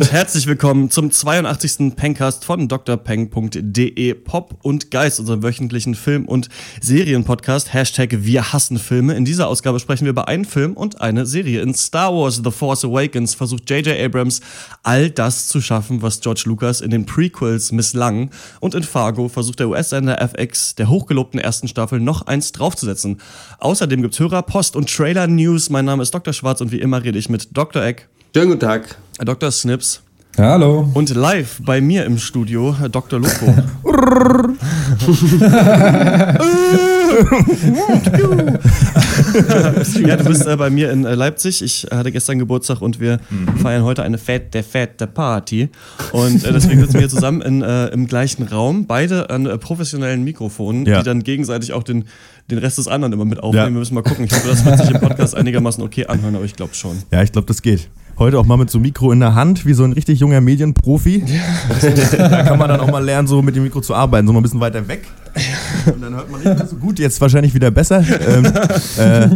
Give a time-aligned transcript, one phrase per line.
[0.00, 1.94] und herzlich willkommen zum 82.
[1.94, 6.48] Pencast von drpeng.de Pop und Geist, unserem wöchentlichen Film- und
[6.80, 7.74] Serienpodcast.
[7.74, 9.14] Hashtag Wir hassen Filme.
[9.14, 11.60] In dieser Ausgabe sprechen wir über einen Film und eine Serie.
[11.60, 14.00] In Star Wars The Force Awakens versucht J.J.
[14.00, 14.40] Abrams
[14.82, 18.30] all das zu schaffen, was George Lucas in den Prequels misslang.
[18.60, 23.20] Und in Fargo versucht der US-Sender FX der hochgelobten ersten Staffel noch eins draufzusetzen.
[23.58, 25.68] Außerdem gibt's Hörer, Post und Trailer-News.
[25.68, 26.32] Mein Name ist Dr.
[26.32, 27.82] Schwarz und wie immer rede ich mit Dr.
[27.82, 28.08] Eck.
[28.32, 28.96] Schönen guten Tag.
[29.24, 29.50] Dr.
[29.50, 30.02] Snips.
[30.38, 30.88] Hallo.
[30.94, 33.20] Und live bei mir im Studio Dr.
[33.20, 33.54] Loco.
[40.06, 41.62] ja, du bist äh, bei mir in äh, Leipzig.
[41.62, 43.58] Ich hatte gestern Geburtstag und wir mhm.
[43.58, 45.68] feiern heute eine fette, fette Party.
[46.12, 50.24] Und äh, deswegen sitzen wir zusammen in, äh, im gleichen Raum, beide an äh, professionellen
[50.24, 51.00] Mikrofonen, ja.
[51.00, 52.04] die dann gegenseitig auch den,
[52.50, 53.66] den Rest des anderen immer mit aufnehmen.
[53.66, 53.72] Ja.
[53.72, 54.24] Wir müssen mal gucken.
[54.24, 56.96] Ich hoffe, das wird sich im Podcast einigermaßen okay anhören, aber ich glaube schon.
[57.10, 57.88] Ja, ich glaube, das geht.
[58.20, 60.42] Heute auch mal mit so einem Mikro in der Hand, wie so ein richtig junger
[60.42, 61.24] Medienprofi.
[61.26, 62.28] Ja.
[62.28, 64.40] da kann man dann auch mal lernen, so mit dem Mikro zu arbeiten, so mal
[64.40, 65.06] ein bisschen weiter weg.
[65.86, 68.00] Und dann hört man nicht mehr so gut, jetzt wahrscheinlich wieder besser.
[68.00, 68.44] Ähm,
[68.98, 69.28] äh,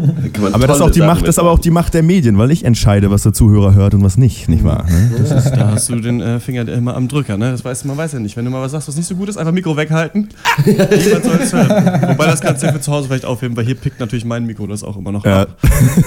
[0.52, 2.50] aber das ist, auch die Macht, das ist aber auch die Macht der Medien, weil
[2.50, 4.86] ich entscheide, was der Zuhörer hört und was nicht, nicht wahr?
[4.88, 5.16] Ne?
[5.16, 7.50] Ist, da hast du den äh, Finger immer am Drücker, ne?
[7.50, 8.36] Das weiß, man weiß ja nicht.
[8.36, 10.28] Wenn du mal was sagst, was nicht so gut ist, einfach Mikro weghalten.
[10.64, 11.68] Niemand soll es hören.
[12.08, 14.46] Wobei das kannst du ja für zu Hause vielleicht aufheben, weil hier pickt natürlich mein
[14.46, 15.42] Mikro das auch immer noch ja.
[15.42, 15.58] ab.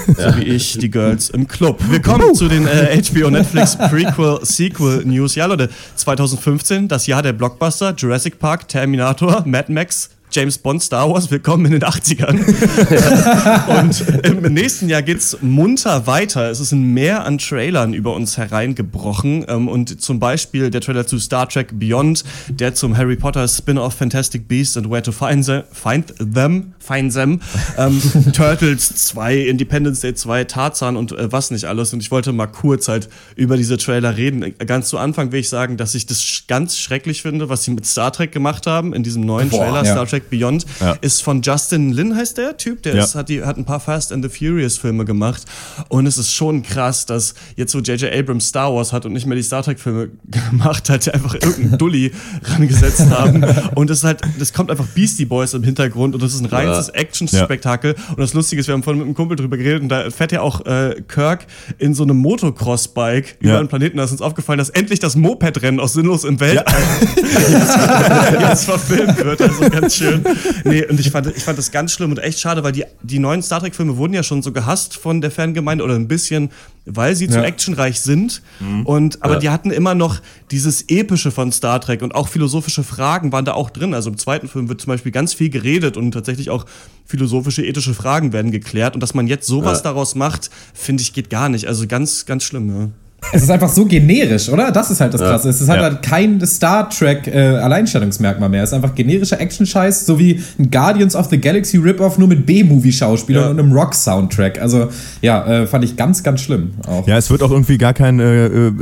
[0.06, 1.80] So wie ich, die Girls im Club.
[1.90, 5.34] Wir kommen zu den äh, HBO Netflix Prequel Sequel News.
[5.34, 10.82] Ja, Leute, 2015, das Jahr der Blockbuster, Jurassic Park, Terminator, Mad Max, Max James Bond,
[10.82, 12.38] Star Wars, willkommen in den 80ern.
[13.80, 16.50] und im nächsten Jahr geht es munter weiter.
[16.50, 19.46] Es ist ein Meer an Trailern über uns hereingebrochen.
[19.48, 23.94] Ähm, und zum Beispiel der Trailer zu Star Trek Beyond, der zum Harry Potter Spin-off
[23.94, 27.40] Fantastic Beasts and Where to Find Them, find them, find them
[27.78, 28.00] ähm,
[28.32, 31.94] Turtles 2, Independence Day 2, Tarzan und äh, was nicht alles.
[31.94, 34.54] Und ich wollte mal kurz halt über diese Trailer reden.
[34.66, 37.86] Ganz zu Anfang will ich sagen, dass ich das ganz schrecklich finde, was sie mit
[37.86, 39.92] Star Trek gemacht haben in diesem neuen Boah, Trailer, ja.
[39.92, 40.96] Star Trek Trek Beyond, ja.
[41.00, 43.04] ist von Justin Lin, heißt der Typ, der ja.
[43.04, 45.44] ist, hat, die, hat ein paar Fast and the Furious Filme gemacht.
[45.88, 48.12] Und es ist schon krass, dass jetzt so J.J.
[48.12, 50.10] Abrams Star Wars hat und nicht mehr die Star Trek Filme
[50.50, 52.12] gemacht hat, die einfach irgendeinen Dulli
[52.44, 53.44] rangesetzt haben.
[53.74, 56.46] Und es ist halt, das kommt einfach Beastie Boys im Hintergrund und das ist ein
[56.46, 56.94] reines ja.
[56.94, 57.94] Action-Spektakel.
[58.10, 60.32] Und das Lustige ist, wir haben vorhin mit einem Kumpel drüber geredet und da fährt
[60.32, 61.46] ja auch äh, Kirk
[61.78, 63.98] in so einem Motocross-Bike über einen Planeten.
[63.98, 66.74] Da ist uns aufgefallen, dass endlich das Moped-Rennen aus Sinnlos im Weltall
[68.40, 69.40] jetzt verfilmt wird.
[69.40, 70.24] Also ganz schön schön.
[70.64, 73.18] Nee, und ich fand, ich fand das ganz schlimm und echt schade, weil die, die
[73.18, 76.50] neuen Star Trek-Filme wurden ja schon so gehasst von der Fangemeinde oder ein bisschen,
[76.84, 77.32] weil sie ja.
[77.32, 78.42] zu actionreich sind.
[78.60, 78.86] Mhm.
[78.86, 79.40] Und, aber ja.
[79.40, 80.20] die hatten immer noch
[80.50, 83.94] dieses Epische von Star Trek und auch philosophische Fragen waren da auch drin.
[83.94, 86.66] Also im zweiten Film wird zum Beispiel ganz viel geredet und tatsächlich auch
[87.06, 88.94] philosophische, ethische Fragen werden geklärt.
[88.94, 89.84] Und dass man jetzt sowas ja.
[89.84, 91.66] daraus macht, finde ich, geht gar nicht.
[91.66, 92.88] Also ganz, ganz schlimm, ja.
[93.32, 94.70] Es ist einfach so generisch, oder?
[94.70, 95.48] Das ist halt das Krasse.
[95.48, 95.50] Ja.
[95.50, 95.86] Es ist halt, ja.
[95.86, 98.62] halt kein Star Trek äh, Alleinstellungsmerkmal mehr.
[98.62, 102.46] Es ist einfach generischer Action-Scheiß, so wie ein Guardians of the Galaxy Rip-Off nur mit
[102.46, 103.50] B-Movie-Schauspielern ja.
[103.50, 104.62] und einem Rock-Soundtrack.
[104.62, 104.88] Also
[105.20, 106.70] ja, äh, fand ich ganz, ganz schlimm.
[106.86, 107.06] Auch.
[107.06, 108.72] Ja, es wird auch irgendwie gar kein äh, äh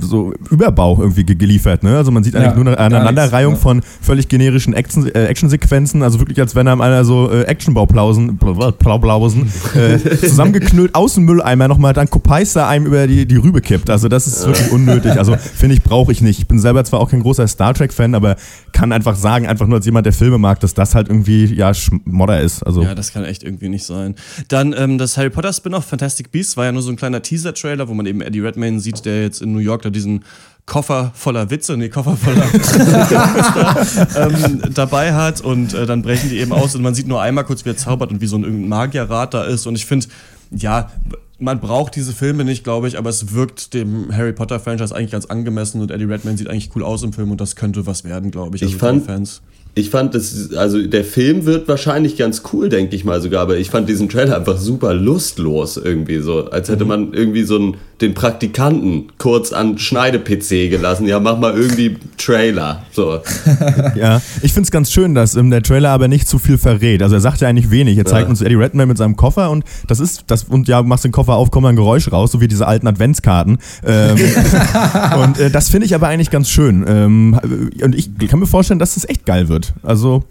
[0.00, 1.82] so Überbau irgendwie geliefert.
[1.82, 1.96] Ne?
[1.96, 6.02] Also man sieht eigentlich nur eine Aneinanderreihung von völlig generischen Action, äh, Action-Sequenzen.
[6.02, 9.50] Also wirklich, als wenn einem einer so äh, Action-Bauplausen Blaublausen,
[10.20, 13.90] zusammengeknüllt aus dem Mülleimer nochmal dann Kopeister einem über die, die Rübe kippt.
[13.90, 15.12] Also das ist wirklich unnötig.
[15.18, 16.38] Also finde ich, brauche ich nicht.
[16.38, 18.36] Ich bin selber zwar auch kein großer Star Trek-Fan, aber
[18.72, 21.74] kann einfach sagen, einfach nur als jemand, der Filme mag, dass das halt irgendwie, ja,
[21.74, 22.62] Schmodder ist.
[22.62, 22.82] Also.
[22.82, 24.14] Ja, das kann echt irgendwie nicht sein.
[24.48, 27.88] Dann ähm, das Harry Potter Spin-off Fantastic Beasts war ja nur so ein kleiner Teaser-Trailer,
[27.88, 30.24] wo man eben Eddie Redmayne sieht, der jetzt in New York da diesen
[30.64, 32.44] Koffer voller Witze, nee, Koffer voller
[34.16, 37.44] ähm, dabei hat und äh, dann brechen die eben aus und man sieht nur einmal
[37.44, 40.08] kurz, wie er zaubert und wie so ein Magierrat da ist und ich finde,
[40.50, 40.90] ja,
[41.38, 45.12] man braucht diese Filme nicht, glaube ich, aber es wirkt dem Harry Potter Franchise eigentlich
[45.12, 48.04] ganz angemessen und Eddie Redmayne sieht eigentlich cool aus im Film und das könnte was
[48.04, 48.62] werden, glaube ich.
[48.62, 49.40] Also ich fand, Fans.
[49.78, 53.58] Ich fand das, also der Film wird wahrscheinlich ganz cool, denke ich mal sogar, aber
[53.58, 56.88] ich fand diesen Trailer einfach super lustlos irgendwie so, als hätte mhm.
[56.88, 61.06] man irgendwie so einen, den Praktikanten kurz an Schneide-PC gelassen.
[61.06, 62.84] Ja, mach mal irgendwie Trailer.
[62.92, 63.20] So.
[63.96, 67.02] ja, ich finde es ganz schön, dass ähm, der Trailer aber nicht zu viel verrät.
[67.02, 67.98] Also er sagt ja eigentlich wenig.
[67.98, 68.30] Er zeigt ja.
[68.30, 71.34] uns Eddie Redmayne mit seinem Koffer und das ist, das, und ja, machst den Koffer
[71.34, 73.58] auf, kommt ein Geräusch raus, so wie diese alten Adventskarten.
[73.84, 74.16] Ähm,
[75.22, 76.84] und äh, das finde ich aber eigentlich ganz schön.
[76.86, 77.38] Ähm,
[77.82, 79.67] und ich kann mir vorstellen, dass das echt geil wird.
[79.82, 80.24] Also.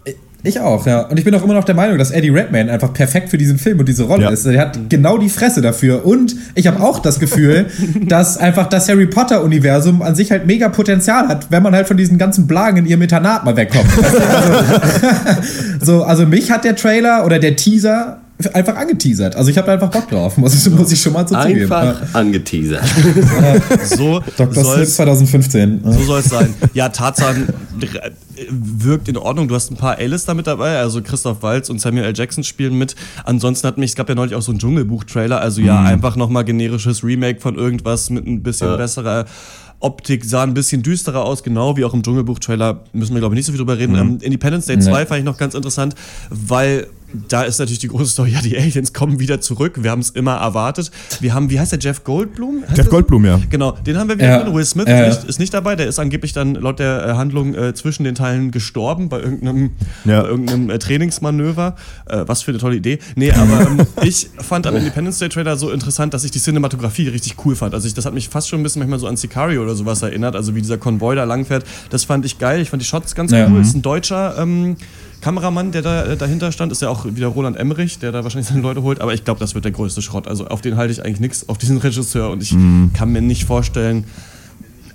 [0.44, 1.00] Ich auch, ja.
[1.02, 3.58] Und ich bin auch immer noch der Meinung, dass Eddie Redmayne einfach perfekt für diesen
[3.58, 4.30] Film und diese Rolle ja.
[4.30, 4.46] ist.
[4.46, 6.06] Er hat genau die Fresse dafür.
[6.06, 7.66] Und ich habe auch das Gefühl,
[8.06, 11.96] dass einfach das Harry Potter-Universum an sich halt mega Potenzial hat, wenn man halt von
[11.96, 13.88] diesen ganzen Blagen in ihrem Internat mal wegkommt.
[13.98, 15.42] also,
[15.98, 18.20] so, also mich hat der Trailer oder der Teaser
[18.52, 19.34] einfach angeteasert.
[19.34, 21.72] Also ich habe einfach Bock drauf, muss ich, muss ich schon mal so zugeben.
[21.72, 22.08] Einfach ja.
[22.12, 22.84] angeteasert.
[23.84, 24.64] so Dr.
[24.64, 25.80] Sleep 2015.
[25.84, 26.54] So soll es sein.
[26.72, 27.48] Ja, Tarzan
[28.50, 29.48] wirkt in Ordnung.
[29.48, 32.12] Du hast ein paar A-Lister mit dabei, also Christoph Waltz und Samuel L.
[32.14, 32.94] Jackson spielen mit.
[33.24, 35.86] Ansonsten hat mich, es gab ja neulich auch so einen Dschungelbuch-Trailer, also ja, mhm.
[35.86, 38.76] einfach nochmal generisches Remake von irgendwas mit ein bisschen ja.
[38.76, 39.26] besserer
[39.80, 42.84] Optik sah ein bisschen düsterer aus, genau wie auch im Dschungelbuch-Trailer.
[42.92, 43.92] Müssen wir, glaube ich, nicht so viel drüber reden.
[43.92, 43.98] Mhm.
[43.98, 45.94] Ähm, Independence Day 2 fand ich noch ganz interessant,
[46.30, 46.88] weil
[47.28, 49.82] da ist natürlich die große Story, ja, die Aliens kommen wieder zurück.
[49.82, 50.90] Wir haben es immer erwartet.
[51.20, 52.64] Wir haben, wie heißt der, Jeff Goldblum?
[52.66, 53.28] Heißt Jeff Goldblum, so?
[53.28, 53.40] ja.
[53.48, 54.46] Genau, den haben wir wieder.
[54.46, 54.54] Ja.
[54.54, 55.08] Will Smith äh.
[55.08, 55.74] ist, nicht, ist, nicht, dabei.
[55.74, 59.70] Der ist angeblich dann laut der äh, Handlung äh, zwischen den Teilen gestorben bei irgendeinem,
[60.04, 60.22] ja.
[60.22, 61.76] bei irgendeinem äh, Trainingsmanöver.
[62.06, 62.98] Äh, was für eine tolle Idee.
[63.16, 67.08] Nee, aber ähm, ich fand am Independence Day Trailer so interessant, dass ich die Cinematografie
[67.08, 67.72] richtig cool fand.
[67.74, 70.02] Also ich, das hat mich fast schon ein bisschen manchmal so an Sicario oder sowas
[70.02, 70.36] erinnert.
[70.36, 71.64] Also wie dieser Konvoi da langfährt.
[71.88, 72.60] Das fand ich geil.
[72.60, 73.48] Ich fand die Shots ganz ja.
[73.48, 73.62] cool.
[73.62, 74.76] Ist ein deutscher ähm,
[75.20, 78.48] Kameramann, der da äh, dahinter stand, ist ja auch wieder Roland Emmerich, der da wahrscheinlich
[78.48, 79.00] seine Leute holt.
[79.00, 80.28] Aber ich glaube, das wird der größte Schrott.
[80.28, 82.30] Also auf den halte ich eigentlich nichts, auf diesen Regisseur.
[82.30, 82.92] Und ich mhm.
[82.92, 84.04] kann mir nicht vorstellen,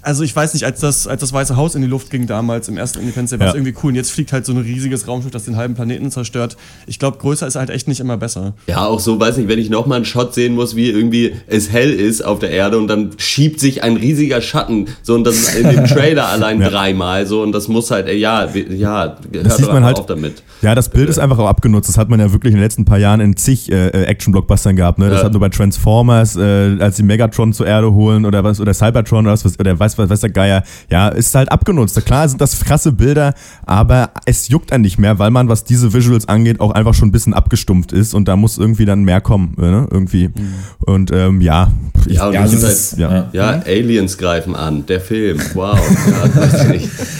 [0.04, 2.68] also ich weiß nicht, als das, als das Weiße Haus in die Luft ging damals
[2.68, 3.90] im ersten Independence Day, war es irgendwie cool.
[3.90, 6.58] Und jetzt fliegt halt so ein riesiges Raumschiff, das den halben Planeten zerstört.
[6.88, 8.54] Ich glaube, größer ist halt echt nicht immer besser.
[8.68, 11.72] Ja, auch so, weiß nicht, wenn ich nochmal einen Shot sehen muss, wie irgendwie es
[11.72, 14.88] hell ist auf der Erde und dann schiebt sich ein riesiger Schatten.
[15.02, 16.70] So und das in dem Trailer allein ja.
[16.70, 20.44] dreimal so und das muss halt, ja, ja, das sieht man halt, auf damit.
[20.62, 21.90] Ja, das Bild ist einfach auch abgenutzt.
[21.90, 24.76] Das hat man ja wirklich in den letzten paar Jahren in zig äh, äh Action-Blockbustern
[24.76, 25.00] gehabt.
[25.00, 25.10] Ne?
[25.10, 25.26] Das ja.
[25.26, 29.26] hat nur bei Transformers, äh, als die Megatron zur Erde holen oder was, oder Cybertron
[29.26, 32.04] oder was, oder weiß, was, was der Geier ja, ist halt abgenutzt.
[32.06, 33.34] Klar sind das krasse Bilder,
[33.66, 37.10] aber es juckt einen nicht mehr, weil man, was diese Visuals angeht, auch einfach schon
[37.10, 39.88] ein bisschen abgestumpft ist und da muss irgendwie dann mehr kommen, ne?
[39.90, 40.30] irgendwie.
[40.30, 40.54] Mhm.
[40.80, 41.72] Und ähm, ja.
[42.06, 43.30] Ich, ja, und ja, halt, ja.
[43.32, 45.40] ja, Aliens greifen an, der Film.
[45.54, 45.80] Wow.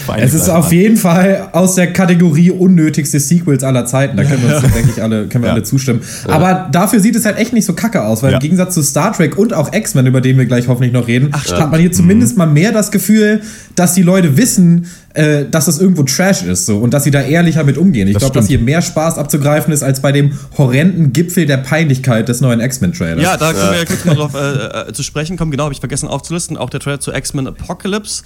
[0.08, 4.16] ja, es ist auf jeden Fall aus der Kategorie unnötigste Sequels aller Zeiten.
[4.16, 6.00] Da können wir uns, denke ich, alle, können wir alle zustimmen.
[6.28, 9.12] Aber dafür sieht es halt echt nicht so kacke aus, weil im Gegensatz zu Star
[9.12, 11.92] Trek und auch X-Men, über den wir gleich hoffentlich noch reden, Ach, hat man hier
[11.92, 12.38] zumindest mhm.
[12.38, 13.42] mal mehr das Gefühl,
[13.76, 17.22] dass die Leute wissen, äh, dass das irgendwo Trash ist so, und dass sie da
[17.22, 18.08] ehrlicher mit umgehen.
[18.08, 22.28] Ich glaube, dass hier mehr Spaß abzugreifen ist als bei dem horrenden Gipfel der Peinlichkeit
[22.28, 23.22] des neuen X-Men-Trailers.
[23.22, 25.50] Ja, da können wir ja kurz mal drauf äh, äh, zu sprechen kommen.
[25.50, 26.56] Genau, habe ich vergessen aufzulisten.
[26.56, 28.24] Auch der Trailer zu X-Men Apocalypse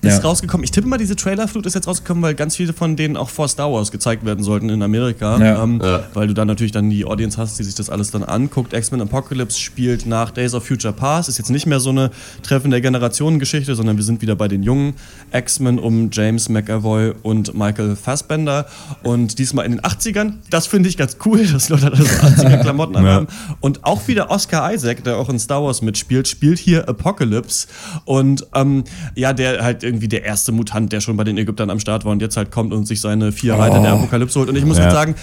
[0.00, 0.18] ist ja.
[0.20, 0.64] rausgekommen.
[0.64, 3.48] Ich tippe mal, diese Trailerflut ist jetzt rausgekommen, weil ganz viele von denen auch vor
[3.48, 5.38] Star Wars gezeigt werden sollten in Amerika.
[5.38, 5.62] Ja.
[5.62, 6.04] Ähm, ja.
[6.14, 8.72] Weil du dann natürlich dann die Audience hast, die sich das alles dann anguckt.
[8.72, 11.28] X-Men Apocalypse spielt nach Days of Future Past.
[11.28, 12.10] Ist jetzt nicht mehr so eine
[12.42, 14.89] Treffen der Generationen-Geschichte, sondern wir sind wieder bei den jungen
[15.32, 18.66] X-Men um James McAvoy und Michael Fassbender.
[19.02, 20.34] Und diesmal in den 80ern.
[20.50, 23.02] Das finde ich ganz cool, dass Leute alle so 80er-Klamotten ja.
[23.02, 23.26] haben.
[23.60, 27.68] Und auch wieder Oscar Isaac, der auch in Star Wars mitspielt, spielt hier Apocalypse.
[28.04, 28.84] Und ähm,
[29.14, 32.12] ja, der halt irgendwie der erste Mutant, der schon bei den Ägyptern am Start war
[32.12, 33.82] und jetzt halt kommt und sich seine vier Reiter oh.
[33.82, 34.48] der Apokalypse holt.
[34.48, 34.84] Und ich muss ja.
[34.84, 35.14] halt sagen,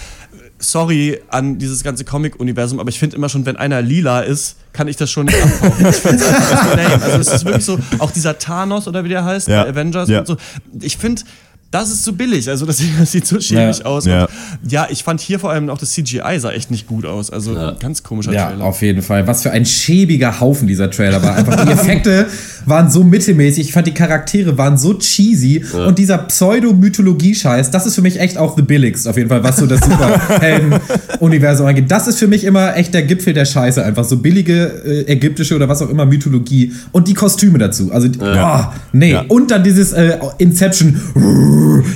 [0.58, 4.88] sorry an dieses ganze Comic-Universum, aber ich finde immer schon, wenn einer lila ist, kann
[4.88, 5.86] ich das schon nicht abkaufen.
[5.88, 9.48] ich finde es Also es ist wirklich so, auch dieser Thanos oder wie der heißt,
[9.48, 9.64] ja.
[9.64, 10.20] Avengers ja.
[10.20, 10.36] und so.
[10.80, 11.22] Ich finde,
[11.70, 12.48] das ist zu billig.
[12.48, 13.84] Also das, das sieht so schäbig ja.
[13.84, 14.06] aus.
[14.06, 14.26] Ja.
[14.66, 14.86] ja.
[14.90, 17.30] ich fand hier vor allem auch das CGI sah echt nicht gut aus.
[17.30, 17.72] Also ja.
[17.72, 18.60] ganz komischer ja, Trailer.
[18.60, 19.26] Ja, auf jeden Fall.
[19.26, 21.36] Was für ein schäbiger Haufen dieser Trailer war.
[21.36, 22.26] Einfach die Effekte
[22.64, 23.66] waren so mittelmäßig.
[23.66, 28.38] Ich fand die Charaktere waren so cheesy und dieser Pseudo-Mythologie-Scheiß, das ist für mich echt
[28.38, 31.90] auch the billigst auf jeden Fall, was so das Superhelden-Universum angeht.
[31.90, 33.84] Das ist für mich immer echt der Gipfel der Scheiße.
[33.84, 37.92] Einfach so billige äh, ägyptische oder was auch immer Mythologie und die Kostüme dazu.
[37.92, 39.16] Also, oh, nee.
[39.28, 41.00] Und dann dieses äh, Inception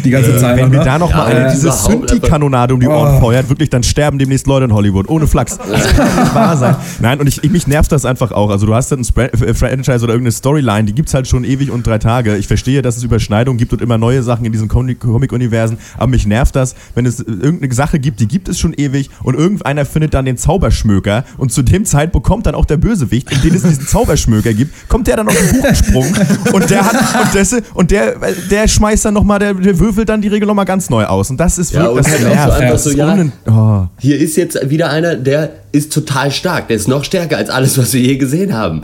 [0.04, 0.57] die ganze Zeit.
[0.57, 3.21] Wenn mir da noch mal eine, diese Synthi-Kanonade um die Ohren oh.
[3.21, 5.09] feuert, wirklich, dann sterben demnächst Leute in Hollywood.
[5.09, 5.59] Ohne Flachs.
[5.59, 6.76] Das kann nicht wahr sein.
[7.00, 8.50] Nein, und ich, ich, mich nervt das einfach auch.
[8.50, 11.45] Also du hast dann ein äh, Franchise oder irgendeine Storyline, die gibt es halt schon
[11.45, 12.37] ewig und drei Tage.
[12.37, 16.26] Ich verstehe, dass es Überschneidungen gibt und immer neue Sachen in diesen Comic-Universen, aber mich
[16.26, 20.14] nervt das, wenn es irgendeine Sache gibt, die gibt es schon ewig und irgendeiner findet
[20.14, 23.62] dann den Zauberschmöker und zu dem Zeit bekommt dann auch der Bösewicht, in dem es
[23.62, 26.07] diesen Zauberschmöker gibt, kommt der dann auf den Buchensprung
[26.52, 28.16] und der hat und, das, und der,
[28.50, 31.30] der schmeißt dann nochmal, der, der würfelt dann die Regel nochmal ganz neu aus.
[31.30, 33.16] Und das ist wirklich ja, und halt so ja,
[33.47, 33.87] oh.
[33.99, 36.68] hier ist jetzt wieder einer, der ist total stark.
[36.68, 38.82] Der ist noch stärker als alles, was wir je gesehen haben.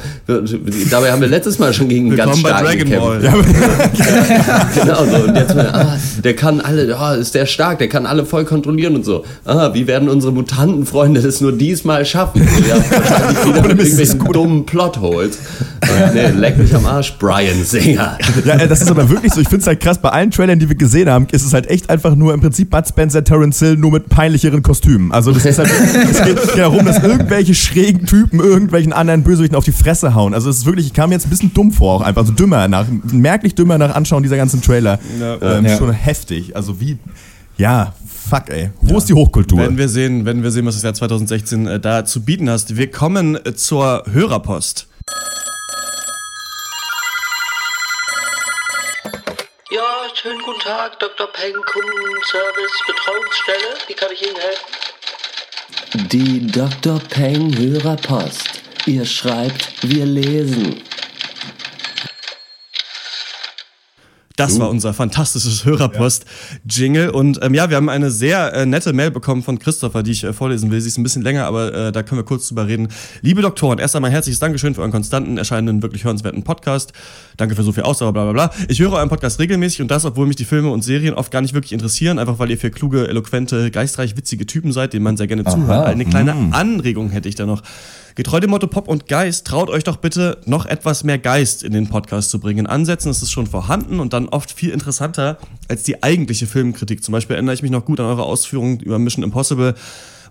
[0.91, 3.23] Dabei haben wir letztes Mal schon gegen einen ganz starken gekämpft.
[3.23, 3.35] Ja.
[4.75, 5.25] genau so.
[5.25, 8.47] Und jetzt mal, ah, der kann alle, oh, ist der stark, der kann alle voll
[8.47, 9.25] kontrollieren und so.
[9.45, 12.49] Ah, wie werden unsere Mutantenfreunde das nur diesmal schaffen?
[12.67, 15.39] Ja, wahrscheinlich wieder mit irgendwelchen dummen Plotholes.
[16.15, 18.17] nee, leck mich am Arsch, Brian Singer.
[18.47, 19.43] Ja, das ist aber wirklich so.
[19.43, 21.69] Ich finde es halt krass, bei allen Trailern, die wir gesehen haben, ist es halt
[21.69, 25.13] echt einfach nur im Prinzip Bud Spencer, Terence Hill, nur mit peinlicheren Kostümen.
[25.13, 25.71] Also das ist halt,
[26.11, 30.35] es geht darum, dass irgendwelche schrägen Typen irgendwelchen anderen Bösewichten auf die Fresse hauen.
[30.35, 32.69] Also es ist wirklich, ich kam jetzt ein bisschen dumm vor, auch einfach so dümmer
[32.69, 34.99] nach, merklich dümmer nach Anschauen dieser ganzen Trailer.
[35.21, 35.39] Ja.
[35.41, 35.77] Ähm, ja.
[35.77, 36.57] Schon heftig.
[36.57, 36.99] Also wie
[37.57, 37.95] Ja,
[38.29, 38.71] fuck, ey.
[38.81, 38.99] Wo ja.
[38.99, 39.59] ist die Hochkultur?
[39.59, 42.77] Wenn wir sehen, wenn wir sehen, was das Jahr 2016 äh, da zu bieten hast.
[42.77, 44.87] Wir kommen äh, zur Hörerpost.
[49.71, 51.29] Ja, schönen guten Tag, Dr.
[51.29, 53.75] Peng, Kundenservice, Betreuungsstelle.
[53.87, 56.09] Wie kann ich Ihnen helfen?
[56.11, 56.99] Die Dr.
[57.09, 58.63] Peng Hörerpost.
[58.87, 60.83] Ihr schreibt, wir lesen.
[64.39, 64.61] Das uh.
[64.61, 67.11] war unser fantastisches Hörerpost-Jingle.
[67.11, 70.23] Und ähm, ja, wir haben eine sehr äh, nette Mail bekommen von Christopher, die ich
[70.23, 70.81] äh, vorlesen will.
[70.81, 72.89] Sie ist ein bisschen länger, aber äh, da können wir kurz drüber reden.
[73.21, 76.93] Liebe Doktoren, erst einmal herzliches Dankeschön für euren konstanten, erscheinenden, wirklich hörenswerten Podcast.
[77.37, 78.65] Danke für so viel Ausdauer, bla bla bla.
[78.69, 81.41] Ich höre euren Podcast regelmäßig und das, obwohl mich die Filme und Serien oft gar
[81.41, 85.17] nicht wirklich interessieren, einfach weil ihr für kluge, eloquente, geistreich witzige Typen seid, denen man
[85.17, 85.51] sehr gerne Aha.
[85.51, 85.87] zuhört.
[85.87, 86.53] Eine kleine mm.
[86.53, 87.63] Anregung hätte ich da noch.
[88.19, 91.73] Getreu dem Motto Pop und Geist, traut euch doch bitte noch etwas mehr Geist in
[91.73, 92.59] den Podcast zu bringen.
[92.59, 97.03] In Ansätzen ist es schon vorhanden und dann oft viel interessanter als die eigentliche Filmkritik.
[97.03, 99.75] Zum Beispiel erinnere ich mich noch gut an eure Ausführungen über Mission Impossible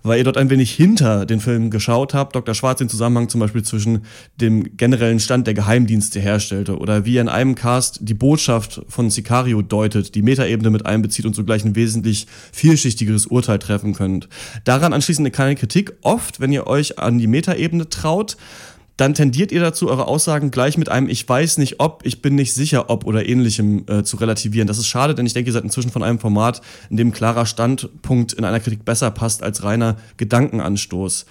[0.02, 2.34] weil ihr dort ein wenig hinter den Film geschaut habt.
[2.34, 2.54] Dr.
[2.54, 4.04] Schwarz den Zusammenhang zum Beispiel zwischen
[4.40, 9.10] dem generellen Stand der Geheimdienste herstellte oder wie er in einem Cast die Botschaft von
[9.10, 14.28] Sicario deutet, die Metaebene mit einbezieht und sogleich ein wesentlich vielschichtigeres Urteil treffen könnt.
[14.64, 15.92] Daran anschließend eine kleine Kritik.
[16.02, 18.36] Oft, wenn ihr euch an die Metaebene traut,
[18.98, 22.34] dann tendiert ihr dazu, eure Aussagen gleich mit einem Ich weiß nicht ob, ich bin
[22.34, 24.66] nicht sicher ob oder ähnlichem äh, zu relativieren.
[24.66, 27.46] Das ist schade, denn ich denke, ihr seid inzwischen von einem Format, in dem klarer
[27.46, 31.26] Standpunkt in einer Kritik besser passt als reiner Gedankenanstoß.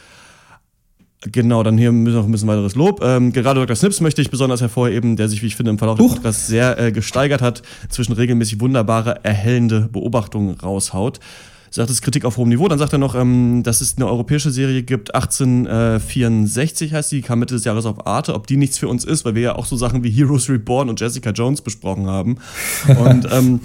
[1.24, 3.04] Genau, dann hier noch ein bisschen weiteres Lob.
[3.04, 3.76] Ähm, gerade Dr.
[3.76, 6.80] Snips möchte ich besonders hervorheben, der sich, wie ich finde, im Verlauf des Podcasts sehr
[6.80, 11.20] äh, gesteigert hat, zwischen regelmäßig wunderbare, erhellende Beobachtungen raushaut
[11.70, 12.68] sagt es Kritik auf hohem Niveau.
[12.68, 17.40] Dann sagt er noch, ähm, dass es eine europäische Serie gibt, 1864 heißt die, kam
[17.40, 19.66] Mitte des Jahres auf Arte, ob die nichts für uns ist, weil wir ja auch
[19.66, 22.38] so Sachen wie Heroes Reborn und Jessica Jones besprochen haben.
[22.88, 23.60] Und ähm,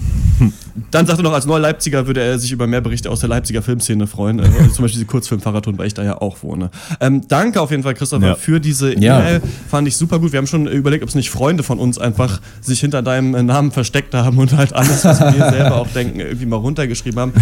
[0.91, 3.61] dann sagt er noch, als Neu-Leipziger würde er sich über mehr Berichte aus der Leipziger
[3.61, 4.39] Filmszene freuen.
[4.39, 4.43] Äh,
[4.73, 6.71] zum Beispiel diese Kurzfilm-Fahrradtour, weil ich da ja auch wohne.
[6.99, 8.35] Ähm, danke auf jeden Fall, Christopher, ja.
[8.35, 9.41] für diese E-Mail.
[9.43, 9.49] Ja.
[9.69, 10.31] Fand ich super gut.
[10.31, 13.43] Wir haben schon überlegt, ob es nicht Freunde von uns einfach sich hinter deinem äh,
[13.43, 17.33] Namen versteckt haben und halt alles, was wir selber auch denken, irgendwie mal runtergeschrieben haben.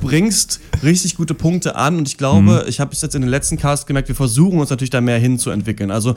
[0.00, 2.68] Bringst richtig gute Punkte an und ich glaube, mhm.
[2.68, 5.18] ich habe es jetzt in den letzten Cast gemerkt, wir versuchen uns natürlich da mehr
[5.18, 5.90] hinzuentwickeln.
[5.90, 6.14] Also äh,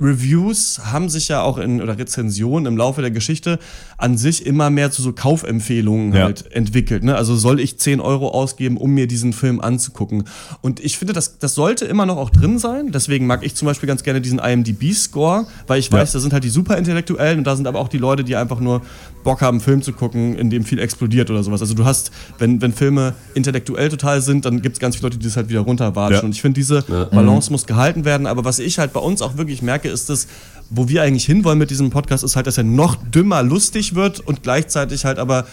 [0.00, 3.58] Reviews haben sich ja auch in oder Rezensionen im Laufe der Geschichte
[3.96, 6.24] an sich immer mehr zu so Kaufempfehlungen ja.
[6.24, 7.02] halt entwickelt.
[7.02, 7.16] Ne?
[7.16, 10.24] Also soll ich 10 Euro ausgeben, um mir diesen Film anzugucken?
[10.60, 12.92] Und ich finde, das, das sollte immer noch auch drin sein.
[12.92, 16.18] Deswegen mag ich zum Beispiel ganz gerne diesen IMDb-Score, weil ich weiß, ja.
[16.18, 18.82] da sind halt die Superintellektuellen und da sind aber auch die Leute, die einfach nur
[19.24, 21.60] Bock haben, Film zu gucken, in dem viel explodiert oder sowas.
[21.60, 22.97] Also du hast, wenn, wenn Filme
[23.34, 26.20] intellektuell total sind, dann gibt es ganz viele Leute, die das halt wieder runterwatschen.
[26.20, 26.24] Ja.
[26.24, 27.04] Und ich finde, diese ja.
[27.04, 27.54] Balance mhm.
[27.54, 28.26] muss gehalten werden.
[28.26, 30.26] Aber was ich halt bei uns auch wirklich merke, ist das,
[30.70, 34.20] wo wir eigentlich hinwollen mit diesem Podcast, ist halt, dass er noch dümmer lustig wird
[34.20, 35.46] und gleichzeitig halt aber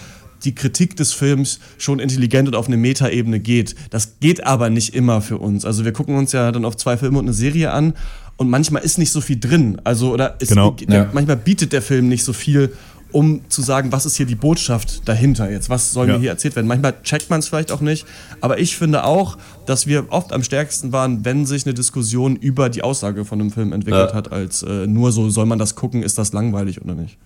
[0.43, 3.75] die Kritik des Films schon intelligent und auf eine Metaebene geht.
[3.89, 5.65] Das geht aber nicht immer für uns.
[5.65, 7.93] Also wir gucken uns ja dann auf zwei Filme und eine Serie an
[8.37, 9.81] und manchmal ist nicht so viel drin.
[9.83, 10.71] Also oder ist, genau.
[10.71, 12.73] der, manchmal bietet der Film nicht so viel
[13.15, 16.15] um zu sagen, was ist hier die Botschaft dahinter jetzt, was soll ja.
[16.15, 16.67] mir hier erzählt werden.
[16.67, 18.05] Manchmal checkt man es vielleicht auch nicht,
[18.41, 22.67] aber ich finde auch, dass wir oft am stärksten waren, wenn sich eine Diskussion über
[22.67, 24.15] die Aussage von einem Film entwickelt ja.
[24.15, 27.17] hat, als äh, nur so, soll man das gucken, ist das langweilig oder nicht.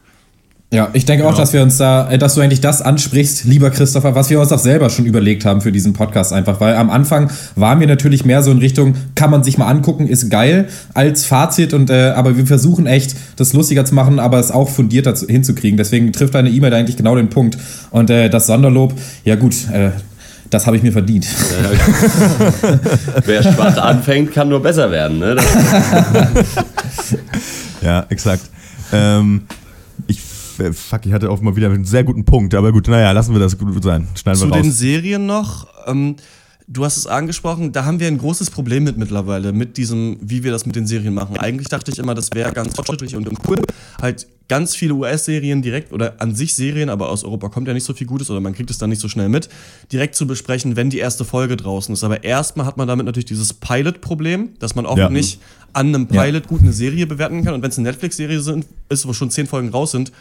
[0.72, 1.34] Ja, ich denke genau.
[1.34, 4.40] auch, dass wir uns da, äh, dass du eigentlich das ansprichst, lieber Christopher, was wir
[4.40, 7.88] uns auch selber schon überlegt haben für diesen Podcast einfach, weil am Anfang waren wir
[7.88, 11.90] natürlich mehr so in Richtung, kann man sich mal angucken, ist geil als Fazit und
[11.90, 15.76] äh, aber wir versuchen echt, das lustiger zu machen, aber es auch fundierter zu, hinzukriegen.
[15.76, 17.58] Deswegen trifft deine E-Mail eigentlich genau den Punkt.
[17.90, 18.94] Und äh, das Sonderlob,
[19.26, 19.90] ja gut, äh,
[20.52, 21.26] das habe ich mir verdient.
[23.26, 25.18] Wer schwach anfängt, kann nur besser werden.
[25.18, 25.36] Ne?
[27.82, 28.44] ja, exakt.
[28.94, 29.42] Ähm,
[30.08, 30.14] äh,
[30.74, 33.40] fuck, ich hatte auch mal wieder einen sehr guten Punkt, aber gut, naja, lassen wir
[33.40, 34.08] das gut sein.
[34.16, 34.62] Schneiden Zu wir raus.
[34.62, 36.16] den Serien noch, ähm,
[36.70, 40.44] du hast es angesprochen, da haben wir ein großes Problem mit mittlerweile, mit diesem, wie
[40.44, 41.36] wir das mit den Serien machen.
[41.38, 43.58] Eigentlich dachte ich immer, das wäre ganz fortschrittlich und cool.
[44.00, 47.86] Halt ganz viele US-Serien direkt oder an sich Serien, aber aus Europa kommt ja nicht
[47.86, 49.50] so viel Gutes oder man kriegt es dann nicht so schnell mit,
[49.92, 52.04] direkt zu besprechen, wenn die erste Folge draußen ist.
[52.04, 55.10] Aber erstmal hat man damit natürlich dieses Pilot-Problem, dass man oft ja.
[55.10, 55.40] nicht
[55.74, 56.50] an einem Pilot ja.
[56.50, 57.56] gut eine Serie bewerten kann.
[57.56, 58.42] Und wenn es eine Netflix-Serie
[58.90, 60.12] ist, wo schon zehn Folgen raus sind,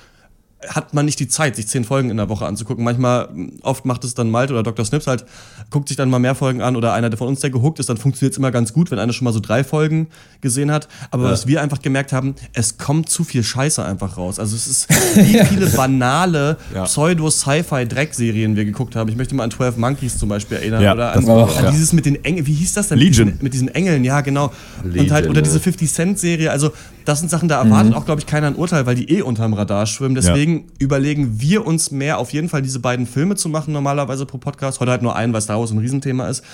[0.66, 2.82] hat man nicht die Zeit, sich zehn Folgen in der Woche anzugucken.
[2.82, 3.28] Manchmal,
[3.62, 4.84] oft macht es dann Malte oder Dr.
[4.84, 5.24] Snips halt,
[5.70, 7.88] guckt sich dann mal mehr Folgen an oder einer der von uns, der gehuckt ist,
[7.88, 10.08] dann funktioniert es immer ganz gut, wenn einer schon mal so drei Folgen
[10.40, 10.88] gesehen hat.
[11.12, 11.30] Aber ja.
[11.30, 14.40] was wir einfach gemerkt haben, es kommt zu viel Scheiße einfach raus.
[14.40, 16.84] Also es ist, wie viele banale ja.
[16.84, 19.08] Pseudo-Sci-Fi-Dreckserien wir geguckt haben.
[19.10, 20.82] Ich möchte mal an 12 Monkeys zum Beispiel erinnern.
[20.82, 22.98] Ja, oder an, auch, an dieses mit den Engeln, wie hieß das denn?
[22.98, 23.26] Legion.
[23.26, 24.52] Mit diesen, mit diesen Engeln, ja genau.
[24.82, 26.50] Legion, Und halt, oder diese 50-Cent-Serie.
[26.50, 26.72] Also
[27.08, 27.96] das sind Sachen, da erwartet mhm.
[27.96, 30.14] auch, glaube ich, keiner ein Urteil, weil die eh unterm Radar schwimmen.
[30.14, 34.26] Deswegen deswegen überlegen wir uns mehr, auf jeden Fall diese beiden Filme zu machen, normalerweise
[34.26, 34.80] pro Podcast.
[34.80, 36.44] Heute halt nur einen, weil Star Wars ein Riesenthema ist.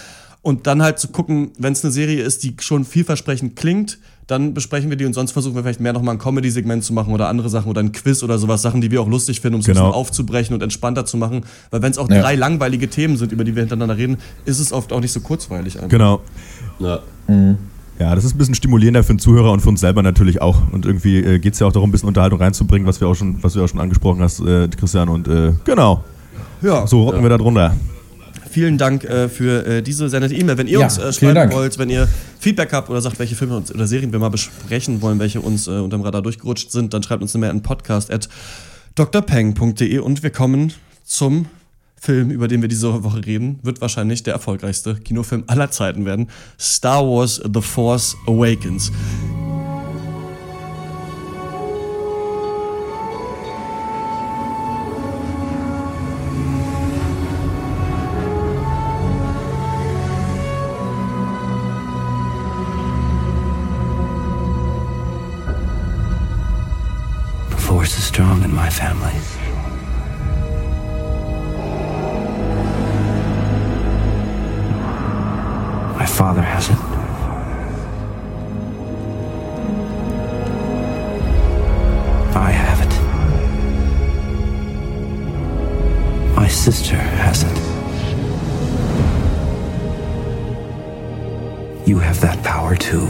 [0.43, 4.55] Und dann halt zu gucken, wenn es eine Serie ist, die schon vielversprechend klingt, dann
[4.55, 7.29] besprechen wir die und sonst versuchen wir vielleicht mehr nochmal ein Comedy-Segment zu machen oder
[7.29, 9.67] andere Sachen oder ein Quiz oder sowas, Sachen, die wir auch lustig finden, um es
[9.67, 9.91] genau.
[9.91, 11.45] aufzubrechen und entspannter zu machen.
[11.71, 12.21] Weil wenn es auch ja.
[12.21, 15.21] drei langweilige Themen sind, über die wir hintereinander reden, ist es oft auch nicht so
[15.21, 15.77] kurzweilig.
[15.77, 15.89] Einfach.
[15.89, 16.21] Genau.
[16.79, 17.01] Ja.
[17.27, 17.59] Mhm.
[17.99, 20.61] Ja, das ist ein bisschen stimulierender für den Zuhörer und für uns selber natürlich auch.
[20.73, 23.15] Und irgendwie äh, geht es ja auch darum, ein bisschen Unterhaltung reinzubringen, was wir auch
[23.15, 25.09] schon, was du auch schon angesprochen hast, äh, Christian.
[25.09, 26.03] Und äh, genau.
[26.61, 26.87] Ja.
[26.87, 27.25] So rocken ja.
[27.25, 27.75] wir da drunter
[28.55, 30.57] vielen Dank äh, für äh, diese sendete E-Mail.
[30.57, 31.53] Wenn ihr ja, uns äh, schreiben Dank.
[31.53, 32.09] wollt, wenn ihr
[32.39, 35.73] Feedback habt oder sagt, welche Filme oder Serien wir mal besprechen wollen, welche uns äh,
[35.73, 40.73] unterm Radar durchgerutscht sind, dann schreibt uns eine Mail an podcast.drpeng.de und wir kommen
[41.05, 41.47] zum
[42.05, 46.29] Film, über den wir diese Woche reden, wird wahrscheinlich der erfolgreichste Kinofilm aller Zeiten werden.
[46.61, 48.93] Star Wars The Force Awakens.
[68.15, 69.34] strong in my family.
[76.25, 76.79] Father has it.
[82.35, 82.95] I have it.
[86.35, 87.59] My sister has it.
[91.87, 93.07] You have that power too.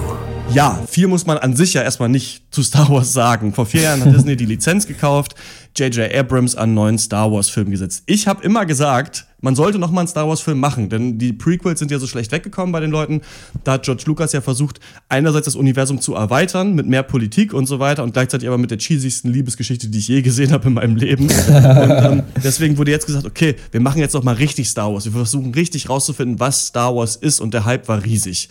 [0.51, 3.53] Ja, viel muss man an sich ja erstmal nicht zu Star Wars sagen.
[3.53, 5.37] Vor vier Jahren hat Disney die Lizenz gekauft,
[5.77, 6.13] J.J.
[6.13, 8.03] Abrams an neuen Star Wars-Film gesetzt.
[8.07, 11.79] Ich habe immer gesagt, man sollte noch mal einen Star Wars-Film machen, denn die Prequels
[11.79, 13.21] sind ja so schlecht weggekommen bei den Leuten.
[13.63, 14.81] Da hat George Lucas ja versucht,
[15.11, 18.71] einerseits das Universum zu erweitern mit mehr Politik und so weiter und gleichzeitig aber mit
[18.71, 21.25] der cheesigsten Liebesgeschichte, die ich je gesehen habe in meinem Leben.
[21.29, 25.05] und ähm, deswegen wurde jetzt gesagt, okay, wir machen jetzt noch mal richtig Star Wars.
[25.05, 28.49] Wir versuchen richtig rauszufinden, was Star Wars ist und der Hype war riesig.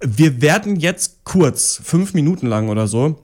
[0.00, 3.22] Wir werden jetzt kurz, fünf Minuten lang oder so,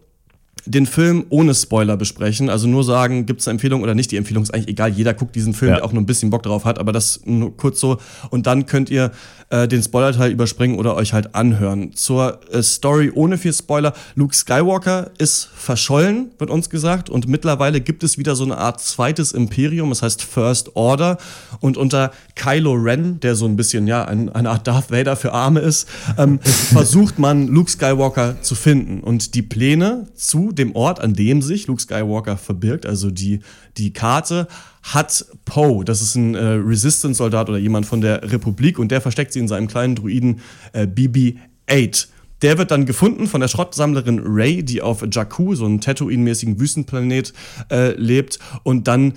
[0.69, 2.51] den Film ohne Spoiler besprechen.
[2.51, 4.11] Also nur sagen, gibt es eine Empfehlung oder nicht.
[4.11, 4.91] Die Empfehlung ist eigentlich egal.
[4.91, 5.77] Jeder guckt diesen Film, ja.
[5.77, 6.79] der auch nur ein bisschen Bock drauf hat.
[6.79, 7.99] Aber das nur kurz so.
[8.31, 9.13] Und dann könnt ihr
[9.51, 11.95] äh, den Spoiler-Teil überspringen oder euch halt anhören.
[11.95, 13.95] Zur äh, Story ohne viel Spoiler.
[14.15, 17.09] Luke Skywalker ist verschollen, wird uns gesagt.
[17.09, 19.89] Und mittlerweile gibt es wieder so eine Art zweites Imperium.
[19.89, 21.17] Das heißt First Order.
[21.61, 25.33] Und unter Kylo Ren, der so ein bisschen, ja, ein, eine Art Darth Vader für
[25.33, 29.01] Arme ist, ähm, versucht man, Luke Skywalker zu finden.
[29.01, 33.41] Und die Pläne zu dem Ort, an dem sich Luke Skywalker verbirgt, also die,
[33.77, 34.49] die Karte,
[34.83, 35.85] hat Poe.
[35.85, 39.49] Das ist ein äh, Resistance-Soldat oder jemand von der Republik und der versteckt sie in
[39.49, 40.41] seinem kleinen Druiden
[40.73, 42.09] äh, BB-8.
[42.43, 47.33] Der wird dann gefunden von der Schrottsammlerin Ray, die auf Jakku, so einem Tatooine-mäßigen Wüstenplanet,
[47.71, 48.39] äh, lebt.
[48.63, 49.15] Und dann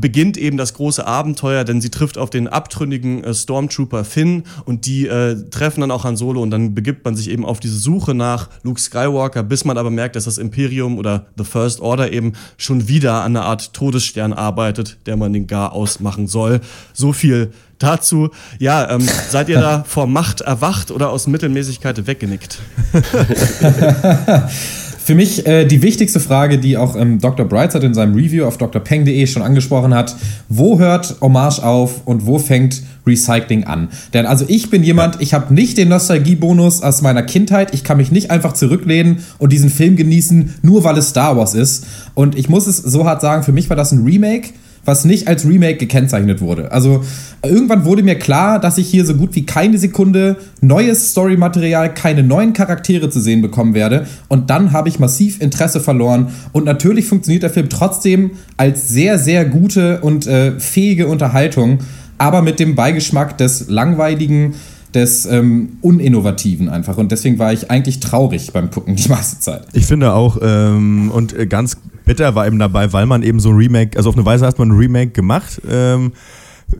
[0.00, 4.86] beginnt eben das große Abenteuer, denn sie trifft auf den abtrünnigen äh, Stormtrooper Finn und
[4.86, 7.76] die äh, treffen dann auch Han Solo und dann begibt man sich eben auf diese
[7.76, 12.12] Suche nach Luke Skywalker, bis man aber merkt, dass das Imperium oder The First Order
[12.12, 16.60] eben schon wieder an einer Art Todesstern arbeitet, der man den gar ausmachen soll.
[16.92, 22.58] So viel dazu, ja, ähm, seid ihr da vor Macht erwacht oder aus Mittelmäßigkeit weggenickt?
[25.10, 27.44] Für mich äh, die wichtigste Frage, die auch ähm, Dr.
[27.44, 30.14] Brightside in seinem Review auf drpeng.de schon angesprochen hat.
[30.48, 33.88] Wo hört Hommage auf und wo fängt Recycling an?
[34.14, 37.74] Denn also ich bin jemand, ich habe nicht den Nostalgiebonus aus meiner Kindheit.
[37.74, 41.54] Ich kann mich nicht einfach zurücklehnen und diesen Film genießen, nur weil es Star Wars
[41.54, 41.86] ist.
[42.14, 44.50] Und ich muss es so hart sagen, für mich war das ein Remake
[44.84, 46.72] was nicht als Remake gekennzeichnet wurde.
[46.72, 47.04] Also
[47.42, 52.22] irgendwann wurde mir klar, dass ich hier so gut wie keine Sekunde neues Storymaterial, keine
[52.22, 54.06] neuen Charaktere zu sehen bekommen werde.
[54.28, 56.28] Und dann habe ich massiv Interesse verloren.
[56.52, 61.78] Und natürlich funktioniert der Film trotzdem als sehr, sehr gute und äh, fähige Unterhaltung,
[62.18, 64.54] aber mit dem Beigeschmack des langweiligen,
[64.94, 66.98] des ähm, Uninnovativen einfach.
[66.98, 69.62] Und deswegen war ich eigentlich traurig beim Gucken die meiste Zeit.
[69.72, 73.50] Ich finde auch, ähm, und äh, ganz bitter war eben dabei, weil man eben so
[73.50, 75.60] ein Remake, also auf eine Weise hat man ein Remake gemacht.
[75.68, 76.12] Ähm,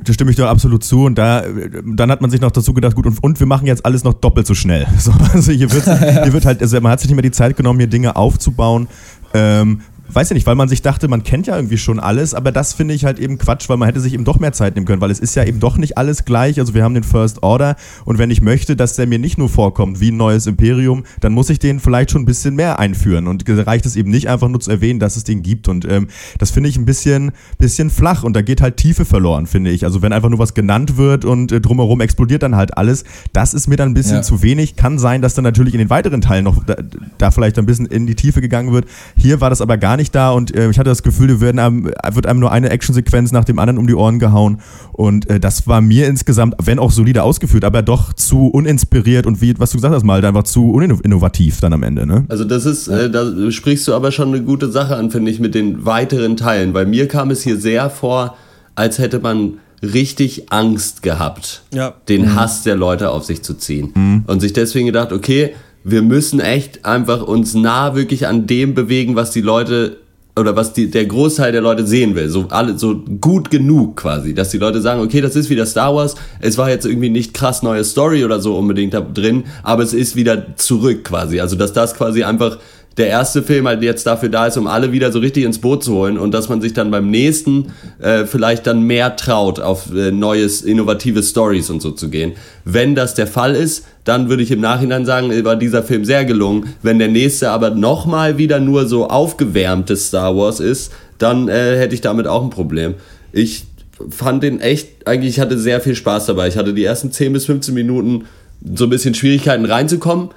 [0.04, 1.04] da stimme ich dir absolut zu.
[1.04, 1.44] Und da,
[1.84, 4.14] dann hat man sich noch dazu gedacht, gut, und, und wir machen jetzt alles noch
[4.14, 4.86] doppelt so schnell.
[4.98, 7.56] So, also hier wird, hier wird halt, also man hat sich nicht mehr die Zeit
[7.56, 8.88] genommen, hier Dinge aufzubauen.
[9.32, 9.80] Ähm,
[10.14, 12.72] weiß ja nicht, weil man sich dachte, man kennt ja irgendwie schon alles, aber das
[12.72, 15.00] finde ich halt eben Quatsch, weil man hätte sich eben doch mehr Zeit nehmen können,
[15.00, 16.58] weil es ist ja eben doch nicht alles gleich.
[16.58, 19.48] Also wir haben den First Order und wenn ich möchte, dass der mir nicht nur
[19.48, 23.26] vorkommt wie ein neues Imperium, dann muss ich den vielleicht schon ein bisschen mehr einführen
[23.26, 26.08] und reicht es eben nicht einfach nur zu erwähnen, dass es den gibt und ähm,
[26.38, 29.84] das finde ich ein bisschen, bisschen flach und da geht halt Tiefe verloren, finde ich.
[29.84, 33.54] Also wenn einfach nur was genannt wird und äh, drumherum explodiert dann halt alles, das
[33.54, 34.22] ist mir dann ein bisschen ja.
[34.22, 34.76] zu wenig.
[34.76, 36.76] Kann sein, dass dann natürlich in den weiteren Teilen noch da,
[37.18, 38.86] da vielleicht ein bisschen in die Tiefe gegangen wird.
[39.16, 41.40] Hier war das aber gar nicht nicht da und äh, ich hatte das Gefühl, wir
[41.40, 44.60] werden einem, wird einem nur eine Actionsequenz nach dem anderen um die Ohren gehauen.
[44.92, 49.40] Und äh, das war mir insgesamt, wenn auch solide ausgeführt, aber doch zu uninspiriert und
[49.40, 52.06] wie, was du gesagt hast, mal einfach zu uninnovativ dann am Ende.
[52.06, 52.24] Ne?
[52.28, 55.38] Also das ist, äh, da sprichst du aber schon eine gute Sache an, finde ich,
[55.40, 56.74] mit den weiteren Teilen.
[56.74, 58.36] Weil mir kam es hier sehr vor,
[58.74, 61.94] als hätte man richtig Angst gehabt, Ja.
[62.08, 62.34] den Mhm.
[62.34, 64.24] Hass der Leute auf sich zu ziehen.
[64.26, 65.54] Und sich deswegen gedacht, okay,
[65.84, 69.98] wir müssen echt einfach uns nah wirklich an dem bewegen, was die Leute
[70.36, 72.28] oder was die, der Großteil der Leute sehen will.
[72.28, 75.94] So, alle, so gut genug quasi, dass die Leute sagen, okay, das ist wieder Star
[75.94, 76.14] Wars.
[76.40, 79.92] Es war jetzt irgendwie nicht krass neue Story oder so unbedingt da drin, aber es
[79.92, 81.40] ist wieder zurück quasi.
[81.40, 82.58] Also, dass das quasi einfach
[83.00, 85.82] der erste Film halt jetzt dafür da ist, um alle wieder so richtig ins Boot
[85.82, 89.90] zu holen und dass man sich dann beim nächsten äh, vielleicht dann mehr traut, auf
[89.94, 92.32] äh, neues, innovative Stories und so zu gehen.
[92.66, 96.26] Wenn das der Fall ist, dann würde ich im Nachhinein sagen, war dieser Film sehr
[96.26, 96.74] gelungen.
[96.82, 101.94] Wenn der nächste aber nochmal wieder nur so aufgewärmtes Star Wars ist, dann äh, hätte
[101.94, 102.96] ich damit auch ein Problem.
[103.32, 103.64] Ich
[104.10, 106.48] fand den echt, eigentlich ich hatte sehr viel Spaß dabei.
[106.48, 108.26] Ich hatte die ersten 10 bis 15 Minuten
[108.74, 110.28] so ein bisschen Schwierigkeiten reinzukommen.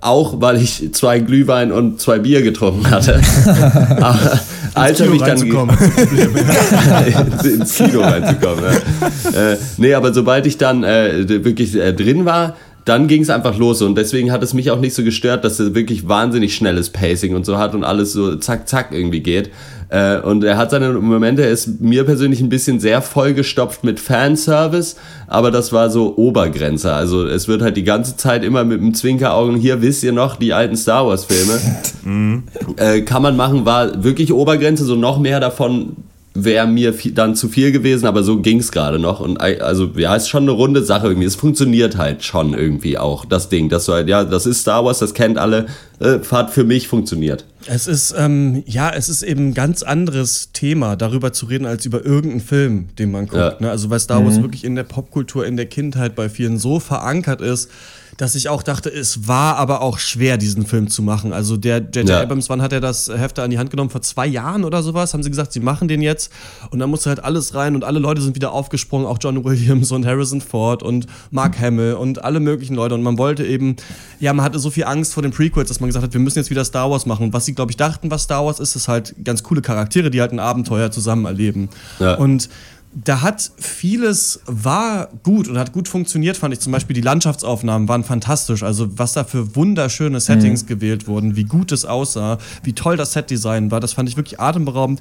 [0.00, 3.20] Auch weil ich zwei Glühwein und zwei Bier getrunken hatte.
[4.00, 4.40] Aber
[4.74, 5.38] als er mich dann
[7.44, 8.64] ins Kino reinzukommen.
[8.64, 9.52] Ja.
[9.52, 12.56] Äh, nee, aber sobald ich dann äh, wirklich äh, drin war,
[12.88, 15.60] dann ging es einfach los und deswegen hat es mich auch nicht so gestört, dass
[15.60, 19.50] er wirklich wahnsinnig schnelles Pacing und so hat und alles so zack, zack irgendwie geht.
[19.90, 24.00] Äh, und er hat seine Momente, er ist mir persönlich ein bisschen sehr vollgestopft mit
[24.00, 24.96] Fanservice,
[25.26, 26.92] aber das war so Obergrenze.
[26.92, 30.36] Also es wird halt die ganze Zeit immer mit dem Zwinkeraugen, hier wisst ihr noch
[30.36, 32.42] die alten Star Wars Filme.
[32.76, 35.96] äh, kann man machen, war wirklich Obergrenze, so noch mehr davon
[36.34, 39.20] wäre mir viel, dann zu viel gewesen, aber so ging es gerade noch.
[39.20, 41.26] Und also, ja, ist schon eine runde Sache irgendwie.
[41.26, 43.68] Es funktioniert halt schon irgendwie auch, das Ding.
[43.68, 45.66] Dass du halt, ja, das ist Star Wars, das kennt alle.
[46.00, 47.44] Äh, hat für mich funktioniert.
[47.66, 51.84] Es ist, ähm, ja, es ist eben ein ganz anderes Thema, darüber zu reden, als
[51.86, 53.36] über irgendeinen Film, den man guckt.
[53.36, 53.56] Ja.
[53.58, 53.70] Ne?
[53.70, 57.40] Also, weil Star Wars wirklich in der Popkultur, in der Kindheit bei vielen so verankert
[57.40, 57.70] ist,
[58.18, 61.32] dass ich auch dachte, es war aber auch schwer, diesen Film zu machen.
[61.32, 62.08] Also, der J.J.
[62.08, 62.20] Ja.
[62.20, 63.90] Abrams, wann hat er das Hefter an die Hand genommen?
[63.90, 65.14] Vor zwei Jahren oder sowas?
[65.14, 66.32] Haben sie gesagt, sie machen den jetzt.
[66.70, 69.92] Und dann musste halt alles rein und alle Leute sind wieder aufgesprungen, auch John Williams
[69.92, 72.96] und Harrison Ford und Mark Hamill und alle möglichen Leute.
[72.96, 73.76] Und man wollte eben,
[74.18, 76.40] ja, man hatte so viel Angst vor den Prequels, dass man gesagt hat, wir müssen
[76.40, 77.26] jetzt wieder Star Wars machen.
[77.26, 80.10] Und was sie, glaube ich, dachten, was Star Wars ist, ist halt ganz coole Charaktere,
[80.10, 81.68] die halt ein Abenteuer zusammen erleben.
[82.00, 82.14] Ja.
[82.14, 82.48] Und
[82.94, 86.60] da hat vieles war gut und hat gut funktioniert, fand ich.
[86.60, 88.62] Zum Beispiel die Landschaftsaufnahmen waren fantastisch.
[88.62, 93.12] Also was da für wunderschöne Settings gewählt wurden, wie gut es aussah, wie toll das
[93.12, 95.00] Setdesign war, das fand ich wirklich atemberaubend.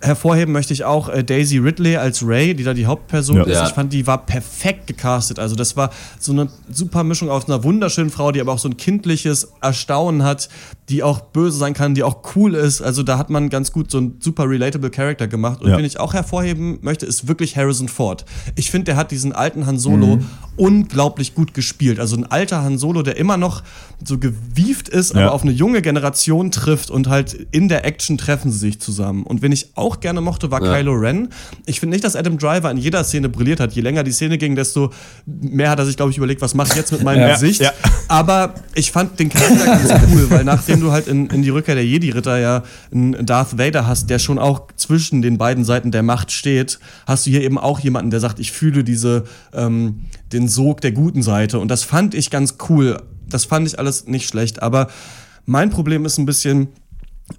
[0.00, 3.44] Hervorheben möchte ich auch äh, Daisy Ridley als Ray, die da die Hauptperson Ja.
[3.44, 3.68] ist.
[3.70, 5.38] Ich fand, die war perfekt gecastet.
[5.38, 8.68] Also das war so eine super Mischung aus einer wunderschönen Frau, die aber auch so
[8.68, 10.48] ein kindliches Erstaunen hat,
[10.90, 12.82] die auch böse sein kann, die auch cool ist.
[12.82, 15.62] Also da hat man ganz gut so einen super relatable Character gemacht.
[15.62, 15.78] Und Ja.
[15.78, 18.24] wen ich auch hervorheben möchte, ist wirklich Harrison Ford.
[18.54, 20.18] Ich finde, der hat diesen alten Han Solo
[20.56, 22.00] unglaublich gut gespielt.
[22.00, 23.62] Also ein alter Han Solo, der immer noch
[24.04, 25.22] so gewieft ist, Ja.
[25.22, 29.22] aber auf eine junge Generation trifft und halt in der Action treffen sie sich zusammen.
[29.24, 30.74] Und wen ich auch gerne mochte, war Ja.
[30.74, 31.28] Kylo Ren.
[31.66, 33.72] Ich finde nicht, dass Adam Driver in jeder Szene brilliert hat.
[33.72, 34.90] Je länger die Szene ging, desto
[35.24, 37.32] mehr hat er sich, glaube ich, überlegt, was mache ich jetzt mit meinem Ja.
[37.34, 37.60] Gesicht.
[37.60, 37.72] Ja.
[38.08, 41.74] Aber ich fand den Charakter ganz cool, weil nachdem du halt in, in die Rückkehr
[41.76, 46.02] der Jedi-Ritter ja einen Darth Vader hast, der schon auch zwischen den beiden Seiten der
[46.02, 50.00] Macht steht, hast du hier eben auch jemanden, der sagt, ich fühle diese, ähm,
[50.32, 51.58] den Sog der guten Seite.
[51.60, 53.00] Und das fand ich ganz cool.
[53.28, 54.62] Das fand ich alles nicht schlecht.
[54.62, 54.88] Aber
[55.44, 56.68] mein Problem ist ein bisschen,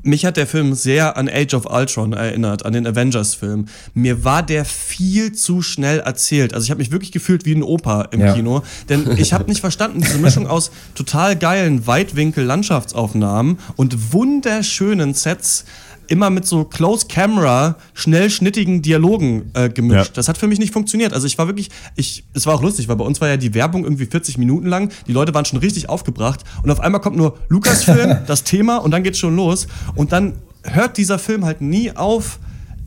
[0.04, 3.68] mich hat der Film sehr an Age of Ultron erinnert, an den Avengers-Film.
[3.94, 6.54] Mir war der viel zu schnell erzählt.
[6.54, 8.34] Also ich habe mich wirklich gefühlt wie ein Opa im Ja.
[8.34, 8.64] Kino.
[8.90, 15.66] Denn ich habe nicht verstanden, diese Mischung aus total geilen Weitwinkel-Landschaftsaufnahmen und wunderschönen Sets
[16.10, 20.10] immer mit so Close Camera, schnell schnittigen Dialogen äh, gemischt.
[20.10, 20.14] Ja.
[20.16, 21.14] Das hat für mich nicht funktioniert.
[21.14, 23.54] Also ich war wirklich, ich, es war auch lustig, weil bei uns war ja die
[23.54, 24.92] Werbung irgendwie 40 Minuten lang.
[25.08, 28.92] Die Leute waren schon richtig aufgebracht und auf einmal kommt nur Lukas-Film, das Thema und
[28.92, 29.68] dann geht's schon los.
[29.96, 32.40] Und dann hört dieser Film halt nie auf,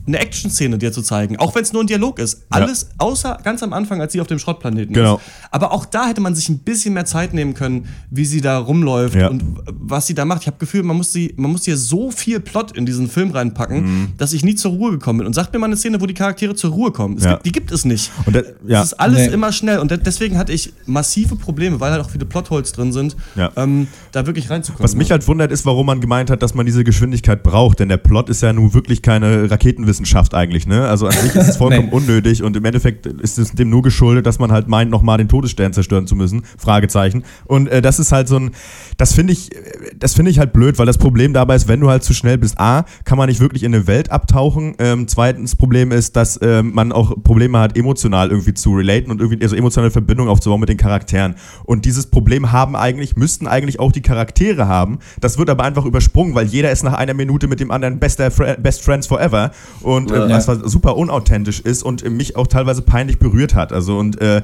[0.07, 2.43] eine Action-Szene dir zu zeigen, auch wenn es nur ein Dialog ist.
[2.49, 5.17] Alles außer ganz am Anfang, als sie auf dem Schrottplaneten Genau.
[5.17, 5.23] ist.
[5.51, 8.57] Aber auch da hätte man sich ein bisschen mehr Zeit nehmen können, wie sie da
[8.57, 9.27] rumläuft Ja.
[9.29, 10.41] und was sie da macht.
[10.41, 13.31] Ich habe Gefühl, man muss, sie, man muss hier so viel Plot in diesen Film
[13.31, 14.07] reinpacken, Mhm.
[14.17, 15.27] dass ich nie zur Ruhe gekommen bin.
[15.27, 17.17] Und sagt mir mal eine Szene, wo die Charaktere zur Ruhe kommen.
[17.19, 17.33] Ja.
[17.33, 18.11] gibt, die gibt es nicht.
[18.25, 18.79] Und das- ja.
[18.81, 19.33] Es ist alles Nee.
[19.33, 19.79] immer schnell.
[19.79, 23.51] Und de- deswegen hatte ich massive Probleme, weil halt auch viele Plotholes drin sind, Ja.
[23.55, 24.83] ähm, da wirklich reinzukommen.
[24.83, 27.79] Was mich halt wundert, ist, warum man gemeint hat, dass man diese Geschwindigkeit braucht.
[27.79, 30.87] Denn der Plot ist ja nun wirklich keine Wissenschaft eigentlich, ne?
[30.87, 31.95] Also an sich ist es vollkommen nee.
[31.95, 35.27] unnötig und im Endeffekt ist es dem nur geschuldet, dass man halt meint, nochmal den
[35.27, 36.43] Todesstern zerstören zu müssen.
[36.57, 37.23] Fragezeichen.
[37.45, 38.51] Und äh, das ist halt so ein,
[38.97, 39.49] das finde ich,
[39.97, 42.37] das finde ich halt blöd, weil das Problem dabei ist, wenn du halt zu schnell
[42.37, 44.75] bist, A, kann man nicht wirklich in eine Welt abtauchen.
[44.79, 49.21] Ähm, zweitens Problem ist, dass ähm, man auch Probleme hat, emotional irgendwie zu relaten und
[49.21, 51.35] irgendwie also emotionale Verbindung aufzubauen mit den Charakteren.
[51.63, 54.99] Und dieses Problem haben eigentlich, müssten eigentlich auch die Charaktere haben.
[55.19, 58.29] Das wird aber einfach übersprungen, weil jeder ist nach einer Minute mit dem anderen bester,
[58.29, 63.55] Best Friends Forever und äh, was super unauthentisch ist und mich auch teilweise peinlich berührt
[63.55, 63.73] hat.
[63.73, 64.41] Also und äh,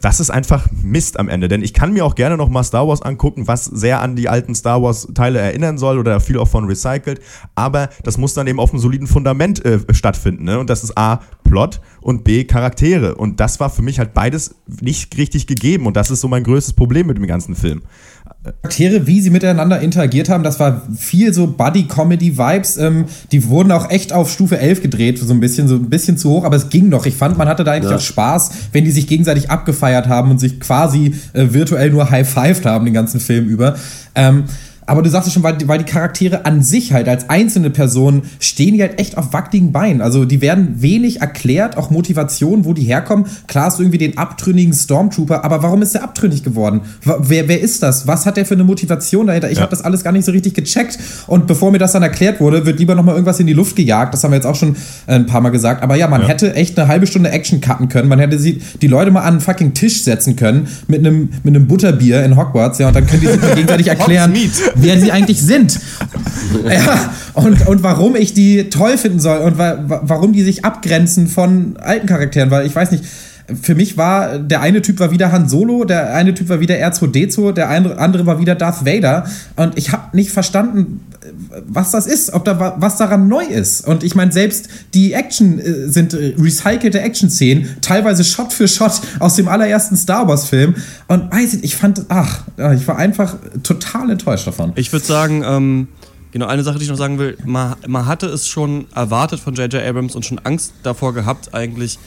[0.00, 1.48] das ist einfach Mist am Ende.
[1.48, 4.28] Denn ich kann mir auch gerne noch mal Star Wars angucken, was sehr an die
[4.28, 7.20] alten Star Wars-Teile erinnern soll oder viel auch von recycelt.
[7.54, 10.44] Aber das muss dann eben auf einem soliden Fundament äh, stattfinden.
[10.44, 10.58] Ne?
[10.58, 13.14] Und das ist A, Plot und B, Charaktere.
[13.14, 15.86] Und das war für mich halt beides nicht richtig gegeben.
[15.86, 17.82] Und das ist so mein größtes Problem mit dem ganzen Film.
[18.42, 22.78] Charaktere, wie sie miteinander interagiert haben, das war viel so Buddy-Comedy-Vibes.
[22.78, 26.16] Ähm, die wurden auch echt auf Stufe 11 gedreht, so ein bisschen, so ein bisschen
[26.16, 27.04] zu hoch, aber es ging noch.
[27.04, 27.98] Ich fand, man hatte da eigentlich ja.
[27.98, 32.64] auch Spaß, wenn die sich gegenseitig abgefeiert haben und sich quasi äh, virtuell nur high-fived
[32.64, 33.76] haben den ganzen Film über.
[34.14, 34.44] Ähm,
[34.90, 38.22] aber du sagst es schon, weil, weil die Charaktere an sich halt als einzelne Personen
[38.40, 40.00] stehen die halt echt auf wackeligen Beinen.
[40.00, 43.26] Also die werden wenig erklärt, auch Motivation, wo die herkommen.
[43.46, 46.80] Klar hast du irgendwie den abtrünnigen Stormtrooper, aber warum ist der abtrünnig geworden?
[47.04, 48.08] Wer, wer ist das?
[48.08, 49.48] Was hat der für eine Motivation dahinter?
[49.48, 49.62] Ich ja.
[49.62, 50.98] habe das alles gar nicht so richtig gecheckt.
[51.28, 54.12] Und bevor mir das dann erklärt wurde, wird lieber nochmal irgendwas in die Luft gejagt.
[54.12, 54.74] Das haben wir jetzt auch schon
[55.06, 55.84] äh, ein paar Mal gesagt.
[55.84, 56.26] Aber ja, man ja.
[56.26, 58.08] hätte echt eine halbe Stunde Action cutten können.
[58.08, 61.54] Man hätte sie, die Leute mal an einen fucking Tisch setzen können mit einem, mit
[61.54, 62.80] einem Butterbier in Hogwarts.
[62.80, 64.32] Ja, und dann können die sich gegenseitig erklären
[64.82, 65.78] wer sie eigentlich sind.
[66.64, 71.26] ja, und, und warum ich die toll finden soll und wa warum die sich abgrenzen
[71.26, 73.04] von alten Charakteren, weil ich weiß nicht,
[73.60, 76.76] für mich war der eine Typ war wieder Han Solo, der eine Typ war wieder
[76.76, 79.24] R2D2, der andere war wieder Darth Vader
[79.56, 81.00] und ich habe nicht verstanden,
[81.66, 83.86] was das ist, ob da was daran neu ist.
[83.86, 89.00] Und ich meine, selbst die Action äh, sind äh, recycelte Action-Szenen, teilweise Shot für Shot
[89.18, 90.74] aus dem allerersten Star Wars-Film.
[91.08, 92.42] Und weiß ich, ich fand, ach,
[92.74, 94.72] ich war einfach total enttäuscht davon.
[94.76, 95.88] Ich würde sagen, ähm,
[96.32, 99.54] genau, eine Sache, die ich noch sagen will, man, man hatte es schon erwartet von
[99.54, 99.82] J.J.
[99.82, 101.98] Abrams und schon Angst davor gehabt, eigentlich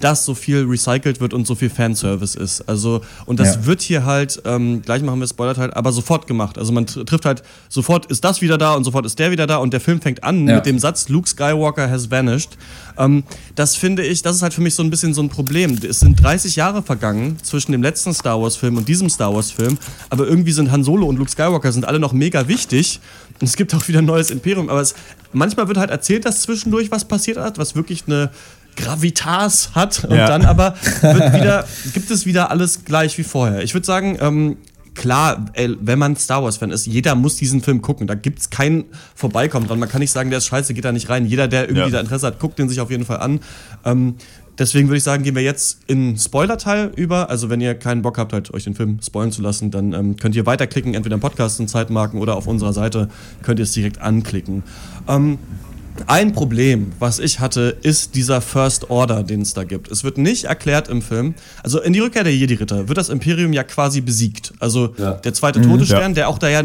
[0.00, 2.68] dass so viel recycelt wird und so viel Fanservice ist.
[2.68, 3.66] Also, und das ja.
[3.66, 6.58] wird hier halt, ähm, gleich machen wir Spoiler-Teil, aber sofort gemacht.
[6.58, 9.56] Also man trifft halt, sofort ist das wieder da und sofort ist der wieder da
[9.58, 10.56] und der Film fängt an ja.
[10.56, 12.56] mit dem Satz, Luke Skywalker has vanished.
[12.96, 15.78] Ähm, das finde ich, das ist halt für mich so ein bisschen so ein Problem.
[15.88, 19.78] Es sind 30 Jahre vergangen zwischen dem letzten Star Wars-Film und diesem Star Wars-Film,
[20.10, 23.00] aber irgendwie sind Han Solo und Luke Skywalker sind alle noch mega wichtig.
[23.40, 24.94] Und es gibt auch wieder ein neues Imperium, aber es,
[25.32, 28.30] manchmal wird halt erzählt, dass zwischendurch was passiert hat, was wirklich eine
[28.78, 30.26] Gravitas hat und ja.
[30.26, 33.62] dann aber wieder, gibt es wieder alles gleich wie vorher.
[33.62, 34.56] Ich würde sagen, ähm,
[34.94, 38.06] klar, ey, wenn man Star Wars-Fan ist, jeder muss diesen Film gucken.
[38.06, 39.78] Da gibt es kein Vorbeikommen dran.
[39.78, 41.24] Man kann nicht sagen, der ist scheiße, geht da nicht rein.
[41.24, 41.90] Jeder, der irgendwie ja.
[41.90, 43.40] da Interesse hat, guckt den sich auf jeden Fall an.
[43.84, 44.16] Ähm,
[44.58, 47.30] deswegen würde ich sagen, gehen wir jetzt in Spoiler-Teil über.
[47.30, 50.16] Also, wenn ihr keinen Bock habt, halt euch den Film spoilen zu lassen, dann ähm,
[50.16, 53.08] könnt ihr weiterklicken, entweder im Podcast in Zeitmarken oder auf unserer Seite
[53.42, 54.64] könnt ihr es direkt anklicken.
[55.06, 55.38] Ähm,
[56.06, 59.90] ein Problem, was ich hatte, ist dieser First Order, den es da gibt.
[59.90, 61.34] Es wird nicht erklärt im Film.
[61.62, 64.52] Also in die Rückkehr der Jedi-Ritter wird das Imperium ja quasi besiegt.
[64.60, 65.12] Also ja.
[65.12, 66.14] der zweite mhm, Todesstern, ja.
[66.14, 66.62] der auch da ja.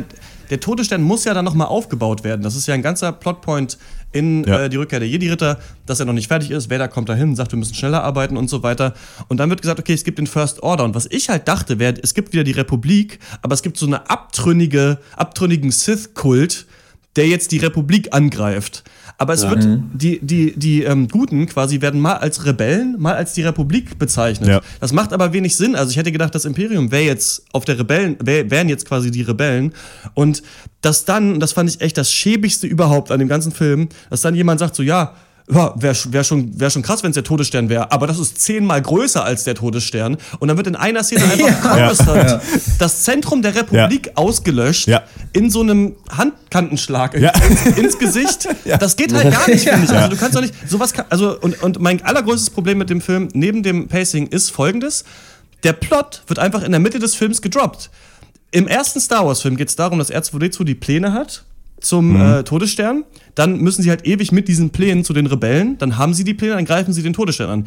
[0.50, 2.42] Der Todesstern muss ja dann nochmal aufgebaut werden.
[2.42, 3.78] Das ist ja ein ganzer Plotpoint
[4.12, 4.62] in ja.
[4.62, 6.70] äh, die Rückkehr der Jedi-Ritter, dass er noch nicht fertig ist.
[6.70, 8.94] Vader kommt dahin, sagt, wir müssen schneller arbeiten und so weiter.
[9.28, 10.84] Und dann wird gesagt, okay, es gibt den First Order.
[10.84, 13.88] Und was ich halt dachte, wäre, es gibt wieder die Republik, aber es gibt so
[13.88, 16.68] eine abtrünnige, abtrünnigen Sith-Kult,
[17.16, 18.84] der jetzt die Republik angreift.
[19.18, 19.52] Aber es ja.
[19.52, 19.92] wird, mhm.
[19.94, 24.50] die, die, die ähm, Guten quasi werden mal als Rebellen, mal als die Republik bezeichnet.
[24.50, 24.62] Ja.
[24.80, 25.76] Das macht aber wenig Sinn.
[25.76, 29.12] Also ich hätte gedacht, das Imperium wäre jetzt auf der Rebellen, wär, wären jetzt quasi
[29.12, 29.74] die Rebellen.
[30.16, 30.42] Und
[30.82, 34.36] dass dann, das fand ich echt das Schäbigste überhaupt an dem ganzen Film, dass dann
[34.36, 35.14] jemand sagt so, ja,
[35.52, 38.42] ja, wäre wär schon, wär schon krass, wenn es der Todesstern wäre, aber das ist
[38.42, 40.18] zehnmal größer als der Todesstern.
[40.40, 42.28] Und dann wird in einer Szene einfach ja.
[42.28, 42.42] ja.
[42.80, 44.12] das Zentrum der Republik ja.
[44.16, 45.04] ausgelöscht ja.
[45.34, 47.14] in so einem Handkantenschlag
[47.76, 48.48] ins, Gesicht.
[48.80, 49.92] Das geht halt gar nicht, finde ich.
[49.92, 53.02] Also du kannst doch nicht, sowas kann, also und, und mein allergrößtes Problem mit dem
[53.02, 55.04] Film, neben dem Pacing, ist folgendes.
[55.64, 57.90] Der Plot wird einfach in der Mitte des Films gedroppt.
[58.52, 61.44] Im ersten Star Wars-Film geht es darum, dass R2D2 die Pläne hat
[61.84, 62.22] zum mhm.
[62.22, 63.04] äh, Todesstern.
[63.36, 65.78] Dann müssen sie halt ewig mit diesen Plänen zu den Rebellen.
[65.78, 67.66] Dann haben sie die Pläne, dann greifen sie den Todesstern an.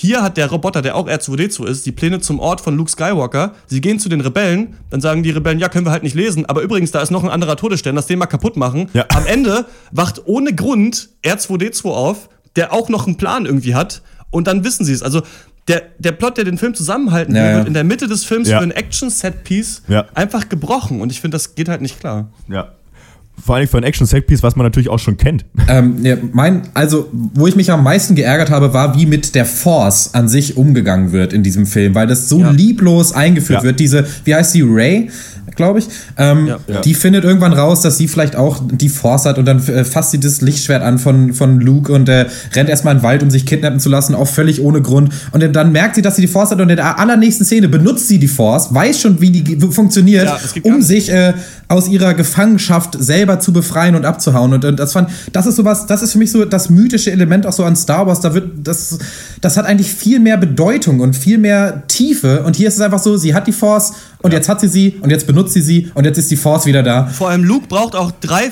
[0.00, 3.54] Hier hat der Roboter, der auch R2D2 ist, die Pläne zum Ort von Luke Skywalker.
[3.66, 6.46] Sie gehen zu den Rebellen, dann sagen die Rebellen, ja, können wir halt nicht lesen,
[6.46, 8.88] aber übrigens, da ist noch ein anderer Todesstern, lass den mal kaputt machen.
[8.92, 9.06] Ja.
[9.08, 14.46] Am Ende wacht ohne Grund R2D2 auf, der auch noch einen Plan irgendwie hat und
[14.46, 15.02] dann wissen sie es.
[15.02, 15.22] Also
[15.66, 18.48] der, der Plot, der den Film zusammenhalten will, ja, wird in der Mitte des Films
[18.48, 18.58] ja.
[18.58, 19.82] für ein Action-Set-Piece
[20.14, 22.30] einfach gebrochen und ich finde, das geht halt nicht klar.
[22.48, 22.72] Ja.
[23.44, 25.44] Vor allem für ein Action-Set-Piece, was man natürlich auch schon kennt.
[25.68, 29.44] Ähm, ja, mein, also, wo ich mich am meisten geärgert habe, war, wie mit der
[29.46, 32.50] Force an sich umgegangen wird in diesem Film, weil das so Ja.
[32.50, 33.64] lieblos eingeführt Ja.
[33.64, 33.80] wird.
[33.80, 35.10] Diese, wie heißt sie, Ray,
[35.58, 36.58] glaube ich, ähm, Ja.
[36.66, 36.80] Ja.
[36.80, 40.12] die findet irgendwann raus, dass sie vielleicht auch die Force hat und dann äh, fasst
[40.12, 43.28] sie das Lichtschwert an von, von Luke und äh, rennt erstmal in den Wald, um
[43.30, 45.12] sich kidnappen zu lassen, auch völlig ohne Grund.
[45.32, 48.08] Und dann, merkt sie, dass sie die Force hat und in der allernächsten Szene benutzt
[48.08, 51.34] sie die Force, weiß schon, wie die funktioniert, Ja, um sich äh,
[51.68, 54.54] aus ihrer Gefangenschaft selber zu befreien und abzuhauen.
[54.54, 57.46] Und, und das fand, das ist sowas, das ist für mich so das mythische Element
[57.46, 58.20] auch so an Star Wars.
[58.20, 58.98] Da wird, das,
[59.42, 62.42] das hat eigentlich viel mehr Bedeutung und viel mehr Tiefe.
[62.44, 63.92] Und hier ist es einfach so, sie hat die Force
[64.22, 66.66] und jetzt hat sie sie und jetzt benutzt sie sie und jetzt ist die Force
[66.66, 67.06] wieder da.
[67.06, 68.50] Vor allem Luke braucht auch drei,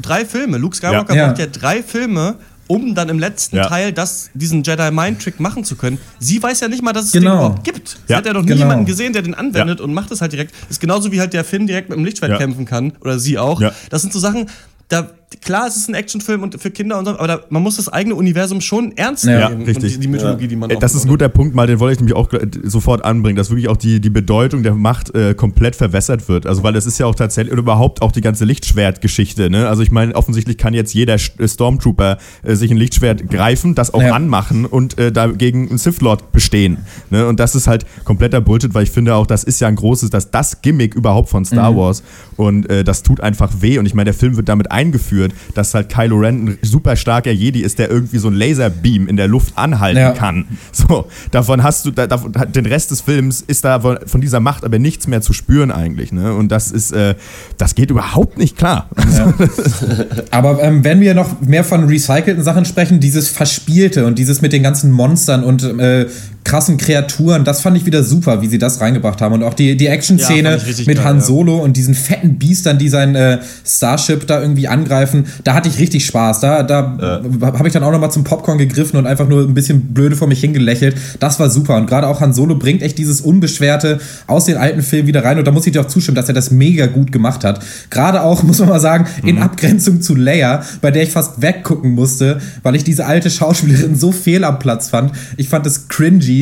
[0.00, 0.58] drei Filme.
[0.58, 1.26] Luke Skywalker Ja.
[1.28, 2.36] braucht ja drei Filme,
[2.66, 3.66] um dann im letzten Ja.
[3.68, 5.98] Teil das, diesen Jedi Mind Trick machen zu können.
[6.18, 7.30] Sie weiß ja nicht mal, dass es Genau.
[7.30, 7.88] den überhaupt gibt.
[7.88, 8.16] Sie Ja.
[8.16, 8.60] hat ja noch nie Genau.
[8.60, 10.54] jemanden gesehen, der den anwendet und macht es halt direkt.
[10.70, 12.38] Ist genauso wie halt der Finn direkt mit dem Lichtschwert Ja.
[12.38, 13.60] kämpfen kann oder sie auch.
[13.60, 13.72] Ja.
[13.90, 14.46] Das sind so Sachen.
[14.88, 17.76] Da, klar, es ist ein Actionfilm und für Kinder und so, aber da, man muss
[17.76, 19.62] das eigene Universum schon ernst Ja, nehmen.
[19.64, 19.84] richtig.
[19.84, 21.94] Und die, die Mythologie, die man Äh, Das ist ein guter Punkt, mal den wollte
[21.94, 25.34] ich nämlich auch gl- sofort anbringen, dass wirklich auch die, die Bedeutung der Macht äh,
[25.34, 26.46] komplett verwässert wird.
[26.46, 29.68] Also weil es ist ja auch tatsächlich, oder überhaupt auch die ganze Lichtschwertgeschichte, ne?
[29.68, 33.92] Also ich meine, offensichtlich kann jetzt jeder äh, Stormtrooper äh, sich ein Lichtschwert greifen, das
[33.94, 34.12] auch Ja.
[34.14, 36.78] anmachen und äh, dagegen einen Sith Lord bestehen.
[37.10, 37.26] Ne?
[37.26, 40.10] Und das ist halt kompletter Bullshit, weil ich finde auch, das ist ja ein großes,
[40.10, 41.76] das, das Gimmick überhaupt von Star Mhm.
[41.76, 42.02] Wars.
[42.36, 43.78] Und äh, das tut einfach weh.
[43.78, 45.23] Und ich meine, der Film wird damit eingeführt,
[45.54, 49.16] dass halt Kylo Ren ein super starker Jedi ist, der irgendwie so ein Laserbeam in
[49.16, 50.12] der Luft anhalten Ja.
[50.12, 50.44] kann.
[50.72, 54.40] So, davon hast du, da, davon, den Rest des Films ist da von, von dieser
[54.40, 56.12] Macht aber nichts mehr zu spüren eigentlich.
[56.12, 56.34] Ne?
[56.34, 57.14] Und das ist, äh,
[57.58, 58.88] das geht überhaupt nicht klar.
[60.30, 64.52] Aber ähm, wenn wir noch mehr von recycelten Sachen sprechen, dieses Verspielte und dieses mit
[64.52, 66.06] den ganzen Monstern und äh,
[66.44, 69.32] krassen Kreaturen, das fand ich wieder super, wie sie das reingebracht haben.
[69.32, 71.22] Und auch die, die Ja, Action-Szene richtig mit Han ja.
[71.22, 75.78] Solo und diesen fetten Biestern, die sein äh, Starship da irgendwie angreifen, da hatte ich
[75.78, 76.40] richtig Spaß.
[76.40, 76.98] Da, da
[77.40, 80.28] habe ich dann auch nochmal zum Popcorn gegriffen und einfach nur ein bisschen blöde vor
[80.28, 80.96] mich hingelächelt.
[81.18, 81.76] Das war super.
[81.76, 85.38] Und gerade auch Han Solo bringt echt dieses Unbeschwerte aus den alten Filmen wieder rein.
[85.38, 87.60] Und da muss ich dir auch zustimmen, dass er das mega gut gemacht hat.
[87.88, 91.92] Gerade auch, muss man mal sagen, in Abgrenzung zu Leia, bei der ich fast weggucken
[91.92, 95.12] musste, weil ich diese alte Schauspielerin so fehl am Platz fand.
[95.38, 96.33] Ich fand es cringy.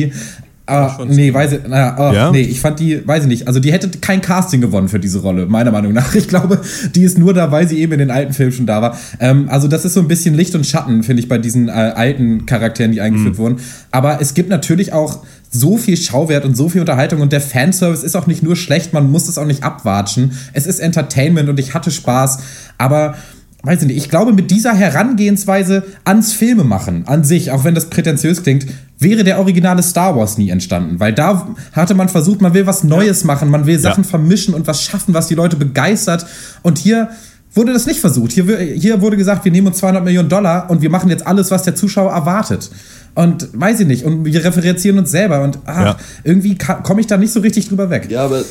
[0.65, 2.31] Ah, nee, weiß ich, na, oh, Ja?
[2.31, 5.19] nee, ich fand die, weiß ich nicht, also die hätte kein Casting gewonnen für diese
[5.19, 6.15] Rolle, meiner Meinung nach.
[6.23, 6.61] Ich glaube,
[6.95, 8.97] die ist nur da, weil sie eben in den alten Filmen schon da war.
[9.19, 11.71] Ähm, also das ist so ein bisschen Licht und Schatten, finde ich, bei diesen äh,
[11.71, 13.57] alten Charakteren, die eingeführt wurden.
[13.91, 18.03] Aber es gibt natürlich auch so viel Schauwert und so viel Unterhaltung und der Fanservice
[18.03, 20.31] ist auch nicht nur schlecht, man muss es auch nicht abwatschen.
[20.53, 22.39] Es ist Entertainment und ich hatte Spaß,
[22.77, 23.15] aber
[23.63, 27.89] weiß ich nicht, ich glaube, mit dieser Herangehensweise ans Filmemachen an sich, auch wenn das
[27.89, 28.65] prätentiös klingt,
[29.03, 30.99] wäre der originale Star Wars nie entstanden.
[30.99, 34.65] Weil da hatte man versucht, man will was Neues machen, man will Sachen vermischen und
[34.65, 36.25] was schaffen, was die Leute begeistert.
[36.63, 37.09] Und hier
[37.53, 38.31] wurde das nicht versucht.
[38.31, 41.51] Hier, hier wurde gesagt, wir nehmen uns 200 Millionen Dollar und wir machen jetzt alles,
[41.51, 42.71] was der Zuschauer erwartet.
[43.15, 45.97] Und weiß ich nicht, und wir referenzieren uns selber und ach, Ja.
[46.23, 48.07] irgendwie komme ich da nicht so richtig drüber weg.
[48.09, 48.41] Ja, aber.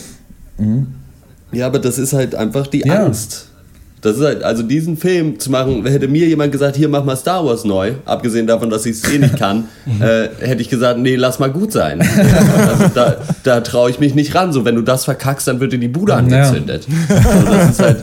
[1.51, 3.05] Ja, aber das ist halt einfach die Ja.
[3.05, 3.49] Angst.
[4.03, 7.15] Das ist halt, also diesen Film zu machen, hätte mir jemand gesagt, hier mach mal
[7.17, 9.69] Star Wars neu, abgesehen davon, dass ich es eh nicht kann,
[10.01, 12.01] äh, hätte ich gesagt, nee, lass mal gut sein.
[12.01, 14.53] also da, da traue ich mich nicht ran.
[14.53, 16.85] So, wenn du das verkackst, dann wird dir die Bude angezündet.
[17.09, 17.99] So, das ist halt.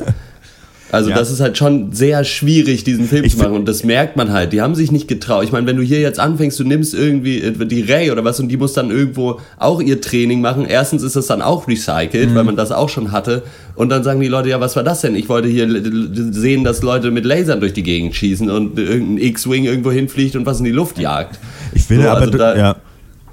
[0.92, 1.16] Also Ja.
[1.18, 4.32] das ist halt schon sehr schwierig, diesen Film Ich zu machen und das merkt man
[4.32, 4.54] halt.
[4.54, 5.44] Die haben sich nicht getraut.
[5.44, 8.40] Ich meine, wenn du hier jetzt anfängst, du nimmst irgendwie äh, die Ray oder was
[8.40, 10.66] und die muss dann irgendwo auch ihr Training machen.
[10.68, 13.44] Erstens ist das dann auch recycelt, weil man das auch schon hatte.
[13.76, 15.16] Und dann sagen die Leute, ja, was war das denn?
[15.16, 15.68] Ich wollte hier
[16.32, 20.46] sehen, dass Leute mit Lasern durch die Gegend schießen und irgendein X-Wing irgendwo hinfliegt und
[20.46, 21.40] was in die Luft jagt.
[21.74, 22.76] Ich finde So, aber, also da- ja.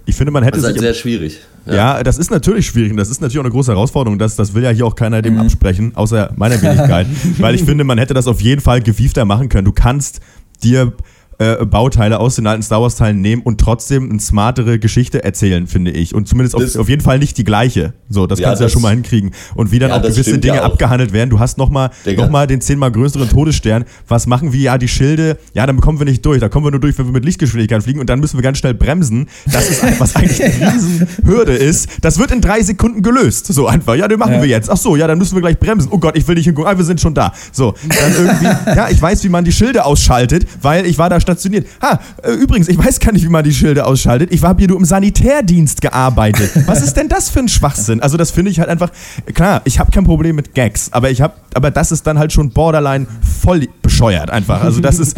[0.08, 1.40] Ich finde, man hätte Das ist halt sich sehr schwierig.
[1.66, 2.02] Ja.
[2.02, 4.18] das ist natürlich schwierig und das ist natürlich auch eine große Herausforderung.
[4.18, 5.22] Das, das will ja hier auch keiner Mhm.
[5.22, 7.06] dem absprechen, außer meiner Wenigkeit.
[7.38, 9.64] Weil ich finde, man hätte das auf jeden Fall gewiefter machen können.
[9.64, 10.20] Du kannst
[10.62, 10.92] dir
[11.38, 15.66] äh, Bauteile aus den alten Star Wars Teilen nehmen und trotzdem eine smartere Geschichte erzählen,
[15.66, 16.14] finde ich.
[16.14, 17.92] Und zumindest auf, auf jeden Fall nicht die gleiche.
[18.08, 19.32] So, das Ja, kannst du ja schon mal hinkriegen.
[19.54, 20.66] Und wie dann Ja, auch gewisse Dinge auch.
[20.72, 21.30] abgehandelt werden.
[21.30, 23.84] Du hast nochmal noch mal den zehnmal größeren Todesstern.
[24.08, 24.60] Was machen wir?
[24.60, 26.40] Ja, die Schilde, ja, dann kommen wir nicht durch.
[26.40, 28.58] Da kommen wir nur durch, wenn wir mit Lichtgeschwindigkeit fliegen und dann müssen wir ganz
[28.58, 29.28] schnell bremsen.
[29.46, 31.88] Das ist was eigentlich eine Riesenhürde ist.
[32.00, 33.46] Das wird in drei Sekunden gelöst.
[33.46, 33.94] So einfach.
[33.94, 34.42] Ja, den machen Ja.
[34.42, 34.70] wir jetzt.
[34.70, 35.88] Ach so, ja, dann müssen wir gleich bremsen.
[35.90, 36.70] Oh Gott, ich will nicht hingucken.
[36.72, 37.32] Ah, wir sind schon da.
[37.52, 38.44] So, dann irgendwie,
[38.76, 41.66] ja, ich weiß, wie man die Schilde ausschaltet, weil ich war da stationiert.
[41.82, 44.32] Ha, äh, übrigens, ich weiß gar nicht, wie man die Schilde ausschaltet.
[44.32, 46.50] Ich habe hier nur im Sanitärdienst gearbeitet.
[46.66, 48.00] Was ist denn das für ein Schwachsinn?
[48.00, 48.90] Also das finde ich halt einfach,
[49.34, 52.32] klar, ich habe kein Problem mit Gags, aber ich habe, aber das ist dann halt
[52.32, 53.06] schon borderline
[53.42, 54.62] voll bescheuert einfach.
[54.62, 55.16] Also das ist,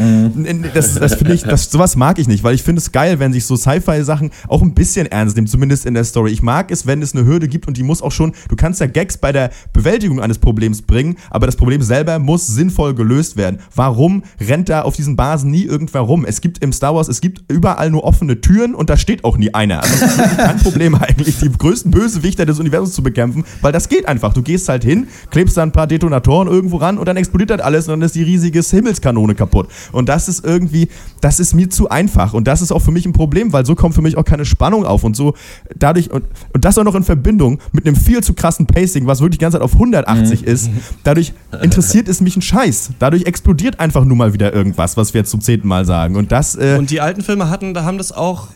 [0.74, 3.32] das, das finde ich, das, sowas mag ich nicht, weil ich finde es geil, wenn
[3.32, 6.30] sich so Sci-Fi-Sachen auch ein bisschen ernst nehmen, zumindest in der Story.
[6.30, 8.80] Ich mag es, wenn es eine Hürde gibt und die muss auch schon, du kannst
[8.80, 13.36] ja Gags bei der Bewältigung eines Problems bringen, aber das Problem selber muss sinnvoll gelöst
[13.36, 13.59] werden.
[13.74, 15.64] Warum rennt da auf diesen Basen nie
[16.01, 16.24] rum?
[16.24, 19.36] Es gibt im Star Wars, es gibt überall nur offene Türen und da steht auch
[19.36, 19.82] nie einer.
[19.82, 23.88] Also das ist kein Problem eigentlich, die größten Bösewichter des Universums zu bekämpfen, weil das
[23.88, 24.32] geht einfach.
[24.34, 27.61] Du gehst halt hin, klebst da ein paar Detonatoren irgendwo ran und dann explodiert das
[27.61, 29.68] alles und dann ist die riesige Himmelskanone kaputt.
[29.92, 30.88] Und das ist irgendwie,
[31.20, 33.74] das ist mir zu einfach und das ist auch für mich ein Problem, weil so
[33.74, 35.34] kommt für mich auch keine Spannung auf und so
[35.76, 39.20] dadurch und, und das auch noch in Verbindung mit einem viel zu krassen Pacing, was
[39.20, 40.49] wirklich die ganze Zeit auf 180 mhm.
[40.49, 40.70] ist.
[41.05, 41.32] Dadurch
[41.62, 42.90] interessiert es mich ein Scheiß.
[42.99, 46.14] Dadurch explodiert einfach nur mal wieder irgendwas, was wir jetzt zum zehnten Mal sagen.
[46.14, 46.55] Und das.
[46.55, 48.47] Äh und die alten Filme hatten, da haben das auch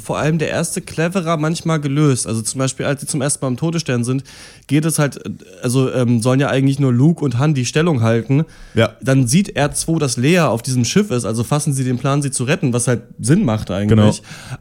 [0.00, 2.26] vor allem der erste cleverer manchmal gelöst.
[2.26, 4.24] Also zum Beispiel, als sie zum ersten Mal im Todesstern sind,
[4.66, 5.20] geht es halt,
[5.62, 8.44] also ähm, sollen ja eigentlich nur Luke und Han die Stellung halten.
[8.74, 8.90] Ja.
[9.02, 12.30] Dann sieht R2, dass Lea auf diesem Schiff ist, also fassen sie den Plan, sie
[12.30, 13.88] zu retten, was halt Sinn macht eigentlich.
[13.88, 14.14] Genau.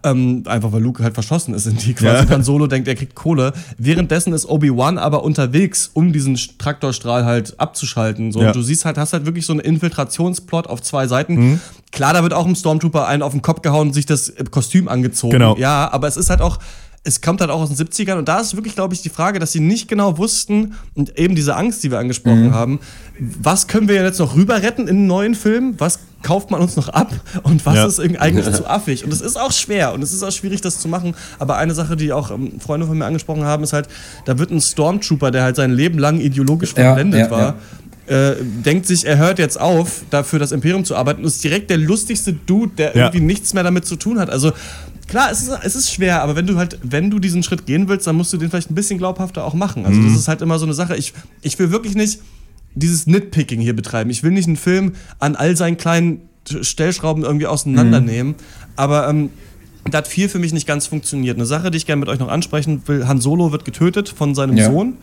[0.03, 2.25] Ähm, einfach weil Luke halt verschossen ist in die quasi.
[2.25, 2.29] Ja.
[2.29, 3.53] Han Solo denkt, er kriegt Kohle.
[3.77, 8.31] Währenddessen ist Obi-Wan aber unterwegs, um diesen Traktorstrahl halt abzuschalten.
[8.31, 8.41] So.
[8.41, 8.47] Ja.
[8.47, 11.35] Und du siehst halt, hast halt wirklich so einen Infiltrationsplot auf zwei Seiten.
[11.35, 11.59] Mhm.
[11.91, 14.87] Klar, da wird auch ein Stormtrooper einen auf den Kopf gehauen und sich das Kostüm
[14.87, 15.31] angezogen.
[15.31, 15.55] Genau.
[15.57, 16.59] Ja, aber es ist halt auch,
[17.07, 19.39] es kommt halt auch aus den 70ern und da ist wirklich, glaube ich, die Frage,
[19.39, 22.53] dass sie nicht genau wussten und eben diese Angst, die wir angesprochen mhm.
[22.53, 22.79] haben,
[23.17, 25.75] was können wir jetzt noch rüber retten in einen neuen Film?
[25.77, 27.13] Was kauft man uns noch ab
[27.43, 27.85] und was ja.
[27.85, 29.05] ist eigentlich zu affig?
[29.05, 31.15] Und es ist auch schwer und es ist auch schwierig, das zu machen.
[31.39, 33.87] Aber eine Sache, die auch ähm, Freunde von mir angesprochen haben, ist halt,
[34.25, 37.55] da wird ein Stormtrooper, der halt sein Leben lang ideologisch verblendet ja, ja, war,
[38.07, 41.69] äh, denkt sich, er hört jetzt auf, dafür das Imperium zu arbeiten und ist direkt
[41.69, 43.05] der lustigste Dude, der ja.
[43.05, 44.29] irgendwie nichts mehr damit zu tun hat.
[44.29, 44.53] Also
[45.07, 47.87] klar, es ist, es ist schwer, aber wenn du halt, wenn du diesen Schritt gehen
[47.89, 49.85] willst, dann musst du den vielleicht ein bisschen glaubhafter auch machen.
[49.85, 50.09] Also mhm.
[50.09, 50.95] das ist halt immer so eine Sache.
[50.95, 52.21] Ich, ich will wirklich nicht
[52.75, 54.09] dieses Nitpicking hier betreiben.
[54.09, 56.21] Ich will nicht einen Film an all seinen kleinen
[56.61, 58.33] Stellschrauben irgendwie auseinandernehmen.
[58.33, 58.35] Mhm.
[58.75, 59.29] Aber ähm,
[59.93, 61.37] da hat viel für mich nicht ganz funktioniert.
[61.37, 64.35] Eine Sache, die ich gerne mit euch noch ansprechen will: Han Solo wird getötet von
[64.35, 64.69] seinem ja.
[64.69, 64.93] Sohn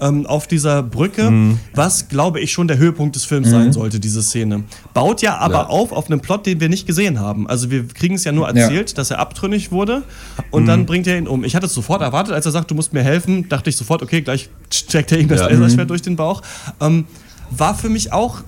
[0.00, 1.58] ähm, auf dieser Brücke, mhm.
[1.74, 3.52] was glaube ich schon der Höhepunkt des Films mhm.
[3.52, 4.64] sein sollte, diese Szene.
[4.94, 5.66] Baut ja aber ja.
[5.66, 7.48] auf auf einen Plot, den wir nicht gesehen haben.
[7.48, 8.96] Also wir kriegen es ja nur erzählt, ja.
[8.96, 10.02] dass er abtrünnig wurde
[10.50, 10.66] und mhm.
[10.66, 11.44] dann bringt er ihn um.
[11.44, 14.02] Ich hatte es sofort erwartet, als er sagt, du musst mir helfen, dachte ich sofort,
[14.02, 15.88] okay, gleich checkt er ihm das Laserschwert mhm.
[15.88, 16.42] durch den Bauch.
[16.80, 17.06] Ähm,
[17.50, 18.42] war für mich auch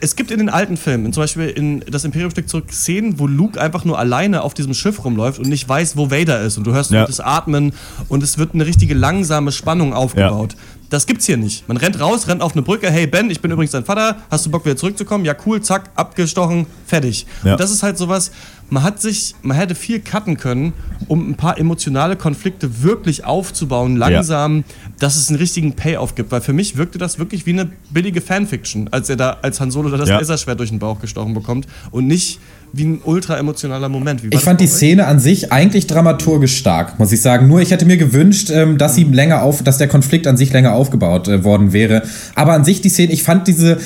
[0.00, 3.60] es gibt in den alten Filmen, zum Beispiel in das Imperium-Stück zurück, Szenen, wo Luke
[3.60, 6.56] einfach nur alleine auf diesem Schiff rumläuft und nicht weiß, wo Vader ist.
[6.56, 7.04] Und du hörst ja.
[7.04, 7.72] das Atmen
[8.08, 10.52] und es wird eine richtige langsame Spannung aufgebaut.
[10.52, 10.58] Ja.
[10.90, 11.68] Das gibt's hier nicht.
[11.68, 14.46] Man rennt raus, rennt auf eine Brücke, hey Ben, ich bin übrigens dein Vater, hast
[14.46, 15.24] du Bock wieder zurückzukommen?
[15.24, 17.26] Ja, cool, zack, abgestochen, fertig.
[17.44, 17.52] Ja.
[17.52, 18.30] Und das ist halt sowas,
[18.70, 20.72] man hat sich, man hätte viel cutten können,
[21.06, 24.64] um ein paar emotionale Konflikte wirklich aufzubauen, langsam, ja.
[24.98, 26.32] dass es einen richtigen Payoff gibt.
[26.32, 29.70] Weil für mich wirkte das wirklich wie eine billige Fanfiction, als er da, als Han
[29.70, 30.18] Solo da das ja.
[30.18, 32.40] Laserschwert durch den Bauch gestochen bekommt und nicht
[32.72, 34.22] wie ein ultra emotionaler Moment.
[34.30, 37.48] ich fand die Szene an sich eigentlich dramaturgisch stark, muss ich sagen.
[37.48, 40.52] Nur ich hätte mir gewünscht, ähm, dass sie länger auf, dass der Konflikt an sich
[40.52, 42.02] länger aufgebaut äh, worden wäre.
[42.34, 43.78] Aber an sich die Szene, ich fand diese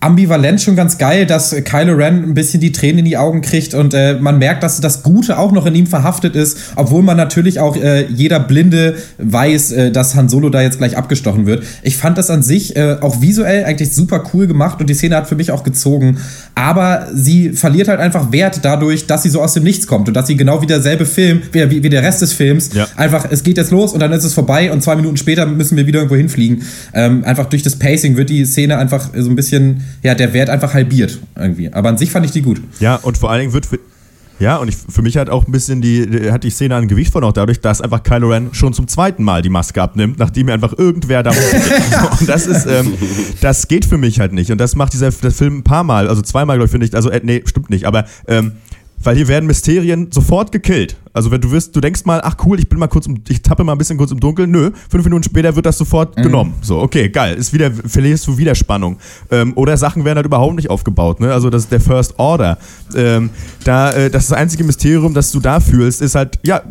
[0.00, 3.74] ambivalent schon ganz geil, dass Kylo Ren ein bisschen die Tränen in die Augen kriegt
[3.74, 7.18] und äh, man merkt, dass das Gute auch noch in ihm verhaftet ist, obwohl man
[7.18, 11.64] natürlich auch äh, jeder Blinde weiß, äh, dass Han Solo da jetzt gleich abgestochen wird.
[11.82, 15.16] Ich fand das an sich äh, auch visuell eigentlich super cool gemacht und die Szene
[15.16, 16.16] hat für mich auch gezogen,
[16.54, 20.14] aber sie verliert halt einfach Wert dadurch, dass sie so aus dem Nichts kommt und
[20.14, 22.88] dass sie genau wie derselbe Film, wie, wie der Rest des Films, ja.
[22.96, 25.76] einfach, es geht jetzt los und dann ist es vorbei und zwei Minuten später müssen
[25.76, 26.62] wir wieder irgendwo hinfliegen.
[26.94, 30.50] Ähm, einfach durch das Pacing wird die Szene einfach so ein bisschen ja, der Wert
[30.50, 31.72] einfach halbiert irgendwie.
[31.72, 32.60] Aber an sich fand ich die gut.
[32.80, 33.78] Ja, und vor allen Dingen wird für,
[34.40, 37.12] ja, und ich, für mich hat auch ein bisschen die, hat die Szene an Gewicht
[37.12, 40.48] von auch dadurch, dass einfach Kylo Ren schon zum zweiten Mal die Maske abnimmt, nachdem
[40.48, 41.30] er einfach irgendwer da
[42.20, 42.94] Und das ist, ähm,
[43.42, 44.50] das geht für mich halt nicht.
[44.50, 46.94] Und das macht dieser der Film ein paar Mal, also zweimal, glaube ich, finde ich,
[46.94, 48.52] also, äh, nee, stimmt nicht, aber, ähm,
[49.02, 50.96] weil hier werden Mysterien sofort gekillt.
[51.12, 53.42] Also wenn du wirst, du denkst mal, ach cool, ich bin mal kurz, im, ich
[53.42, 54.50] tappe mal ein bisschen kurz im Dunkeln.
[54.50, 56.22] Nö, fünf Minuten später wird das sofort mhm.
[56.22, 56.54] genommen.
[56.62, 58.98] So, okay, geil, ist wieder verlierst du wieder Spannung.
[59.30, 61.20] Ähm, oder Sachen werden halt überhaupt nicht aufgebaut.
[61.20, 61.32] Ne?
[61.32, 62.58] Also das ist der First Order.
[62.94, 63.30] Ähm,
[63.64, 66.62] da, äh, das, das einzige Mysterium, das du da fühlst, ist halt, ja,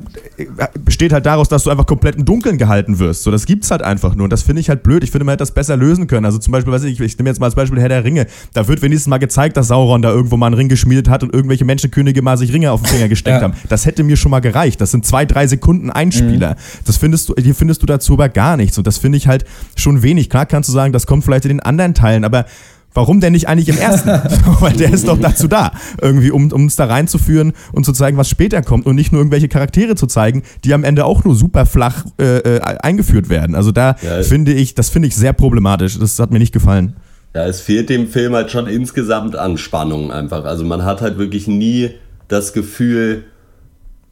[0.86, 3.24] besteht halt daraus, dass du einfach komplett im Dunkeln gehalten wirst.
[3.24, 4.26] So, das gibt's halt einfach nur.
[4.26, 5.04] Und das finde ich halt blöd.
[5.04, 6.26] Ich finde, man hätte das besser lösen können.
[6.26, 8.28] Also zum Beispiel, weiß ich, ich nehme jetzt mal als Beispiel Herr der Ringe.
[8.54, 11.34] Da wird wenigstens mal gezeigt, dass Sauron da irgendwo mal einen Ring geschmiedet hat und
[11.34, 13.42] irgendwelche Menschenkönige mal sich Ringe auf den Finger gesteckt ja.
[13.42, 13.54] haben.
[13.68, 14.80] Das hätte mir schon mal gereicht.
[14.82, 16.52] Das sind zwei, drei Sekunden Einspieler.
[16.52, 16.84] Mhm.
[16.86, 18.78] Das findest du, hier findest du dazu aber gar nichts.
[18.78, 20.30] Und das finde ich halt schon wenig.
[20.30, 22.46] Klar kannst du sagen, das kommt vielleicht in den anderen Teilen, aber
[22.94, 24.10] Warum denn nicht eigentlich im ersten?
[24.60, 25.72] Weil der ist doch dazu da,
[26.02, 29.48] irgendwie, um uns da reinzuführen und zu zeigen, was später kommt und nicht nur irgendwelche
[29.48, 33.56] Charaktere zu zeigen, die am Ende auch nur super flach äh, äh, eingeführt werden.
[33.56, 36.00] Also da ja, finde ich, das finde ich sehr problematisch.
[36.00, 36.96] Das hat mir nicht gefallen.
[37.36, 40.46] Ja, es fehlt dem Film halt schon insgesamt an Spannung einfach.
[40.46, 41.92] Also man hat halt wirklich nie
[42.28, 43.26] das Gefühl,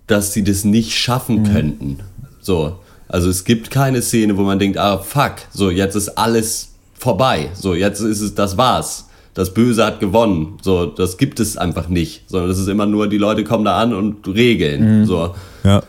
[0.07, 1.53] dass sie das nicht schaffen mhm.
[1.53, 1.99] könnten.
[2.41, 2.79] So.
[3.09, 7.49] Also es gibt keine Szene, wo man denkt, ah fuck, so jetzt ist alles vorbei.
[7.53, 9.07] So, jetzt ist es, das war's.
[9.33, 10.57] Das Böse hat gewonnen.
[10.61, 12.23] So, das gibt es einfach nicht.
[12.27, 15.01] Sondern das ist immer nur, die Leute kommen da an und regeln.
[15.01, 15.05] Mhm.
[15.05, 15.35] So.
[15.63, 15.83] Ja.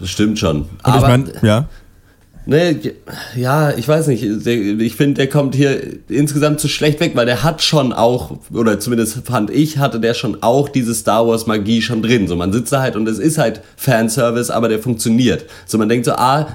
[0.00, 0.62] Das stimmt schon.
[0.62, 1.68] Und Aber, ich mein, ja.
[2.46, 2.78] Ne,
[3.36, 4.22] ja, ich weiß nicht.
[4.22, 8.78] Ich finde, der kommt hier insgesamt zu schlecht weg, weil der hat schon auch, oder
[8.78, 12.28] zumindest fand ich, hatte der schon auch diese Star Wars Magie schon drin.
[12.28, 15.46] So, man sitzt da halt und es ist halt Fanservice, aber der funktioniert.
[15.64, 16.54] So, man denkt so, ah,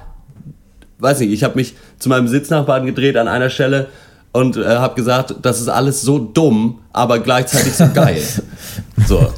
[1.00, 3.88] weiß nicht, ich habe mich zu meinem Sitznachbarn gedreht an einer Stelle
[4.32, 8.22] und äh, habe gesagt, das ist alles so dumm, aber gleichzeitig so geil.
[9.08, 9.34] so.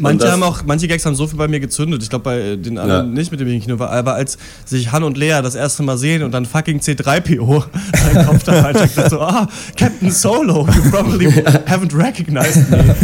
[0.00, 2.02] Manche haben auch, manche Gags haben so viel bei mir gezündet.
[2.02, 3.14] Ich glaube bei den anderen ja.
[3.14, 3.90] nicht, mit dem ich nur war.
[3.90, 8.26] Aber als sich Han und Lea das erste Mal sehen und dann fucking C3PO sein
[8.26, 11.26] Kopf da sagt so, ah, Captain Solo, you probably
[11.66, 12.94] haven't recognized me.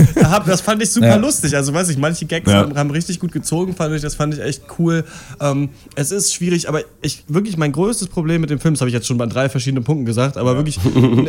[0.47, 1.17] Das fand ich super ja.
[1.17, 1.55] lustig.
[1.55, 2.59] Also weiß ich, manche Gags ja.
[2.59, 4.03] haben, haben, richtig gut gezogen, fand ich.
[4.03, 5.05] Das fand ich echt cool.
[5.41, 8.89] Ähm, es ist schwierig, aber ich wirklich mein größtes Problem mit dem Film, das habe
[8.89, 10.81] ich jetzt schon bei drei verschiedenen Punkten gesagt, aber wirklich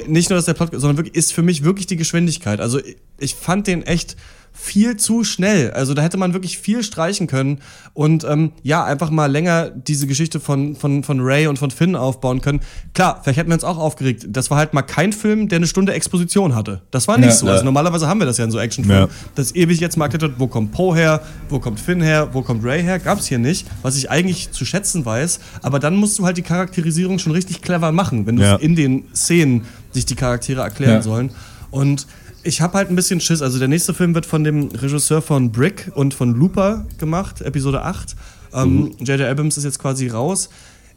[0.07, 2.59] nicht nur, dass der Plot, sondern wirklich ist für mich wirklich die Geschwindigkeit.
[2.59, 2.79] Also
[3.19, 4.15] ich fand den echt
[4.59, 5.71] viel zu schnell.
[5.71, 7.59] Also da hätte man wirklich viel streichen können
[7.93, 11.95] und ähm, ja, einfach mal länger diese Geschichte von, von, von Ray und von Finn
[11.95, 12.59] aufbauen können.
[12.93, 14.25] Klar, vielleicht hätten wir uns auch aufgeregt.
[14.29, 16.81] Das war halt mal kein Film, der eine Stunde Exposition hatte.
[16.91, 17.47] Das war nicht ja, so.
[17.47, 19.07] Also normalerweise haben wir das ja in so Actionfilmen.
[19.07, 19.13] Ja.
[19.35, 22.41] Das ewig jetzt mal erklärt wird, wo kommt Poe her, wo kommt Finn her, wo
[22.41, 25.39] kommt Ray her, gab es hier nicht, was ich eigentlich zu schätzen weiß.
[25.61, 28.55] Aber dann musst du halt die Charakterisierung schon richtig clever machen, wenn du ja.
[28.55, 31.31] in den Szenen sich die Charaktere erklären sollen.
[31.69, 32.07] Und
[32.47, 33.41] ich habe halt ein bisschen Schiss.
[33.41, 37.83] Also der nächste Film wird von dem Regisseur von Brick und von Looper gemacht, Episode
[37.83, 38.15] 8.
[38.53, 39.19] Ähm, J.J.
[39.19, 39.25] Mhm.
[39.25, 40.49] Abrams ist jetzt quasi raus.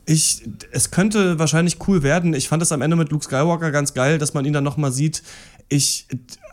[0.07, 2.35] Ich, es könnte wahrscheinlich cool werden.
[2.35, 4.93] Ich fand es am Ende mit Luke Skywalker ganz geil, dass man ihn dann nochmal
[4.93, 5.23] sieht.
[5.69, 6.07] Ich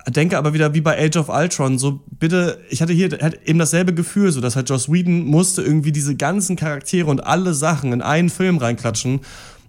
[0.07, 3.09] denke aber wieder wie bei Age of Ultron, so bitte, ich hatte hier
[3.45, 7.53] eben dasselbe Gefühl, so dass halt Joss Whedon musste irgendwie diese ganzen Charaktere und alle
[7.53, 9.21] Sachen in einen Film reinklatschen.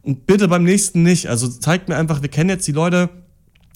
[0.03, 1.29] Und bitte beim nächsten nicht.
[1.29, 3.11] Also zeigt mir einfach, wir kennen jetzt die Leute,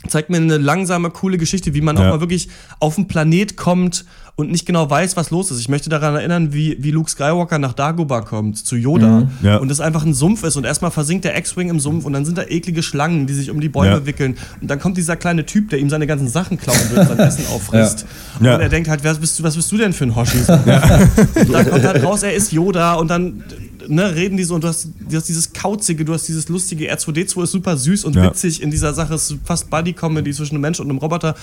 [0.08, 2.02] zeigt mir eine langsame, coole Geschichte, wie man ja.
[2.02, 2.48] auch mal wirklich
[2.80, 5.60] auf den Planet kommt und nicht genau weiß, was los ist.
[5.60, 9.20] Ich möchte daran erinnern, wie, wie Luke Skywalker nach Dagobah kommt, zu Yoda.
[9.20, 9.56] Mhm, ja.
[9.58, 12.24] Und es einfach ein Sumpf ist und erstmal versinkt der X-Wing im Sumpf und dann
[12.24, 14.06] sind da eklige Schlangen, die sich um die Bäume ja.
[14.06, 14.36] wickeln.
[14.60, 17.18] Und dann kommt dieser kleine Typ, der ihm seine ganzen Sachen klauen will und sein
[17.18, 18.06] Essen auffrisst.
[18.40, 18.54] Ja.
[18.54, 20.38] Und er denkt halt, was bist du, was bist du denn für ein Hoshi?
[20.66, 21.08] Ja.
[21.34, 23.42] Und dann kommt halt raus, er ist Yoda und dann
[23.88, 26.92] ne, reden die so und du hast, du hast dieses Kauzige, du hast dieses lustige
[26.92, 30.62] R2D2 ist super süß und witzig in dieser Sache, es ist fast Buddy-Comedy zwischen einem
[30.62, 31.34] Mensch und einem Roboter.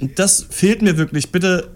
[0.00, 1.30] Und das fehlt mir wirklich.
[1.32, 1.68] Bitte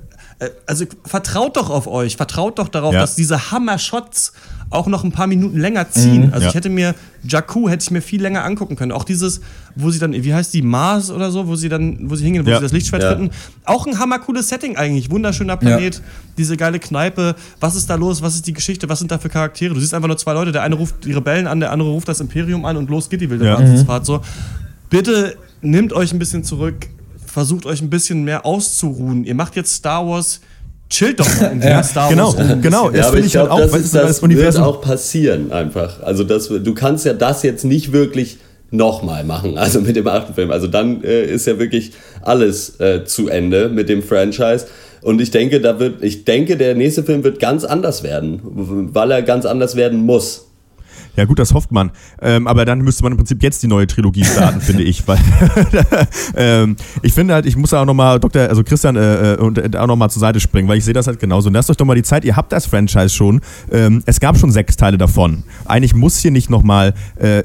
[0.66, 3.00] also vertraut doch auf euch, vertraut doch darauf, ja.
[3.00, 4.32] dass diese Hammer-Shots
[4.70, 6.28] auch noch ein paar Minuten länger ziehen.
[6.28, 6.48] Mhm, also ja.
[6.48, 8.92] ich hätte mir Jakku hätte ich mir viel länger angucken können.
[8.92, 9.40] Auch dieses,
[9.74, 12.46] wo sie dann, wie heißt die Mars oder so, wo sie dann, wo sie hingehen,
[12.46, 12.56] wo ja.
[12.56, 13.16] sie das Lichtschwert ja.
[13.16, 13.30] finden.
[13.64, 16.00] Auch ein hammercooles Setting eigentlich, wunderschöner Planet,
[16.38, 17.34] diese geile Kneipe.
[17.58, 18.22] Was ist da los?
[18.22, 18.88] Was ist die Geschichte?
[18.88, 19.74] Was sind da für Charaktere?
[19.74, 20.52] Du siehst einfach nur zwei Leute.
[20.52, 23.20] Der eine ruft die Rebellen an, der andere ruft das Imperium an und los geht
[23.20, 24.06] die wilde Wahnsinnsfahrt.
[24.06, 24.20] So,
[24.88, 26.86] bitte nehmt euch ein bisschen zurück
[27.30, 29.24] versucht euch ein bisschen mehr auszuruhen.
[29.24, 30.40] Ihr macht jetzt Star Wars
[30.90, 32.36] chillt doch mal in ja, Star Wars.
[32.36, 32.90] Genau, genau.
[32.90, 36.02] Ja, aber ich glaube, halt das, ist, das, das wird auch passieren einfach.
[36.02, 38.38] Also das, du kannst ja das jetzt nicht wirklich
[38.70, 40.50] nochmal machen, also mit dem achten Film.
[40.50, 44.66] Also dann äh, ist ja wirklich alles äh, zu Ende mit dem Franchise.
[45.02, 48.40] Und ich denke, da wird, ich denke, der nächste Film wird ganz anders werden,
[48.92, 50.49] weil er ganz anders werden muss.
[51.16, 51.90] Ja, gut, das hofft man.
[52.22, 55.06] Ähm, aber dann müsste man im Prinzip jetzt die neue Trilogie starten, finde ich.
[55.06, 55.18] Weil
[56.36, 59.76] ähm, ich finde halt, ich muss auch nochmal, Dr., also Christian, äh, äh und äh,
[59.76, 61.48] auch nochmal zur Seite springen, weil ich sehe das halt genauso.
[61.48, 63.40] Und lasst euch doch mal die Zeit, ihr habt das Franchise schon.
[63.70, 65.42] Ähm, es gab schon sechs Teile davon.
[65.64, 67.42] Eigentlich muss hier nicht nochmal, äh,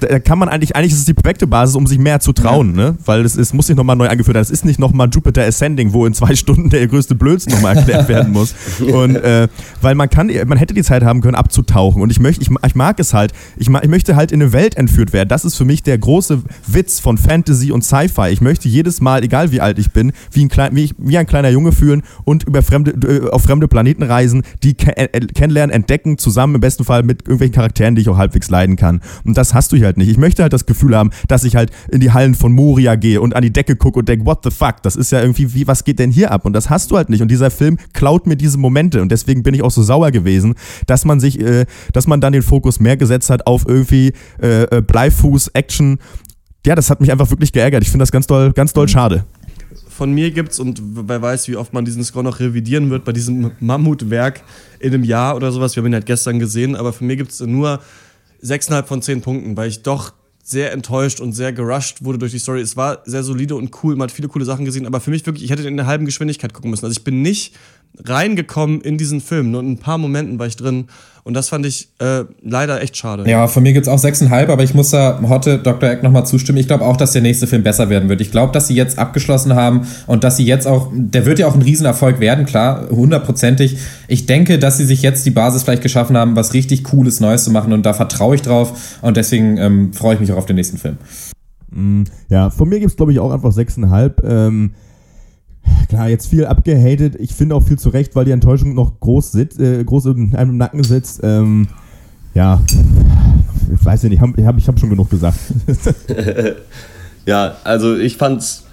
[0.00, 2.76] da kann man eigentlich, eigentlich ist es die perfekte Basis, um sich mehr zu trauen,
[2.76, 2.90] ja.
[2.90, 2.98] ne?
[3.04, 4.42] Weil es, es muss nicht nochmal neu eingeführt werden.
[4.42, 8.08] Es ist nicht nochmal Jupiter Ascending, wo in zwei Stunden der größte Blödsinn nochmal erklärt
[8.08, 8.54] werden muss.
[8.80, 9.48] Und äh,
[9.80, 12.02] weil man kann, man hätte die Zeit haben können, abzutauchen.
[12.02, 13.32] Und ich möchte ich, ich mag es halt.
[13.56, 15.28] Ich, ich möchte halt in eine Welt entführt werden.
[15.28, 18.30] Das ist für mich der große Witz von Fantasy und Sci-Fi.
[18.30, 21.18] Ich möchte jedes Mal, egal wie alt ich bin, wie ein, klein, wie, ich, wie
[21.18, 25.20] ein kleiner Junge fühlen und über fremde, äh, auf fremde Planeten reisen, die ke äh,
[25.26, 29.00] kennenlernen, entdecken, zusammen im besten Fall mit irgendwelchen Charakteren, die ich auch halbwegs leiden kann.
[29.24, 30.08] Und das hast du hier halt nicht.
[30.08, 33.20] Ich möchte halt das Gefühl haben, dass ich halt in die Hallen von Moria gehe
[33.20, 35.66] und an die Decke gucke und denke, what the fuck, das ist ja irgendwie, wie,
[35.66, 36.44] was geht denn hier ab?
[36.44, 37.22] Und das hast du halt nicht.
[37.22, 39.02] Und dieser Film klaut mir diese Momente.
[39.02, 40.54] Und deswegen bin ich auch so sauer gewesen,
[40.86, 44.64] dass man sich, äh, dass man dann den Fokus mehr gesetzt hat auf irgendwie äh,
[44.64, 45.98] äh, Bleifuß, Action
[46.66, 47.82] ja, das hat mich einfach wirklich geärgert.
[47.82, 49.24] Ich finde das ganz doll, ganz doll schade.
[49.88, 53.12] Von mir gibt's, und wer weiß, wie oft man diesen Score noch revidieren wird, bei
[53.12, 54.42] diesem Mammutwerk
[54.78, 55.74] in einem Jahr oder sowas.
[55.74, 57.80] Wir haben ihn halt gestern gesehen, aber für mich gibt's nur
[58.44, 60.12] 6,5 von 10 Punkten, weil ich doch
[60.42, 62.60] sehr enttäuscht und sehr gerusht wurde durch die Story.
[62.60, 65.26] Es war sehr solide und cool, man hat viele coole Sachen gesehen, aber für mich
[65.26, 66.84] wirklich, ich hätte in der halben Geschwindigkeit gucken müssen.
[66.84, 67.54] Also ich bin nicht
[68.04, 69.50] reingekommen in diesen Film.
[69.50, 70.86] Nur in ein paar Momenten war ich drin.
[71.28, 73.28] Und das fand ich äh, leider echt schade.
[73.28, 75.90] Ja, von mir gibt es auch 6,5, aber ich muss da heute Dr.
[75.90, 76.56] Eck nochmal zustimmen.
[76.56, 78.22] Ich glaube auch, dass der nächste Film besser werden wird.
[78.22, 81.46] Ich glaube, dass sie jetzt abgeschlossen haben und dass sie jetzt auch, der wird ja
[81.46, 83.76] auch ein Riesenerfolg werden, klar, hundertprozentig.
[84.06, 87.44] Ich denke, dass sie sich jetzt die Basis vielleicht geschaffen haben, was richtig Cooles Neues
[87.44, 90.46] zu machen und da vertraue ich drauf und deswegen ähm, freue ich mich auch auf
[90.46, 90.96] den nächsten Film.
[91.70, 94.24] Mm, ja, von mir gibt es, glaube ich, auch einfach 6,5.
[94.24, 94.70] Ähm,
[95.88, 97.16] Klar, jetzt viel abgehatet.
[97.18, 100.34] Ich finde auch viel zu Recht, weil die Enttäuschung noch groß, sitzt, äh, groß in
[100.34, 101.20] einem Nacken sitzt.
[101.22, 101.68] Ähm,
[102.34, 102.62] ja,
[103.72, 105.38] ich weiß nicht, ich habe hab, hab schon genug gesagt.
[107.26, 108.64] ja, also ich fand's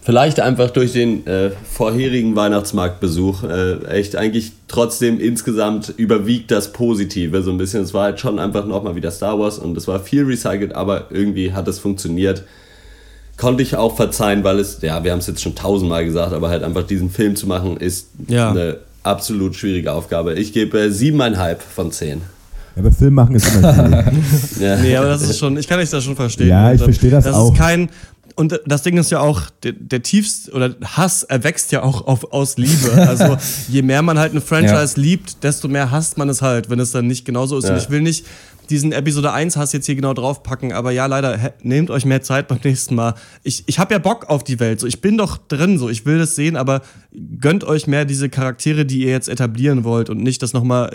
[0.00, 7.42] vielleicht einfach durch den äh, vorherigen Weihnachtsmarktbesuch äh, echt eigentlich trotzdem insgesamt überwiegt das Positive
[7.42, 7.82] so ein bisschen.
[7.82, 11.06] Es war halt schon einfach nochmal wieder Star Wars und es war viel recycelt, aber
[11.10, 12.44] irgendwie hat es funktioniert
[13.40, 16.50] konnte ich auch verzeihen, weil es, ja, wir haben es jetzt schon tausendmal gesagt, aber
[16.50, 18.50] halt einfach diesen Film zu machen, ist ja.
[18.50, 20.34] eine absolut schwierige Aufgabe.
[20.34, 22.20] Ich gebe siebeneinhalb von zehn.
[22.76, 24.04] Ja, aber Film machen ist immer schwierig.
[24.60, 24.76] ja.
[24.76, 26.48] Nee, aber das ist schon, ich kann dich das schon verstehen.
[26.48, 27.48] Ja, ich verstehe das, das auch.
[27.48, 27.88] Das ist kein,
[28.36, 32.32] und das Ding ist ja auch, der, der tiefste, oder Hass erwächst ja auch auf,
[32.32, 32.92] aus Liebe.
[33.10, 33.38] Also
[33.68, 35.02] je mehr man halt eine Franchise ja.
[35.02, 37.64] liebt, desto mehr hasst man es halt, wenn es dann nicht genauso ist.
[37.64, 37.72] Ja.
[37.72, 38.26] Und ich will nicht
[38.70, 42.48] diesen Episode 1 Hass jetzt hier genau draufpacken, aber ja, leider, nehmt euch mehr Zeit
[42.48, 43.14] beim nächsten Mal.
[43.42, 46.06] Ich, ich habe ja Bock auf die Welt, so ich bin doch drin, so ich
[46.06, 46.82] will das sehen, aber
[47.40, 50.90] gönnt euch mehr diese Charaktere, die ihr jetzt etablieren wollt und nicht, dass nochmal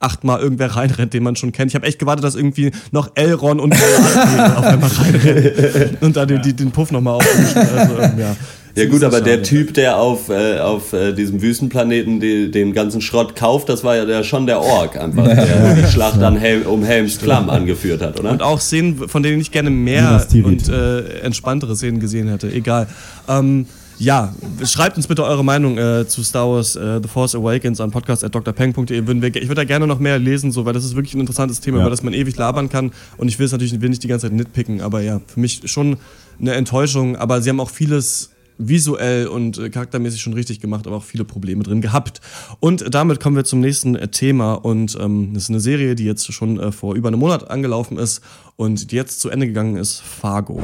[0.00, 1.70] achtmal irgendwer reinrennt, den man schon kennt.
[1.70, 3.72] Ich habe echt gewartet, dass irgendwie noch Elron und
[4.56, 6.38] auf einmal reinrennen und dann ja.
[6.38, 7.58] den, den Puff nochmal aufmischen.
[7.58, 8.36] Also, ähm, ja.
[8.76, 13.00] Ja gut, aber der Typ, der auf, äh, auf äh, diesem Wüstenplaneten die, den ganzen
[13.00, 16.64] Schrott kauft, das war ja der, schon der Ork einfach, der die Schlacht an Hel
[16.64, 18.30] um Helms Klamm angeführt hat, oder?
[18.32, 22.52] Und auch Szenen, von denen ich gerne mehr und äh, entspanntere Szenen gesehen hätte.
[22.52, 22.86] Egal.
[23.28, 23.64] Ähm,
[23.98, 24.34] ja,
[24.64, 28.98] schreibt uns bitte eure Meinung äh, zu Star Wars äh, The Force Awakens an podcast.drpeng.de.
[28.98, 31.78] Ich würde da gerne noch mehr lesen, so, weil das ist wirklich ein interessantes Thema,
[31.78, 31.84] ja.
[31.84, 32.92] über das man ewig labern kann.
[33.16, 35.62] Und ich will es natürlich will nicht die ganze Zeit nitpicken, aber ja, für mich
[35.64, 35.96] schon
[36.40, 37.16] eine Enttäuschung.
[37.16, 41.24] Aber sie haben auch vieles visuell und äh, charaktermäßig schon richtig gemacht, aber auch viele
[41.24, 42.20] Probleme drin gehabt.
[42.60, 46.04] Und damit kommen wir zum nächsten äh, Thema und ähm, das ist eine Serie, die
[46.04, 48.22] jetzt schon äh, vor über einem Monat angelaufen ist
[48.56, 50.62] und die jetzt zu Ende gegangen ist, Fargo.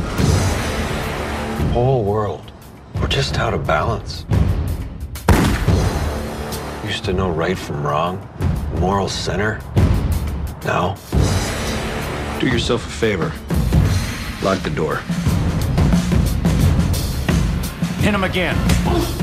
[1.59, 2.52] The whole world,
[3.01, 4.25] we're just out of balance.
[6.85, 8.29] Used to know right from wrong,
[8.79, 9.61] moral center.
[10.65, 10.97] Now,
[12.41, 13.33] do yourself a favor.
[14.43, 14.97] Lock the door.
[18.03, 19.22] Hit him again.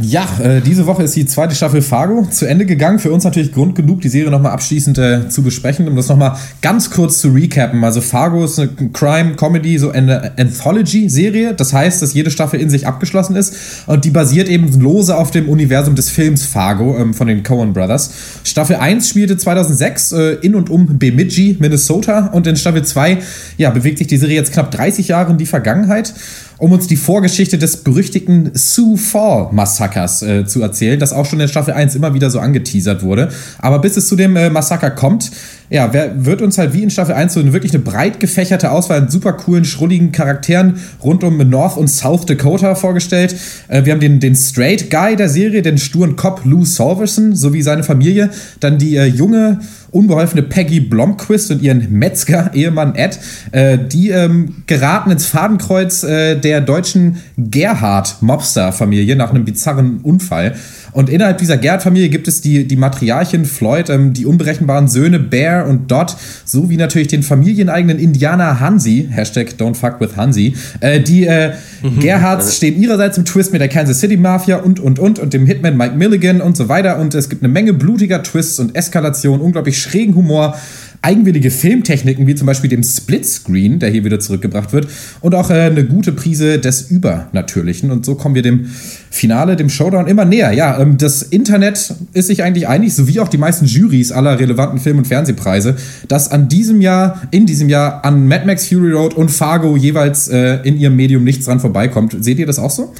[0.00, 2.98] Ja, äh, diese Woche ist die zweite Staffel Fargo zu Ende gegangen.
[2.98, 6.36] Für uns natürlich Grund genug, die Serie nochmal abschließend äh, zu besprechen, um das nochmal
[6.62, 7.82] ganz kurz zu recappen.
[7.82, 11.54] Also Fargo ist eine Crime-Comedy, so eine Anthology-Serie.
[11.54, 13.54] Das heißt, dass jede Staffel in sich abgeschlossen ist
[13.86, 17.72] und die basiert eben lose auf dem Universum des Films Fargo ähm, von den Coen
[17.72, 18.10] Brothers.
[18.44, 23.18] Staffel 1 spielte 2006 äh, in und um Bemidji, Minnesota und in Staffel 2
[23.56, 26.14] ja, bewegt sich die Serie jetzt knapp 30 Jahre in die Vergangenheit
[26.58, 31.40] um uns die Vorgeschichte des berüchtigten Sioux Fall Massakers äh, zu erzählen, das auch schon
[31.40, 33.28] in Staffel 1 immer wieder so angeteasert wurde.
[33.58, 35.30] Aber bis es zu dem äh, Massaker kommt,
[35.70, 38.70] ja, wer, wird uns halt wie in Staffel 1 so eine wirklich eine breit gefächerte
[38.70, 43.36] Auswahl an super coolen, schrulligen Charakteren rund um North und South Dakota vorgestellt.
[43.68, 47.62] Äh, wir haben den, den Straight Guy der Serie, den sturen Cop Lou Solverson sowie
[47.62, 48.30] seine Familie.
[48.60, 49.60] Dann die äh, junge,
[49.90, 53.18] unbeholfene Peggy Blomquist und ihren Metzger-Ehemann Ed.
[53.52, 60.54] Äh, die ähm, geraten ins Fadenkreuz äh, der deutschen Gerhard-Mobster-Familie nach einem bizarren Unfall.
[60.92, 65.66] Und innerhalb dieser Gerhard-Familie gibt es die, die Matriarchin Floyd, ähm, die unberechenbaren Söhne Bear
[65.66, 70.54] und Dot, sowie natürlich den familieneigenen Indianer Hansi, Hashtag Don't Fuck with Hansi.
[70.80, 72.00] Äh, die äh, mhm.
[72.00, 75.46] Gerhards stehen ihrerseits im Twist mit der Kansas City Mafia und, und, und, und dem
[75.46, 76.98] Hitman Mike Milligan und so weiter.
[76.98, 80.56] Und es gibt eine Menge blutiger Twists und Eskalation, unglaublich schrägen Humor
[81.02, 84.88] eigenwillige Filmtechniken, wie zum Beispiel dem Splitscreen, der hier wieder zurückgebracht wird,
[85.20, 87.90] und auch äh, eine gute Prise des Übernatürlichen.
[87.90, 88.66] Und so kommen wir dem
[89.10, 90.52] Finale, dem Showdown immer näher.
[90.52, 94.80] Ja, ähm, das Internet ist sich eigentlich einig, sowie auch die meisten Jurys aller relevanten
[94.80, 95.76] Film- und Fernsehpreise,
[96.08, 100.28] dass an diesem Jahr, in diesem Jahr an Mad Max Fury Road und Fargo jeweils
[100.28, 102.16] äh, in ihrem Medium nichts dran vorbeikommt.
[102.20, 102.92] Seht ihr das auch so?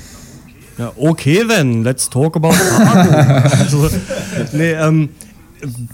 [0.78, 3.12] Ja, okay, then, let's talk about Fargo.
[3.59, 3.90] also,
[4.53, 5.09] nee, ähm,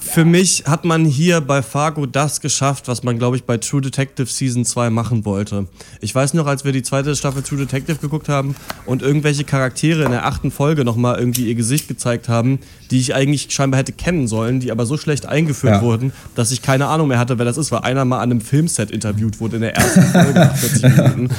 [0.01, 3.81] für mich hat man hier bei Fargo das geschafft, was man, glaube ich, bei True
[3.81, 5.67] Detective Season 2 machen wollte.
[6.01, 8.55] Ich weiß noch, als wir die zweite Staffel True Detective geguckt haben
[8.87, 12.59] und irgendwelche Charaktere in der achten Folge nochmal irgendwie ihr Gesicht gezeigt haben,
[12.91, 15.83] die ich eigentlich scheinbar hätte kennen sollen, die aber so schlecht eingeführt ja.
[15.83, 18.41] wurden, dass ich keine Ahnung mehr hatte, wer das ist, weil einer mal an einem
[18.41, 21.31] Filmset interviewt wurde in der ersten Folge nach 40 Minuten.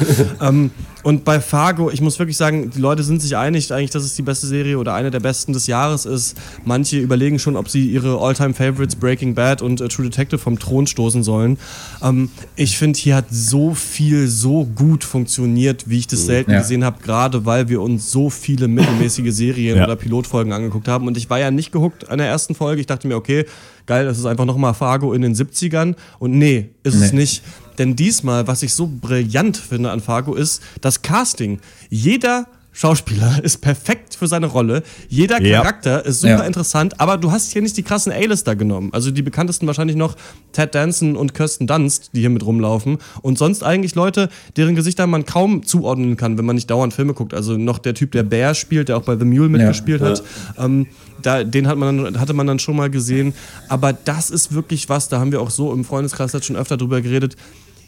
[0.42, 0.72] ähm,
[1.04, 4.16] und bei Fargo, ich muss wirklich sagen, die Leute sind sich einig, eigentlich, dass es
[4.16, 6.36] die beste Serie oder eine der besten des Jahres ist.
[6.64, 10.88] Manche überlegen schon, ob sie ihre All-Time-Favorites Breaking Bad und äh, True Detective vom Thron
[10.88, 11.58] stoßen sollen.
[12.02, 16.60] Ähm, ich finde, hier hat so viel so gut funktioniert, wie ich das selten ja.
[16.60, 19.84] gesehen habe, gerade weil wir uns so viele mittelmäßige Serien ja.
[19.84, 21.08] oder Pilotfolgen angeguckt haben.
[21.08, 22.82] Und ich war ja nicht gehuckt an der ersten Folge.
[22.82, 23.46] Ich dachte mir, okay,
[23.86, 25.96] geil, das ist einfach nochmal Fargo in den 70ern.
[26.20, 27.06] Und nee, ist nee.
[27.06, 27.44] es nicht.
[27.78, 31.60] Denn diesmal, was ich so brillant finde an Fargo, ist das Casting.
[31.90, 34.84] Jeder Schauspieler ist perfekt für seine Rolle.
[35.08, 36.00] Jeder Charakter ja.
[36.00, 36.44] ist super ja.
[36.44, 38.90] interessant, aber du hast hier nicht die krassen A-Lister genommen.
[38.92, 40.16] Also die bekanntesten wahrscheinlich noch
[40.52, 42.98] Ted Danson und Kirsten Dunst, die hier mit rumlaufen.
[43.22, 47.14] Und sonst eigentlich Leute, deren Gesichter man kaum zuordnen kann, wenn man nicht dauernd Filme
[47.14, 47.34] guckt.
[47.34, 50.10] Also noch der Typ, der Bear spielt, der auch bei The Mule mitgespielt ja.
[50.10, 50.24] hat.
[50.58, 50.88] Ähm,
[51.22, 53.34] da, den hat man, hatte man dann schon mal gesehen.
[53.70, 56.76] Aber das ist wirklich was, da haben wir auch so im Freundeskreis jetzt schon öfter
[56.76, 57.38] drüber geredet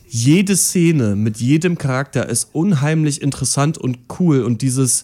[0.08, 5.04] jede Szene mit jedem Charakter ist unheimlich interessant und cool und dieses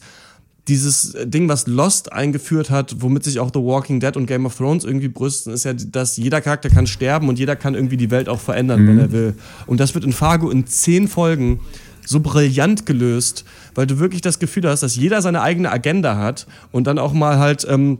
[0.67, 4.55] dieses Ding, was Lost eingeführt hat, womit sich auch The Walking Dead und Game of
[4.55, 8.11] Thrones irgendwie brüsten, ist ja, dass jeder Charakter kann sterben und jeder kann irgendwie die
[8.11, 8.87] Welt auch verändern, mhm.
[8.87, 9.33] wenn er will.
[9.65, 11.59] Und das wird in Fargo in zehn Folgen
[12.05, 13.43] so brillant gelöst,
[13.75, 17.13] weil du wirklich das Gefühl hast, dass jeder seine eigene Agenda hat und dann auch
[17.13, 17.99] mal halt ähm,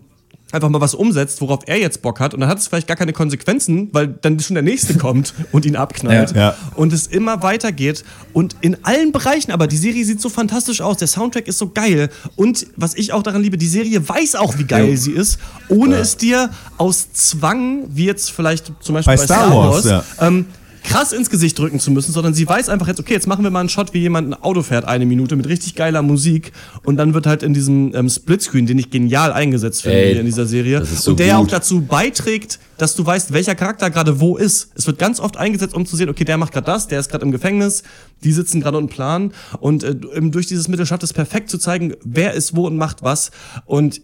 [0.53, 2.33] einfach mal was umsetzt, worauf er jetzt Bock hat.
[2.33, 5.65] Und dann hat es vielleicht gar keine Konsequenzen, weil dann schon der Nächste kommt und
[5.65, 6.31] ihn abknallt.
[6.31, 6.55] Ja, ja.
[6.75, 8.03] Und es immer weitergeht.
[8.33, 10.97] Und in allen Bereichen, aber die Serie sieht so fantastisch aus.
[10.97, 12.09] Der Soundtrack ist so geil.
[12.35, 14.97] Und was ich auch daran liebe, die Serie weiß auch, wie geil ja.
[14.97, 15.39] sie ist,
[15.69, 20.05] ohne es dir aus Zwang, wie jetzt vielleicht zum Beispiel bei, bei Star, Wars, Wars
[20.19, 20.45] ähm,
[20.83, 23.51] krass ins Gesicht drücken zu müssen, sondern sie weiß einfach jetzt, okay, jetzt machen wir
[23.51, 26.51] mal einen Shot, wie jemand ein Auto fährt, eine Minute mit richtig geiler Musik
[26.83, 30.25] und dann wird halt in diesem ähm, Splitscreen, den ich genial eingesetzt finde Ey, in
[30.25, 34.19] dieser Serie so und der ja auch dazu beiträgt, dass du weißt, welcher Charakter gerade
[34.19, 34.71] wo ist.
[34.75, 37.09] Es wird ganz oft eingesetzt, um zu sehen, okay, der macht gerade das, der ist
[37.09, 37.83] gerade im Gefängnis,
[38.23, 41.95] die sitzen gerade und planen und äh, durch dieses Mittel schafft es perfekt zu zeigen,
[42.03, 43.31] wer ist wo und macht was
[43.65, 44.01] und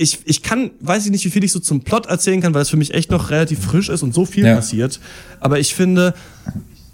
[0.00, 2.62] ich, ich kann, weiß ich nicht, wie viel ich so zum Plot erzählen kann, weil
[2.62, 4.54] es für mich echt noch relativ frisch ist und so viel ja.
[4.56, 4.98] passiert.
[5.40, 6.14] Aber ich finde,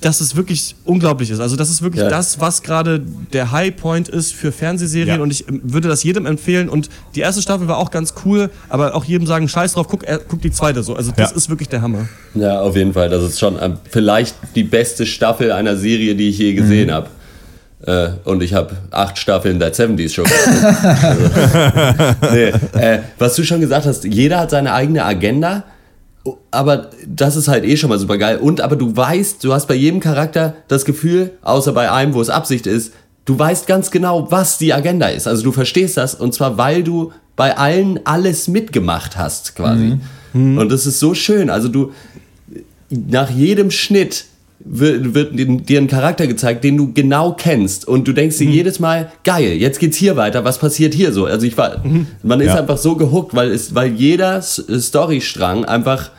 [0.00, 1.38] dass es wirklich unglaublich ist.
[1.38, 2.10] Also das ist wirklich ja.
[2.10, 3.00] das, was gerade
[3.32, 5.22] der Highpoint ist für Fernsehserien ja.
[5.22, 8.96] und ich würde das jedem empfehlen und die erste Staffel war auch ganz cool, aber
[8.96, 10.96] auch jedem sagen, scheiß drauf, guck, äh, guck die zweite so.
[10.96, 11.36] Also das ja.
[11.36, 12.08] ist wirklich der Hammer.
[12.34, 13.08] Ja, auf jeden Fall.
[13.08, 16.92] Das ist schon äh, vielleicht die beste Staffel einer Serie, die ich je gesehen mhm.
[16.92, 17.08] habe.
[17.86, 21.24] Äh, und ich habe acht Staffeln der 70s schon also,
[22.32, 25.64] nee, äh, Was du schon gesagt hast, jeder hat seine eigene Agenda,
[26.50, 28.38] aber das ist halt eh schon mal super geil.
[28.38, 32.20] Und aber du weißt, du hast bei jedem Charakter das Gefühl, außer bei einem, wo
[32.20, 32.92] es Absicht ist,
[33.24, 35.28] du weißt ganz genau, was die Agenda ist.
[35.28, 39.98] Also du verstehst das und zwar, weil du bei allen alles mitgemacht hast, quasi.
[40.32, 40.52] Mhm.
[40.52, 40.58] Mhm.
[40.58, 41.50] Und das ist so schön.
[41.50, 41.92] Also du,
[42.90, 44.24] nach jedem Schnitt
[44.68, 48.54] wird, wird dir ein Charakter gezeigt, den du genau kennst und du denkst dir mhm.
[48.54, 51.26] jedes Mal, geil, jetzt geht's hier weiter, was passiert hier so?
[51.26, 52.08] Also ich war, mhm.
[52.22, 52.56] man ist ja.
[52.56, 56.10] einfach so gehuckt, weil es, weil jeder Storystrang einfach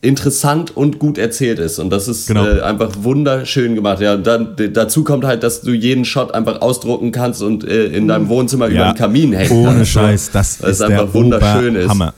[0.00, 2.46] interessant und gut erzählt ist und das ist genau.
[2.46, 4.00] äh, einfach wunderschön gemacht.
[4.00, 7.86] Ja, und dann dazu kommt halt, dass du jeden Shot einfach ausdrucken kannst und äh,
[7.86, 8.28] in deinem mhm.
[8.28, 8.74] Wohnzimmer ja.
[8.74, 11.88] über den Kamin hängen Ohne Scheiß, das, ist, einfach wunderschön ist.
[11.88, 12.14] Hammer.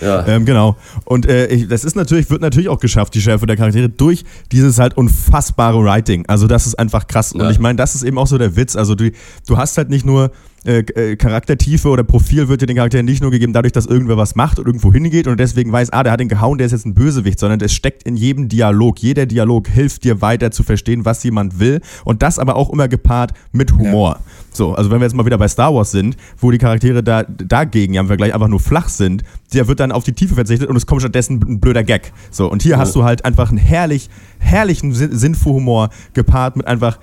[0.00, 0.26] Ja.
[0.26, 0.76] Ähm, genau.
[1.04, 4.24] Und äh, ich, das ist natürlich, wird natürlich auch geschafft, die Schärfe der Charaktere, durch
[4.52, 6.24] dieses halt unfassbare Writing.
[6.26, 7.32] Also das ist einfach krass.
[7.34, 7.44] Ja.
[7.44, 8.76] Und ich meine, das ist eben auch so der Witz.
[8.76, 9.10] Also du,
[9.46, 10.30] du hast halt nicht nur
[10.66, 14.18] äh, äh, Charaktertiefe oder Profil wird dir den Charakteren nicht nur gegeben dadurch, dass irgendwer
[14.18, 16.72] was macht und irgendwo hingeht und deswegen weiß, ah, der hat ihn gehauen, der ist
[16.72, 18.98] jetzt ein Bösewicht, sondern es steckt in jedem Dialog.
[18.98, 22.88] Jeder Dialog hilft dir weiter zu verstehen, was jemand will und das aber auch immer
[22.88, 24.16] gepaart mit Humor.
[24.18, 24.20] Ja.
[24.52, 27.22] So, also wenn wir jetzt mal wieder bei Star Wars sind, wo die Charaktere da
[27.22, 29.22] dagegen ja im Vergleich einfach nur flach sind,
[29.54, 32.12] der wird dann auf die Tiefe verzichtet und es kommt stattdessen ein blöder Gag.
[32.30, 32.78] So, und hier ja.
[32.78, 36.98] hast du halt einfach einen herrlich, herrlichen Sinn für Humor gepaart mit einfach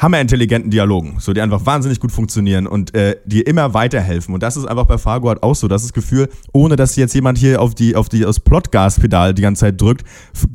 [0.00, 4.32] hammerintelligenten Dialogen, so die einfach wahnsinnig gut funktionieren und äh, die immer weiterhelfen.
[4.32, 5.68] Und das ist einfach bei Fargo halt auch so.
[5.68, 9.34] Das ist das Gefühl, ohne dass jetzt jemand hier auf die auf die aus Plotgaspedal
[9.34, 10.04] die ganze Zeit drückt,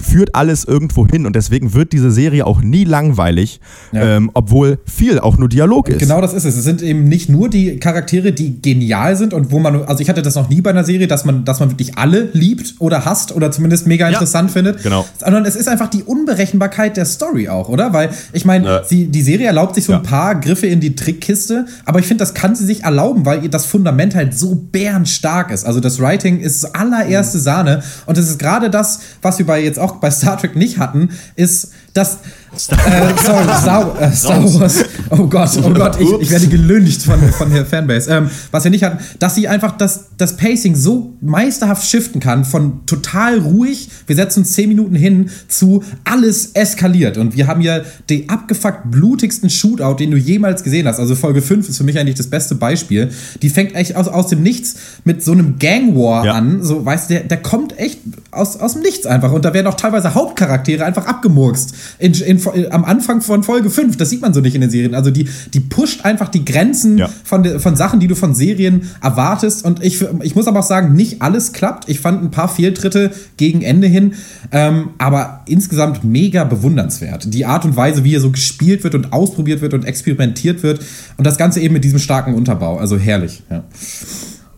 [0.02, 1.28] führt alles irgendwo hin.
[1.28, 3.60] Und deswegen wird diese Serie auch nie langweilig,
[3.92, 4.18] ja.
[4.18, 6.00] ähm, obwohl viel auch nur Dialog ist.
[6.00, 6.58] Genau das ist es.
[6.58, 10.10] Es sind eben nicht nur die Charaktere, die genial sind und wo man, also ich
[10.10, 13.06] hatte das noch nie bei einer Serie, dass man, dass man wirklich alle liebt oder
[13.06, 14.82] hasst oder zumindest mega interessant ja, findet.
[14.82, 15.06] Genau.
[15.20, 17.94] Sondern es ist einfach die Unberechenbarkeit der Story auch, oder?
[17.94, 18.80] Weil ich meine, ja.
[18.90, 22.22] die Serie Serie erlaubt sich so ein paar Griffe in die Trickkiste, aber ich finde,
[22.22, 25.66] das kann sie sich erlauben, weil ihr das Fundament halt so bärenstark ist.
[25.66, 27.84] Also das Writing ist allererste Sahne.
[28.06, 31.10] Und das ist gerade das, was wir bei jetzt auch bei Star Trek nicht hatten,
[31.36, 32.20] ist, dass
[32.58, 34.86] Star, äh, sorry, Star, äh, Star Wars.
[35.10, 38.12] Oh Gott, oh Gott, ich, ich werde gelüncht von, von der Fanbase.
[38.12, 42.46] Ähm, was wir nicht hatten, dass sie einfach das, das Pacing so meisterhaft shiften kann,
[42.46, 47.18] von total ruhig, wir setzen uns zehn Minuten hin, zu alles eskaliert.
[47.18, 51.00] Und wir haben hier den abgefuckt blutigsten Shootout, den du jemals gesehen hast.
[51.00, 53.10] Also Folge 5 ist für mich eigentlich das beste Beispiel.
[53.42, 56.34] Die fängt echt aus, aus dem Nichts mit so einem Gang War ja.
[56.34, 56.64] an.
[56.64, 58.00] So, weißt du, der, der kommt echt
[58.32, 59.32] aus, aus dem Nichts einfach.
[59.32, 61.74] Und da werden auch teilweise Hauptcharaktere einfach abgemurkst.
[62.00, 63.98] In, in am Anfang von Folge 5.
[63.98, 64.96] Das sieht man so nicht in den Serien.
[64.96, 67.10] Also die, die pusht einfach die Grenzen ja.
[67.24, 69.66] von, de, von Sachen, die du von Serien erwartest.
[69.66, 71.90] Und ich, ich muss aber auch sagen, nicht alles klappt.
[71.90, 74.14] Ich fand ein paar Fehltritte gegen Ende hin.
[74.52, 77.34] Ähm, aber insgesamt mega bewundernswert.
[77.34, 80.80] Die Art und Weise, wie hier so gespielt wird und ausprobiert wird und experimentiert wird.
[81.18, 82.78] Und das Ganze eben mit diesem starken Unterbau.
[82.78, 83.44] Also herrlich.
[83.50, 83.64] Ja.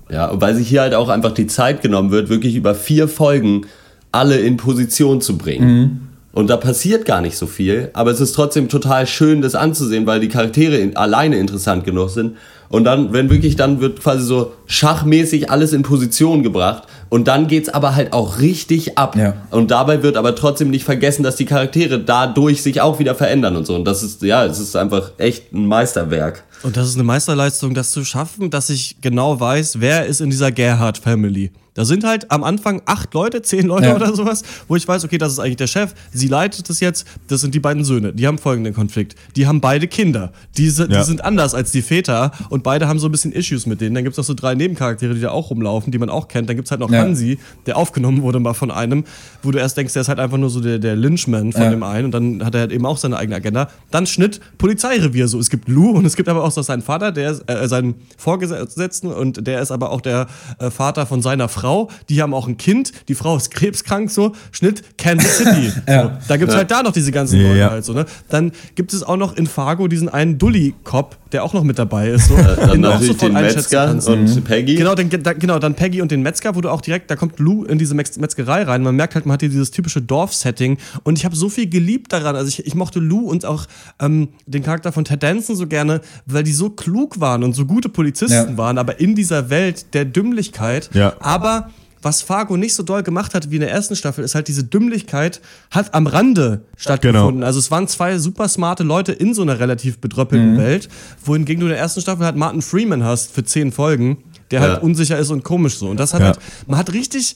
[0.10, 3.66] Ja, weil sich hier halt auch einfach die Zeit genommen wird, wirklich über vier Folgen
[4.12, 5.80] alle in Position zu bringen.
[5.80, 6.07] Mhm.
[6.38, 10.06] Und da passiert gar nicht so viel, aber es ist trotzdem total schön, das anzusehen,
[10.06, 12.38] weil die Charaktere in, alleine interessant genug sind.
[12.70, 16.84] Und dann, wenn wirklich, dann wird quasi so schachmäßig alles in Position gebracht.
[17.10, 19.16] Und dann geht's aber halt auch richtig ab.
[19.16, 19.34] Ja.
[19.50, 23.56] Und dabei wird aber trotzdem nicht vergessen, dass die Charaktere dadurch sich auch wieder verändern
[23.56, 23.74] und so.
[23.74, 26.44] Und das ist, ja, es ist einfach echt ein Meisterwerk.
[26.62, 30.30] Und das ist eine Meisterleistung, das zu schaffen, dass ich genau weiß, wer ist in
[30.30, 31.52] dieser Gerhard-Family.
[31.78, 33.96] Da sind halt am Anfang acht Leute, zehn Leute ja.
[33.96, 37.06] oder sowas, wo ich weiß, okay, das ist eigentlich der Chef, sie leitet es jetzt,
[37.28, 39.14] das sind die beiden Söhne, die haben folgenden Konflikt.
[39.36, 41.04] Die haben beide Kinder, die, die ja.
[41.04, 43.94] sind anders als die Väter und beide haben so ein bisschen Issues mit denen.
[43.94, 46.50] Dann gibt es auch so drei Nebencharaktere, die da auch rumlaufen, die man auch kennt.
[46.50, 47.02] Dann gibt es halt noch ja.
[47.02, 49.04] Hansi, der aufgenommen wurde mal von einem,
[49.44, 51.84] wo du erst denkst, der ist halt einfach nur so der, der Lynchman von dem
[51.84, 53.70] einen und dann hat er halt eben auch seine eigene Agenda.
[53.92, 55.40] Dann Schnitt Polizeirevier so.
[55.40, 57.94] Es gibt Lou und es gibt aber auch so seinen Vater, der ist, äh, seinen
[58.18, 60.26] Vorgesetzten und der ist aber auch der
[60.58, 64.10] äh, Vater von seiner Frau Frau, die haben auch ein Kind, die Frau ist krebskrank,
[64.10, 65.74] so, Schnitt, Kansas City.
[65.88, 66.04] ja.
[66.04, 66.60] so, da gibt es ja.
[66.60, 68.06] halt da noch diese ganzen Leute halt so, ne?
[68.30, 72.10] Dann gibt es auch noch in Fargo diesen einen Dully-Cop, der auch noch mit dabei
[72.10, 72.28] ist.
[72.28, 74.44] So, äh, dann natürlich den Metzger und mhm.
[74.44, 74.76] Peggy.
[74.76, 77.40] Genau, den, da, genau, dann Peggy und den Metzger, wo du auch direkt, da kommt
[77.40, 78.84] Lou in diese Metzgerei rein.
[78.84, 80.78] Man merkt halt, man hat hier dieses typische Dorf-Setting.
[81.04, 82.36] Und ich habe so viel geliebt daran.
[82.36, 83.66] Also ich, ich mochte Lou und auch
[84.00, 87.66] ähm, den Charakter von Ted Danson so gerne, weil die so klug waren und so
[87.66, 88.58] gute Polizisten ja.
[88.58, 90.90] waren, aber in dieser Welt der Dümmlichkeit.
[90.94, 91.14] Ja.
[91.20, 91.70] Aber
[92.02, 94.64] was Fargo nicht so doll gemacht hat wie in der ersten Staffel, ist halt diese
[94.64, 95.42] Dümmlichkeit
[95.72, 97.36] hat am Rande stattgefunden.
[97.36, 97.46] Genau.
[97.46, 100.58] Also es waren zwei super smarte Leute in so einer relativ bedröppelten mhm.
[100.58, 100.90] Welt,
[101.24, 104.70] wohingegen du in der ersten Staffel halt Martin Freeman hast für zehn Folgen, der halt
[104.70, 104.74] ja.
[104.76, 105.90] halt unsicher ist und komisch so.
[105.90, 106.28] Und das hat ja.
[106.28, 107.36] halt, man hat richtig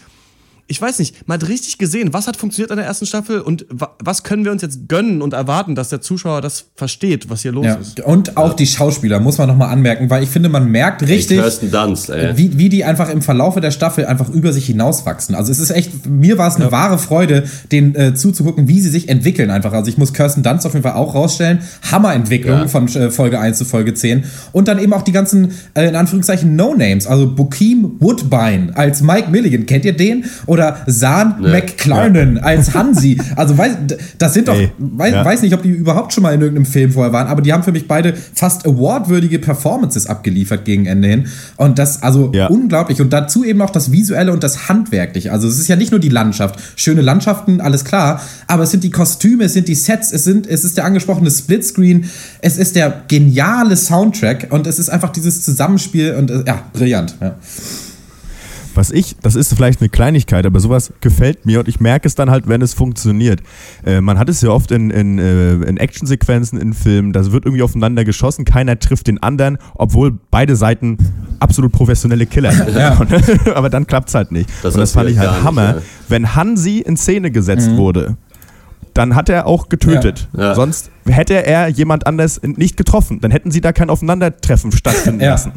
[0.71, 3.65] ich weiß nicht, man hat richtig gesehen, was hat funktioniert an der ersten Staffel und
[3.69, 7.51] was können wir uns jetzt gönnen und erwarten, dass der Zuschauer das versteht, was hier
[7.51, 7.73] los ja.
[7.75, 7.99] ist.
[7.99, 8.55] Und auch ja.
[8.55, 11.41] die Schauspieler, muss man nochmal anmerken, weil ich finde, man merkt richtig,
[11.71, 15.35] Dunst, wie, wie die einfach im Verlaufe der Staffel einfach über sich hinauswachsen.
[15.35, 16.71] Also es ist echt, mir war es eine ja.
[16.71, 19.73] wahre Freude, denen äh, zuzugucken, wie sie sich entwickeln einfach.
[19.73, 21.59] Also ich muss Kirsten Dunst auf jeden Fall auch rausstellen.
[21.91, 24.23] Hammerentwicklung von äh, Folge 1 zu Folge 10.
[24.53, 27.07] Und dann eben auch die ganzen, äh, in Anführungszeichen, No-Names.
[27.07, 29.65] Also Bokeem Woodbine als Mike Milligan.
[29.65, 30.23] Kennt ihr den?
[30.45, 31.49] Oder oder Sahn nee.
[31.49, 32.41] McClarnon ja.
[32.43, 33.17] als Hansi.
[33.35, 33.71] Also weiß,
[34.17, 35.25] das sind doch, Ey, weiß, ja.
[35.25, 37.63] weiß nicht, ob die überhaupt schon mal in irgendeinem Film vorher waren, aber die haben
[37.63, 41.27] für mich beide fast awardwürdige Performances abgeliefert gegen Ende hin.
[41.55, 42.47] Und das, also ja.
[42.47, 43.01] unglaublich.
[43.01, 45.31] Und dazu eben auch das Visuelle und das Handwerkliche.
[45.31, 46.59] Also es ist ja nicht nur die Landschaft.
[46.75, 48.21] Schöne Landschaften, alles klar.
[48.47, 51.31] Aber es sind die Kostüme, es sind die Sets, es, sind, es ist der angesprochene
[51.31, 52.05] Splitscreen,
[52.41, 57.15] es ist der geniale Soundtrack und es ist einfach dieses Zusammenspiel und äh, ja, brillant.
[57.21, 57.35] Ja.
[58.75, 62.15] Was ich, das ist vielleicht eine Kleinigkeit, aber sowas gefällt mir und ich merke es
[62.15, 63.41] dann halt, wenn es funktioniert.
[63.85, 67.45] Äh, man hat es ja oft in, in, äh, in Actionsequenzen in Filmen, da wird
[67.45, 70.97] irgendwie aufeinander geschossen, keiner trifft den anderen, obwohl beide Seiten
[71.39, 72.75] absolut professionelle Killer sind.
[72.75, 72.99] Ja.
[73.55, 74.49] aber dann klappt es halt nicht.
[74.63, 75.73] Das und das fand ich halt Hammer.
[75.73, 75.91] Nicht, ja.
[76.09, 77.77] Wenn Hansi in Szene gesetzt mhm.
[77.77, 78.17] wurde,
[78.93, 80.27] dann hat er auch getötet.
[80.33, 80.41] Ja.
[80.41, 80.55] Ja.
[80.55, 83.21] Sonst hätte er jemand anders nicht getroffen.
[83.21, 85.31] Dann hätten sie da kein Aufeinandertreffen stattfinden ja.
[85.31, 85.53] lassen.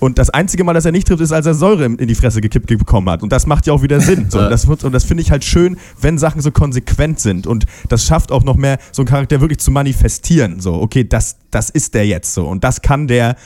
[0.00, 2.40] Und das einzige Mal, dass er nicht trifft, ist, als er Säure in die Fresse
[2.40, 3.22] gekippt bekommen hat.
[3.22, 4.26] Und das macht ja auch wieder Sinn.
[4.30, 7.46] So, und das, und das finde ich halt schön, wenn Sachen so konsequent sind.
[7.46, 10.60] Und das schafft auch noch mehr, so einen Charakter wirklich zu manifestieren.
[10.60, 12.46] So, okay, das, das ist der jetzt so.
[12.46, 13.36] Und das kann der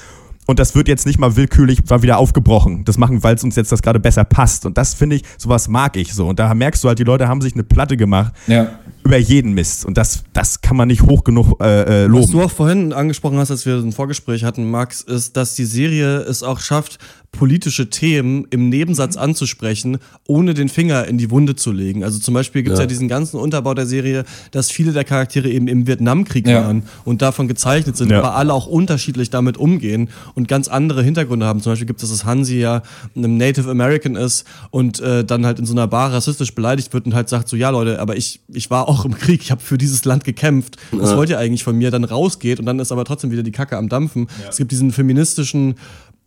[0.48, 2.82] und das wird jetzt nicht mal willkürlich war wieder aufgebrochen.
[2.86, 4.64] Das machen, weil es uns jetzt das gerade besser passt.
[4.64, 6.26] Und das finde ich, sowas mag ich so.
[6.26, 8.78] Und da merkst du halt, die Leute haben sich eine Platte gemacht ja.
[9.04, 9.84] über jeden Mist.
[9.84, 12.22] Und das, das kann man nicht hoch genug äh, äh, loben.
[12.22, 15.66] Was du auch vorhin angesprochen hast, als wir ein Vorgespräch hatten, Max, ist, dass die
[15.66, 16.98] Serie es auch schafft,
[17.32, 22.02] politische Themen im Nebensatz anzusprechen, ohne den Finger in die Wunde zu legen.
[22.02, 22.84] Also zum Beispiel gibt es ja.
[22.84, 22.88] ja.
[22.88, 26.64] diesen ganzen Unterbau der Serie, dass viele der Charaktere eben im Vietnamkrieg ja.
[26.64, 28.18] waren und davon gezeichnet sind, ja.
[28.18, 31.60] aber alle auch unterschiedlich damit umgehen und ganz andere Hintergründe haben.
[31.60, 32.82] Zum Beispiel gibt es, dass Hansi ja
[33.14, 37.06] ein Native American ist und äh, dann halt in so einer Bar rassistisch beleidigt wird
[37.06, 39.60] und halt sagt so, ja Leute, aber ich, ich war auch im Krieg, ich habe
[39.60, 41.90] für dieses Land gekämpft, was wollt ihr eigentlich von mir?
[41.90, 44.28] Dann rausgeht und dann ist aber trotzdem wieder die Kacke am Dampfen.
[44.48, 45.76] Es gibt diesen feministischen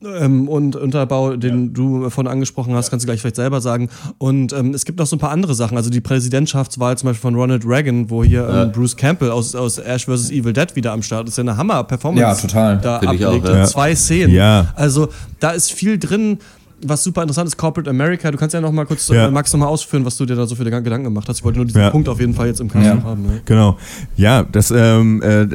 [0.04, 1.70] ähm, und Unterbau, den ja.
[1.74, 3.89] du von angesprochen hast, kannst du gleich vielleicht selber sagen.
[4.18, 5.78] Und ähm, es gibt noch so ein paar andere Sachen.
[5.78, 8.66] Also die Präsidentschaftswahl zum Beispiel von Ronald Reagan, wo hier ähm, ja.
[8.66, 10.32] Bruce Campbell aus, aus Ash vs.
[10.32, 11.38] Evil Dead wieder am Start ist.
[11.38, 12.22] Ja eine Hammer-Performance.
[12.22, 12.78] Ja, total.
[12.80, 13.47] Da Find ablegt.
[13.47, 13.66] Auch, ja.
[13.66, 14.34] Zwei Szenen.
[14.34, 14.68] Ja.
[14.76, 16.39] Also da ist viel drin
[16.84, 18.32] was super interessant ist, Corporate America.
[18.32, 19.27] Du kannst ja noch mal kurz, ja.
[19.27, 21.39] äh, Max, noch mal ausführen, was du dir da so für Gedanken gemacht hast.
[21.39, 21.89] Ich wollte nur diesen ja.
[21.89, 23.03] Punkt auf jeden Fall jetzt im Kasten ja.
[23.03, 23.23] haben.
[23.23, 23.41] Ne?
[23.45, 23.77] Genau.
[24.15, 25.47] Ja, das, ähm, äh,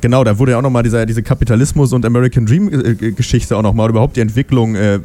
[0.00, 3.74] genau, da wurde ja auch noch mal dieser, diese Kapitalismus- und American Dream-Geschichte auch noch
[3.74, 5.00] mal, oder überhaupt die Entwicklung, äh,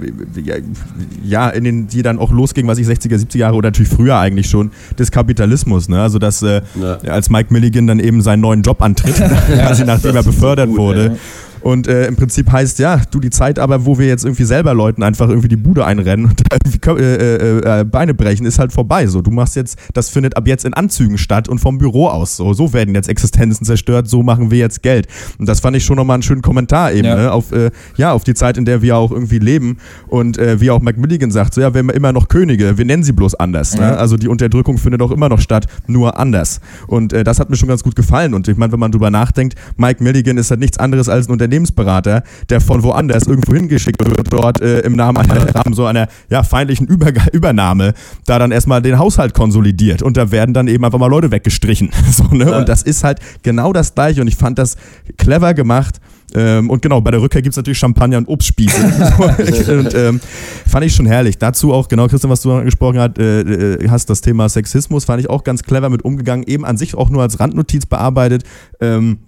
[1.24, 4.18] ja, in den, die dann auch losging, was ich 60er, 70er Jahre oder natürlich früher
[4.18, 5.90] eigentlich schon, des Kapitalismus.
[5.90, 6.02] Ne?
[6.02, 6.62] Also, dass äh,
[7.08, 9.16] als Mike Milligan dann eben seinen neuen Job antritt,
[9.48, 11.18] quasi nachdem er befördert gut, wurde.
[11.66, 14.76] Und äh, im Prinzip heißt, ja, du die Zeit aber, wo wir jetzt irgendwie selber
[14.76, 18.72] Leuten einfach irgendwie die Bude einrennen und irgendwie äh, äh, äh, Beine brechen, ist halt
[18.72, 19.08] vorbei.
[19.08, 22.38] So, du machst jetzt, das findet ab jetzt in Anzügen statt und vom Büro aus.
[22.38, 25.08] So, so werden jetzt Existenzen zerstört, so machen wir jetzt Geld.
[25.40, 27.16] Und das fand ich schon nochmal einen schönen Kommentar eben, ja.
[27.16, 29.78] Ne, auf, äh, ja, auf die Zeit, in der wir auch irgendwie leben.
[30.06, 33.02] Und äh, wie auch Macmilligan sagt, so ja, wir haben immer noch Könige, wir nennen
[33.02, 33.74] sie bloß anders.
[33.74, 33.82] Ne?
[33.82, 33.92] Ja.
[33.94, 33.98] Ne?
[33.98, 36.62] Also die Unterdrückung findet auch immer noch statt, nur anders.
[36.86, 38.36] Und äh, das hat mir schon ganz gut gefallen.
[38.36, 41.32] Und ich meine, wenn man drüber nachdenkt, Mike Milligan ist halt nichts anderes als ein
[41.32, 45.86] Unternehmen Unternehmensberater, der von woanders irgendwo hingeschickt wird, dort äh, im Namen einer Rahmen so
[45.86, 47.94] einer ja, feindlichen Über Übernahme,
[48.26, 51.92] da dann erstmal den Haushalt konsolidiert und da werden dann eben einfach mal Leute weggestrichen.
[52.12, 52.50] so, ne?
[52.50, 52.58] Ja.
[52.60, 54.76] Und das ist halt genau das gleiche und ich fand das
[55.18, 56.00] clever gemacht.
[56.34, 58.82] Ähm, und genau, bei der Rückkehr gibt es natürlich Champagner und Obstspieße.
[59.80, 60.20] und ähm,
[60.68, 61.38] fand ich schon herrlich.
[61.38, 65.22] Dazu auch, genau, Christian, was du angesprochen hast, äh, äh, hast, das Thema Sexismus, fand
[65.22, 68.44] ich auch ganz clever mit umgegangen, eben an sich auch nur als Randnotiz bearbeitet.
[68.82, 69.20] Ähm,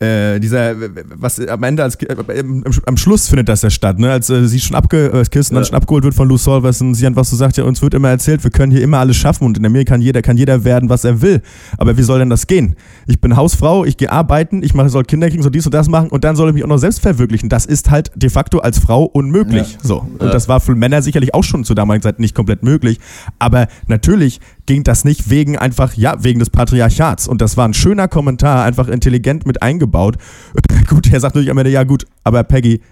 [0.00, 0.74] äh, dieser,
[1.16, 2.44] was am Ende als, äh,
[2.86, 4.12] am Schluss findet das ja statt, ne?
[4.12, 5.60] Als äh, sie schon abge, äh, Kirsten ja.
[5.60, 7.94] dann schon abgeholt wird von Lou Solvers und sie einfach so sagt, ja, uns wird
[7.94, 10.64] immer erzählt, wir können hier immer alles schaffen und in Amerika kann jeder, kann jeder
[10.64, 11.42] werden, was er will.
[11.78, 12.76] Aber wie soll denn das gehen?
[13.06, 15.88] Ich bin Hausfrau, ich gehe arbeiten, ich mache, soll Kinder kriegen, soll dies und das
[15.88, 17.48] machen und dann soll ich mich auch noch selbst verwirklichen.
[17.48, 19.72] Das ist halt de facto als Frau unmöglich.
[19.72, 19.78] Ja.
[19.82, 19.98] So.
[20.18, 20.30] Und ja.
[20.30, 23.00] das war für Männer sicherlich auch schon zu damaligen Zeit nicht komplett möglich.
[23.38, 27.26] Aber natürlich ging das nicht wegen einfach, ja, wegen des Patriarchats.
[27.26, 30.16] Und das war ein schöner Kommentar, einfach intelligent mit eingebaut.
[30.88, 32.82] gut, er sagt natürlich am Ende, ja gut, aber Peggy,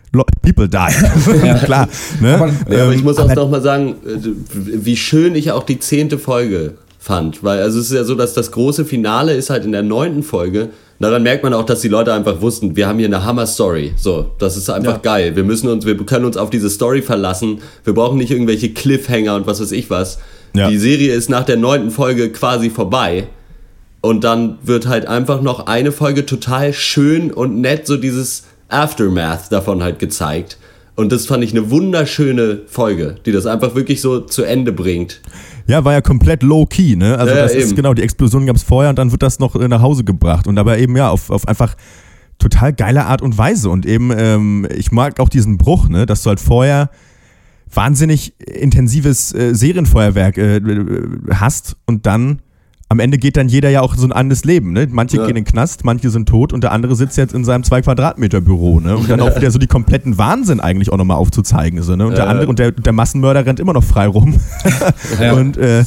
[0.43, 0.77] people die.
[1.47, 1.59] Ja.
[1.59, 1.89] Klar.
[2.20, 2.35] Ne?
[2.35, 4.18] Aber, aber ich muss auch noch mal sagen, äh,
[4.55, 7.45] wie schön ich auch die zehnte Folge fand.
[7.45, 10.22] Weil also es ist ja so, dass das große Finale ist halt in der neunten
[10.22, 10.70] Folge.
[10.99, 13.93] Daran merkt man auch, dass die Leute einfach wussten, wir haben hier eine Hammer-Story.
[13.97, 15.01] So, das ist einfach ja.
[15.03, 15.37] geil.
[15.37, 17.59] Wir müssen uns, wir können uns auf diese Story verlassen.
[17.85, 20.18] Wir brauchen nicht irgendwelche Cliffhanger und was weiß ich was.
[20.55, 20.68] Ja.
[20.68, 23.28] Die Serie ist nach der neunten Folge quasi vorbei.
[24.01, 29.51] Und dann wird halt einfach noch eine Folge total schön und nett, so dieses Aftermath
[29.51, 30.59] davon halt gezeigt.
[30.94, 35.20] Und das fand ich eine wunderschöne Folge, die das einfach wirklich so zu Ende bringt.
[35.66, 37.18] Ja, war ja komplett low-key, ne?
[37.18, 37.62] Also ja, das eben.
[37.62, 40.05] ist genau, die Explosion gab es vorher und dann wird das noch äh, nach Hause
[40.05, 40.47] gebracht.
[40.47, 41.74] Und aber eben ja, auf, auf einfach
[42.38, 43.68] total geile Art und Weise.
[43.68, 46.07] Und eben, ähm, ich mag auch diesen Bruch, ne?
[46.07, 46.90] Dass du halt vorher
[47.72, 50.60] wahnsinnig intensives äh, Serienfeuerwerk äh,
[51.30, 52.40] hast und dann
[52.89, 54.72] am Ende geht dann jeder ja auch so ein anderes Leben.
[54.72, 54.87] Ne?
[54.89, 55.22] Manche ja.
[55.22, 57.82] gehen in den Knast, manche sind tot und der andere sitzt jetzt in seinem zwei
[57.82, 58.78] Quadratmeter Büro.
[58.78, 58.97] Ne?
[58.97, 61.82] Und dann auch wieder so die kompletten Wahnsinn eigentlich auch nochmal aufzuzeigen.
[61.82, 62.07] So, ne?
[62.07, 64.34] Und der andere und der, der Massenmörder rennt immer noch frei rum.
[65.20, 65.32] Ja.
[65.32, 65.84] und äh,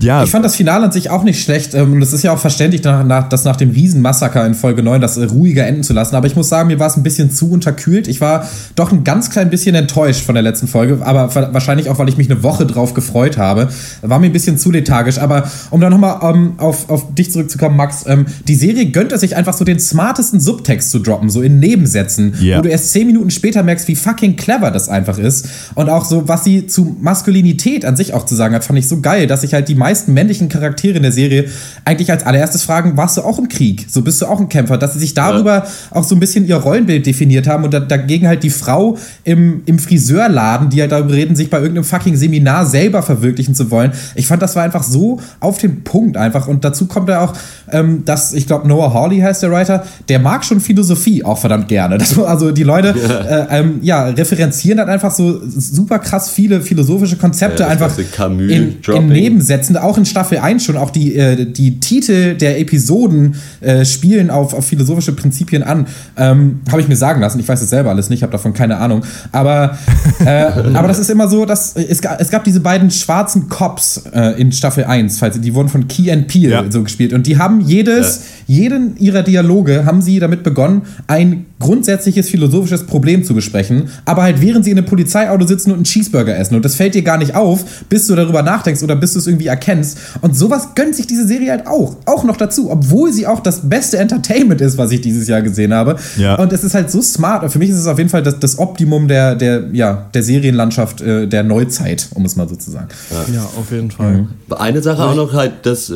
[0.00, 0.24] ja.
[0.24, 1.74] Ich fand das Finale an sich auch nicht schlecht.
[1.74, 5.16] Ähm, und es ist ja auch verständlich, dass nach dem Riesenmassaker in Folge 9 das
[5.16, 6.16] äh, ruhiger enden zu lassen.
[6.16, 8.08] Aber ich muss sagen, mir war es ein bisschen zu unterkühlt.
[8.08, 10.98] Ich war doch ein ganz klein bisschen enttäuscht von der letzten Folge.
[11.04, 13.68] Aber wahrscheinlich auch, weil ich mich eine Woche drauf gefreut habe.
[14.02, 15.18] War mir ein bisschen zu lethargisch.
[15.18, 19.20] Aber um dann nochmal ähm, auf, auf dich zurückzukommen, Max, ähm, die Serie gönnt es
[19.20, 22.34] sich einfach so den smartesten Subtext zu droppen, so in Nebensätzen.
[22.40, 22.58] Yeah.
[22.58, 25.48] Wo du erst zehn Minuten später merkst, wie fucking clever das einfach ist.
[25.74, 28.88] Und auch so, was sie zu Maskulinität an sich auch zu sagen hat, fand ich
[28.88, 31.46] so geil, dass ich halt die meisten männlichen Charaktere in der Serie
[31.84, 33.86] eigentlich als allererstes fragen, warst du auch im Krieg?
[33.88, 34.78] So bist du auch ein Kämpfer?
[34.78, 35.66] Dass sie sich darüber ja.
[35.90, 39.62] auch so ein bisschen ihr Rollenbild definiert haben und da, dagegen halt die Frau im,
[39.66, 43.92] im Friseurladen, die halt darüber reden, sich bei irgendeinem fucking Seminar selber verwirklichen zu wollen.
[44.14, 46.48] Ich fand, das war einfach so auf den Punkt einfach.
[46.48, 47.34] Und dazu kommt ja auch,
[47.70, 51.68] ähm, dass, ich glaube, Noah Hawley heißt der Writer, der mag schon Philosophie auch verdammt
[51.68, 51.98] gerne.
[52.04, 52.88] Das, also die Leute.
[52.88, 57.96] Äh, ähm, ja, referenzieren dann einfach so super krass viele philosophische Konzepte ja, einfach
[58.28, 60.76] in, in, Nebensätzen, auch in Staffel 1 schon.
[60.76, 65.86] Auch die, äh, die Titel der Episoden äh, spielen auf, auf philosophische Prinzipien an.
[66.16, 67.38] Ähm, habe ich mir sagen lassen.
[67.40, 69.02] Ich weiß es selber alles nicht, habe davon keine Ahnung.
[69.32, 69.78] Aber,
[70.24, 70.44] äh,
[70.74, 74.52] aber das ist immer so, dass es, es gab diese beiden schwarzen Cops äh, in
[74.52, 76.64] Staffel 1, falls die wurden von Key and Peel ja.
[76.70, 77.12] so gespielt.
[77.12, 78.54] Und die haben jedes, ja.
[78.56, 84.40] jeden ihrer Dialoge haben sie damit begonnen, ein grundsätzliches philosophisches Problem zu besprechen, aber halt
[84.40, 86.54] während sie in einem Polizeiauto sitzen und einen Cheeseburger essen.
[86.54, 89.26] Und das fällt dir gar nicht auf, bis du darüber nachdenkst oder bis du es
[89.26, 89.98] irgendwie erkennst.
[90.20, 91.96] Und sowas gönnt sich diese Serie halt auch.
[92.06, 95.72] Auch noch dazu, obwohl sie auch das beste Entertainment ist, was ich dieses Jahr gesehen
[95.72, 95.96] habe.
[96.16, 96.34] Ja.
[96.36, 97.50] Und es ist halt so smart.
[97.50, 101.00] Für mich ist es auf jeden Fall das, das Optimum der, der, ja, der Serienlandschaft
[101.00, 102.88] äh, der Neuzeit, um es mal so zu sagen.
[103.10, 104.12] Ja, ja auf jeden Fall.
[104.12, 104.28] Mhm.
[104.56, 105.94] Eine Sache auch noch halt, das äh,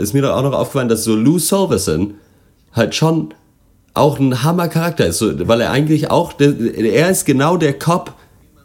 [0.00, 2.14] ist mir auch noch aufgefallen, dass so Lou Silverson
[2.72, 3.34] halt schon
[3.94, 8.12] auch ein Hammer-Charakter ist, so, weil er eigentlich auch, der, er ist genau der Cop,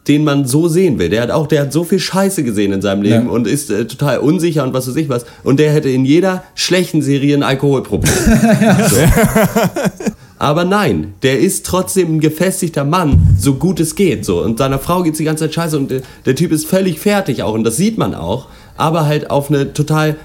[0.08, 1.08] den man so sehen will.
[1.08, 3.30] Der hat auch, der hat so viel Scheiße gesehen in seinem Leben ja.
[3.30, 5.24] und ist äh, total unsicher und was weiß ich was.
[5.44, 8.12] Und der hätte in jeder schlechten Serie ein Alkoholproblem.
[8.88, 8.96] so.
[10.38, 14.24] Aber nein, der ist trotzdem ein gefestigter Mann, so gut es geht.
[14.24, 14.42] So.
[14.42, 17.44] Und seiner Frau geht die ganze Zeit scheiße und der, der Typ ist völlig fertig
[17.44, 18.48] auch und das sieht man auch.
[18.76, 20.16] Aber halt auf eine total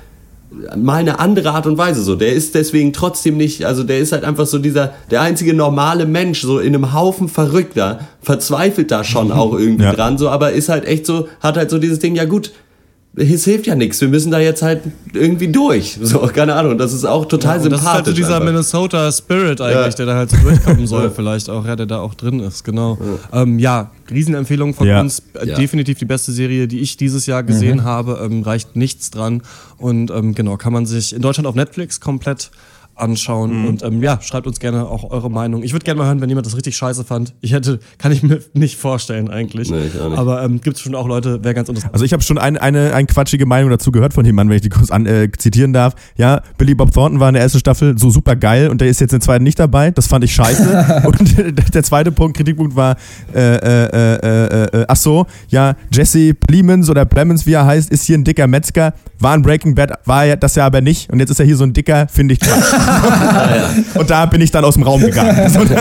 [0.76, 2.16] mal eine andere Art und Weise so.
[2.16, 6.06] Der ist deswegen trotzdem nicht, also der ist halt einfach so dieser, der einzige normale
[6.06, 9.94] Mensch, so in einem Haufen Verrückter, verzweifelt da schon auch irgendwie ja.
[9.94, 12.52] dran, so, aber ist halt echt so, hat halt so dieses Ding, ja gut,
[13.18, 14.00] es hilft ja nichts.
[14.00, 14.82] Wir müssen da jetzt halt
[15.14, 15.98] irgendwie durch.
[16.02, 16.78] So, keine Ahnung.
[16.78, 17.84] Das ist auch total ja, sympathisch.
[17.84, 18.46] Das ist halt so dieser einfach.
[18.46, 19.90] Minnesota Spirit eigentlich, ja.
[19.90, 22.98] der da halt so durchkommen soll, vielleicht auch, ja, der da auch drin ist, genau.
[23.32, 25.24] Ja, ähm, ja Riesenempfehlung von uns.
[25.34, 27.84] Äh, definitiv die beste Serie, die ich dieses Jahr gesehen mhm.
[27.84, 28.20] habe.
[28.24, 29.42] Ähm, reicht nichts dran.
[29.78, 32.52] Und ähm, genau, kann man sich in Deutschland auf Netflix komplett
[32.98, 33.62] anschauen.
[33.62, 33.68] Mhm.
[33.68, 35.64] Und ähm, ja, schreibt uns gerne auch eure Meinung.
[35.64, 37.34] Ich würde gerne mal hören, wenn jemand das richtig scheiße fand.
[37.42, 39.70] Ich hätte, kann ich mir nicht vorstellen eigentlich.
[39.70, 40.18] Nee, ich auch nicht.
[40.18, 41.94] Aber ähm, gibt es schon auch Leute, wäre ganz interessant.
[41.94, 44.64] Also ich habe schon ein, eine, eine quatschige Meinung dazu gehört von jemandem, wenn ich
[44.64, 45.94] die kurz an, äh, zitieren darf.
[46.18, 49.00] Ja, Billy Bob Thornton war in der ersten Staffel so super geil und der ist
[49.00, 49.92] jetzt in der zweiten nicht dabei.
[49.92, 51.04] Das fand ich scheiße.
[51.06, 51.38] und
[51.74, 52.96] der zweite Punkt, Kritikpunkt war,
[53.34, 58.04] äh, äh, äh, äh, ach so, ja, Jesse Plemons oder Plemons, wie er heißt, ist
[58.04, 58.94] hier ein dicker Metzger.
[59.20, 61.12] War in Breaking Bad, war er das ja aber nicht.
[61.12, 62.74] Und jetzt ist er hier so ein dicker, finde ich Quatsch.
[63.96, 65.36] Und da bin ich dann aus dem Raum gegangen.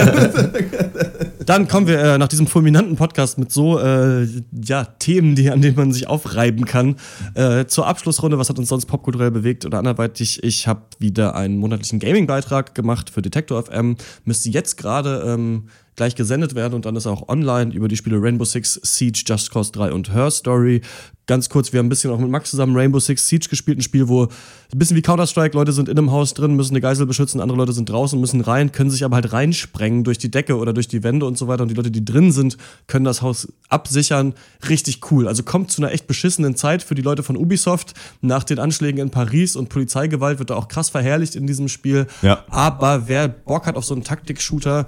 [1.46, 4.26] Dann kommen wir äh, nach diesem fulminanten Podcast mit so äh,
[4.64, 6.96] ja, Themen, die, an denen man sich aufreiben kann,
[7.34, 8.36] äh, zur Abschlussrunde.
[8.36, 10.42] Was hat uns sonst popkulturell bewegt oder anderweitig?
[10.42, 13.96] Ich habe wieder einen monatlichen Gaming-Beitrag gemacht für Detector FM.
[14.24, 17.96] Müsste jetzt gerade ähm, gleich gesendet werden und dann ist er auch online über die
[17.96, 20.82] Spiele Rainbow Six Siege, Just Cause 3 und Her Story.
[21.26, 23.82] Ganz kurz, wir haben ein bisschen auch mit Max zusammen Rainbow Six Siege gespielt, ein
[23.82, 27.04] Spiel, wo ein bisschen wie Counter-Strike, Leute sind in einem Haus drin, müssen eine Geisel
[27.04, 30.56] beschützen, andere Leute sind draußen, müssen rein, können sich aber halt reinsprengen durch die Decke
[30.56, 33.22] oder durch die Wände und so weiter und die Leute, die drin sind, können das
[33.22, 34.34] Haus absichern.
[34.68, 35.26] Richtig cool.
[35.26, 37.94] Also kommt zu einer echt beschissenen Zeit für die Leute von Ubisoft.
[38.20, 42.06] Nach den Anschlägen in Paris und Polizeigewalt wird da auch krass verherrlicht in diesem Spiel.
[42.22, 42.44] Ja.
[42.50, 44.86] Aber wer Bock hat auf so einen Taktik-Shooter,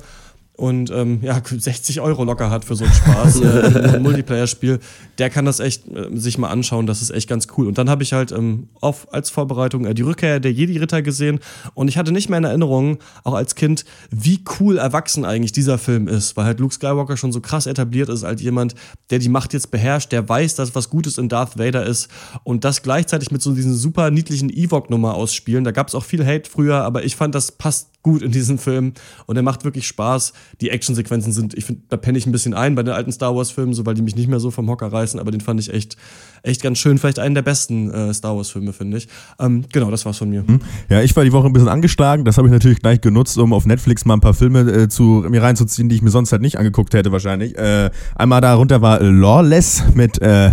[0.59, 4.81] und ähm, ja, 60 Euro locker hat für so einen Spaß, äh, ein Multiplayer-Spiel,
[5.19, 7.67] der kann das echt äh, sich mal anschauen, das ist echt ganz cool.
[7.67, 11.41] Und dann habe ich halt ähm, auf, als Vorbereitung äh, die Rückkehr der Jedi-Ritter gesehen
[11.75, 15.79] und ich hatte nicht mehr in Erinnerung, auch als Kind, wie cool erwachsen eigentlich dieser
[15.79, 18.75] Film ist, weil halt Luke Skywalker schon so krass etabliert ist als jemand,
[19.11, 22.09] der die Macht jetzt beherrscht, der weiß, dass was Gutes in Darth Vader ist
[22.45, 25.65] und das gleichzeitig mit so diesen super niedlichen Ewok-Nummer ausspielen.
[25.65, 28.59] Da gab es auch viel Hate früher, aber ich fand, das passt gut in diesem
[28.59, 28.93] Film
[29.27, 30.33] und er macht wirklich Spaß.
[30.61, 33.35] Die Actionsequenzen sind, ich finde, da penne ich ein bisschen ein bei den alten Star
[33.35, 35.61] Wars Filmen, so weil die mich nicht mehr so vom Hocker reißen, aber den fand
[35.61, 35.97] ich echt,
[36.43, 36.99] echt ganz schön.
[36.99, 39.09] Vielleicht einen der besten äh, Star Wars Filme, finde ich.
[39.39, 40.45] Ähm, genau, das war's von mir.
[40.47, 40.61] Mhm.
[40.89, 42.25] Ja, ich war die Woche ein bisschen angeschlagen.
[42.25, 45.25] Das habe ich natürlich gleich genutzt, um auf Netflix mal ein paar Filme äh, zu
[45.29, 47.57] mir reinzuziehen, die ich mir sonst halt nicht angeguckt hätte wahrscheinlich.
[47.57, 50.53] Äh, einmal darunter war Lawless mit äh,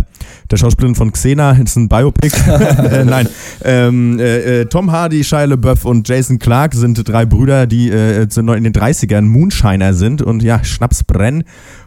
[0.51, 1.53] der Schauspielerin von Xena.
[1.53, 2.35] Das ist ein Biopic.
[2.85, 3.27] Äh, nein,
[3.63, 8.73] ähm, äh, Tom Hardy, Shia LaBeouf und Jason Clark sind drei Brüder, die in den
[8.73, 11.43] 30ern Moonshiner sind und ja, Schnaps brennen.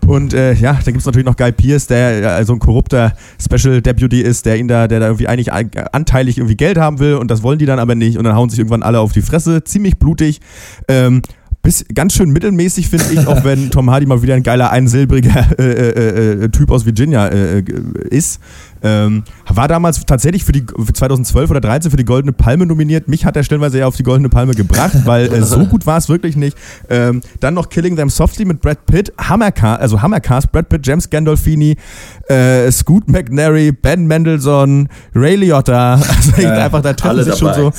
[0.08, 3.12] Und äh, ja, dann gibt es natürlich noch Guy Pierce, der äh, so ein korrupter
[3.38, 7.16] Special Deputy ist, der ihn da, der da irgendwie eigentlich anteilig irgendwie Geld haben will
[7.16, 9.20] und das wollen die dann aber nicht und dann hauen sich irgendwann alle auf die
[9.20, 9.62] Fresse.
[9.64, 10.40] Ziemlich blutig.
[10.88, 11.20] Ähm,
[11.62, 15.58] bis, ganz schön mittelmäßig, finde ich, auch wenn Tom Hardy mal wieder ein geiler, einsilbriger
[15.58, 17.64] äh, äh, äh, Typ aus Virginia äh, äh,
[18.08, 18.40] ist.
[18.82, 23.08] Ähm, war damals tatsächlich für die für 2012 oder 13 für die Goldene Palme nominiert.
[23.08, 25.98] Mich hat er stellenweise eher auf die Goldene Palme gebracht, weil äh, so gut war
[25.98, 26.56] es wirklich nicht.
[26.88, 31.10] Ähm, dann noch Killing Them Softly mit Brad Pitt, Hammercast, also Hammercast, Brad Pitt, James
[31.10, 31.76] Gandolfini,
[32.28, 36.00] äh, Scoot McNary, Ben Mendelssohn, Ray Liotta.
[36.18, 37.70] Also Ja, einfach, da treffen sich schon so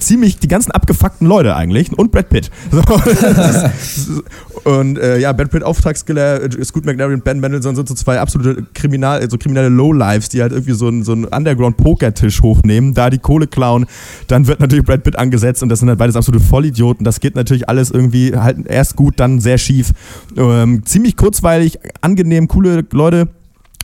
[0.00, 2.50] ziemlich die ganzen abgefuckten Leute eigentlich und Brad Pitt.
[2.70, 4.22] So, ist-
[4.64, 8.18] und äh, ja, Brad Pitt Auftragskiller, äh, Scoot McNary und Ben Mendelssohn sind so zwei
[8.18, 13.10] absolute Kriminal, so kriminelle Lowlives, die halt irgendwie so einen, so einen Underground-Poker-Tisch hochnehmen, da
[13.10, 13.86] die Kohle klauen.
[14.28, 17.04] Dann wird natürlich Brad Pitt angesetzt und das sind halt beides absolute Vollidioten.
[17.04, 19.92] Das geht natürlich alles irgendwie halt erst gut, dann sehr schief.
[20.36, 23.28] Ähm, ziemlich kurzweilig, angenehm, coole Leute.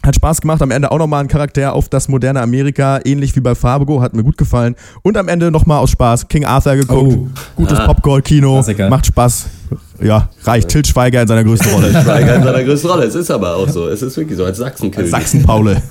[0.02, 3.40] Hat Spaß gemacht, am Ende auch nochmal ein Charakter auf das moderne Amerika, ähnlich wie
[3.40, 4.74] bei Fargo, hat mir gut gefallen.
[5.02, 7.18] Und am Ende nochmal aus Spaß King Arthur geguckt.
[7.18, 7.28] Oh.
[7.56, 8.88] Gutes Popcorn-Kino, Klassiker.
[8.88, 9.46] macht Spaß.
[10.02, 10.70] Ja, reicht.
[10.70, 11.90] Til Schweiger in seiner größten Rolle.
[11.90, 13.04] Schweiger in seiner größten Rolle.
[13.04, 13.88] Es ist aber auch so.
[13.88, 15.10] Es ist wirklich so als Sachsenkönig.
[15.10, 15.82] Sachsen-Paule.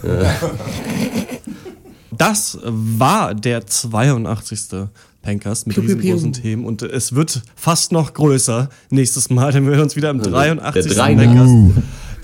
[2.17, 4.87] Das war der 82.
[5.21, 6.41] Pencast mit Piu, piu, riesengroßen piu.
[6.41, 10.19] Themen und es wird fast noch größer nächstes Mal, denn wir hören uns wieder am
[10.19, 10.85] 83.
[10.85, 11.21] der Dreiner.
[11.21, 11.53] Pencast,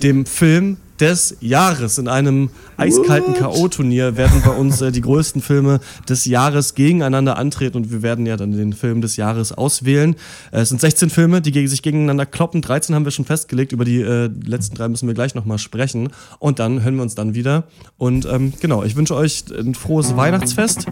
[0.01, 1.97] dem Film des Jahres.
[1.97, 7.77] In einem eiskalten K.O.-Turnier werden bei uns äh, die größten Filme des Jahres gegeneinander antreten
[7.77, 10.15] und wir werden ja dann den Film des Jahres auswählen.
[10.51, 12.61] Äh, es sind 16 Filme, die gegen sich gegeneinander kloppen.
[12.61, 13.71] 13 haben wir schon festgelegt.
[13.71, 16.09] Über die äh, letzten drei müssen wir gleich nochmal sprechen.
[16.39, 17.63] Und dann hören wir uns dann wieder.
[17.97, 20.85] Und ähm, genau, ich wünsche euch ein frohes Weihnachtsfest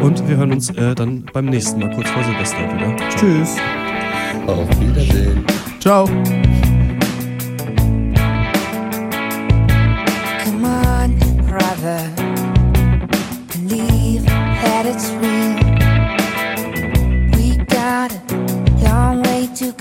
[0.00, 2.96] und wir hören uns äh, dann beim nächsten Mal kurz vor Silvester wieder.
[2.96, 3.20] Ciao.
[3.20, 3.56] Tschüss.
[4.46, 5.44] Auf Wiedersehen.
[5.80, 6.08] Ciao.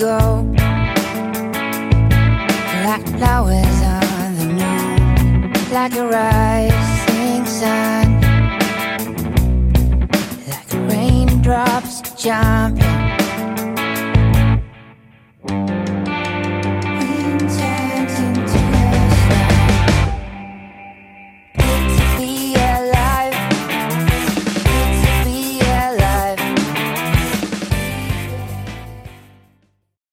[0.01, 0.17] go.
[2.85, 8.19] like flowers on the moon, like a rising sun,
[10.49, 13.11] like raindrops jumping.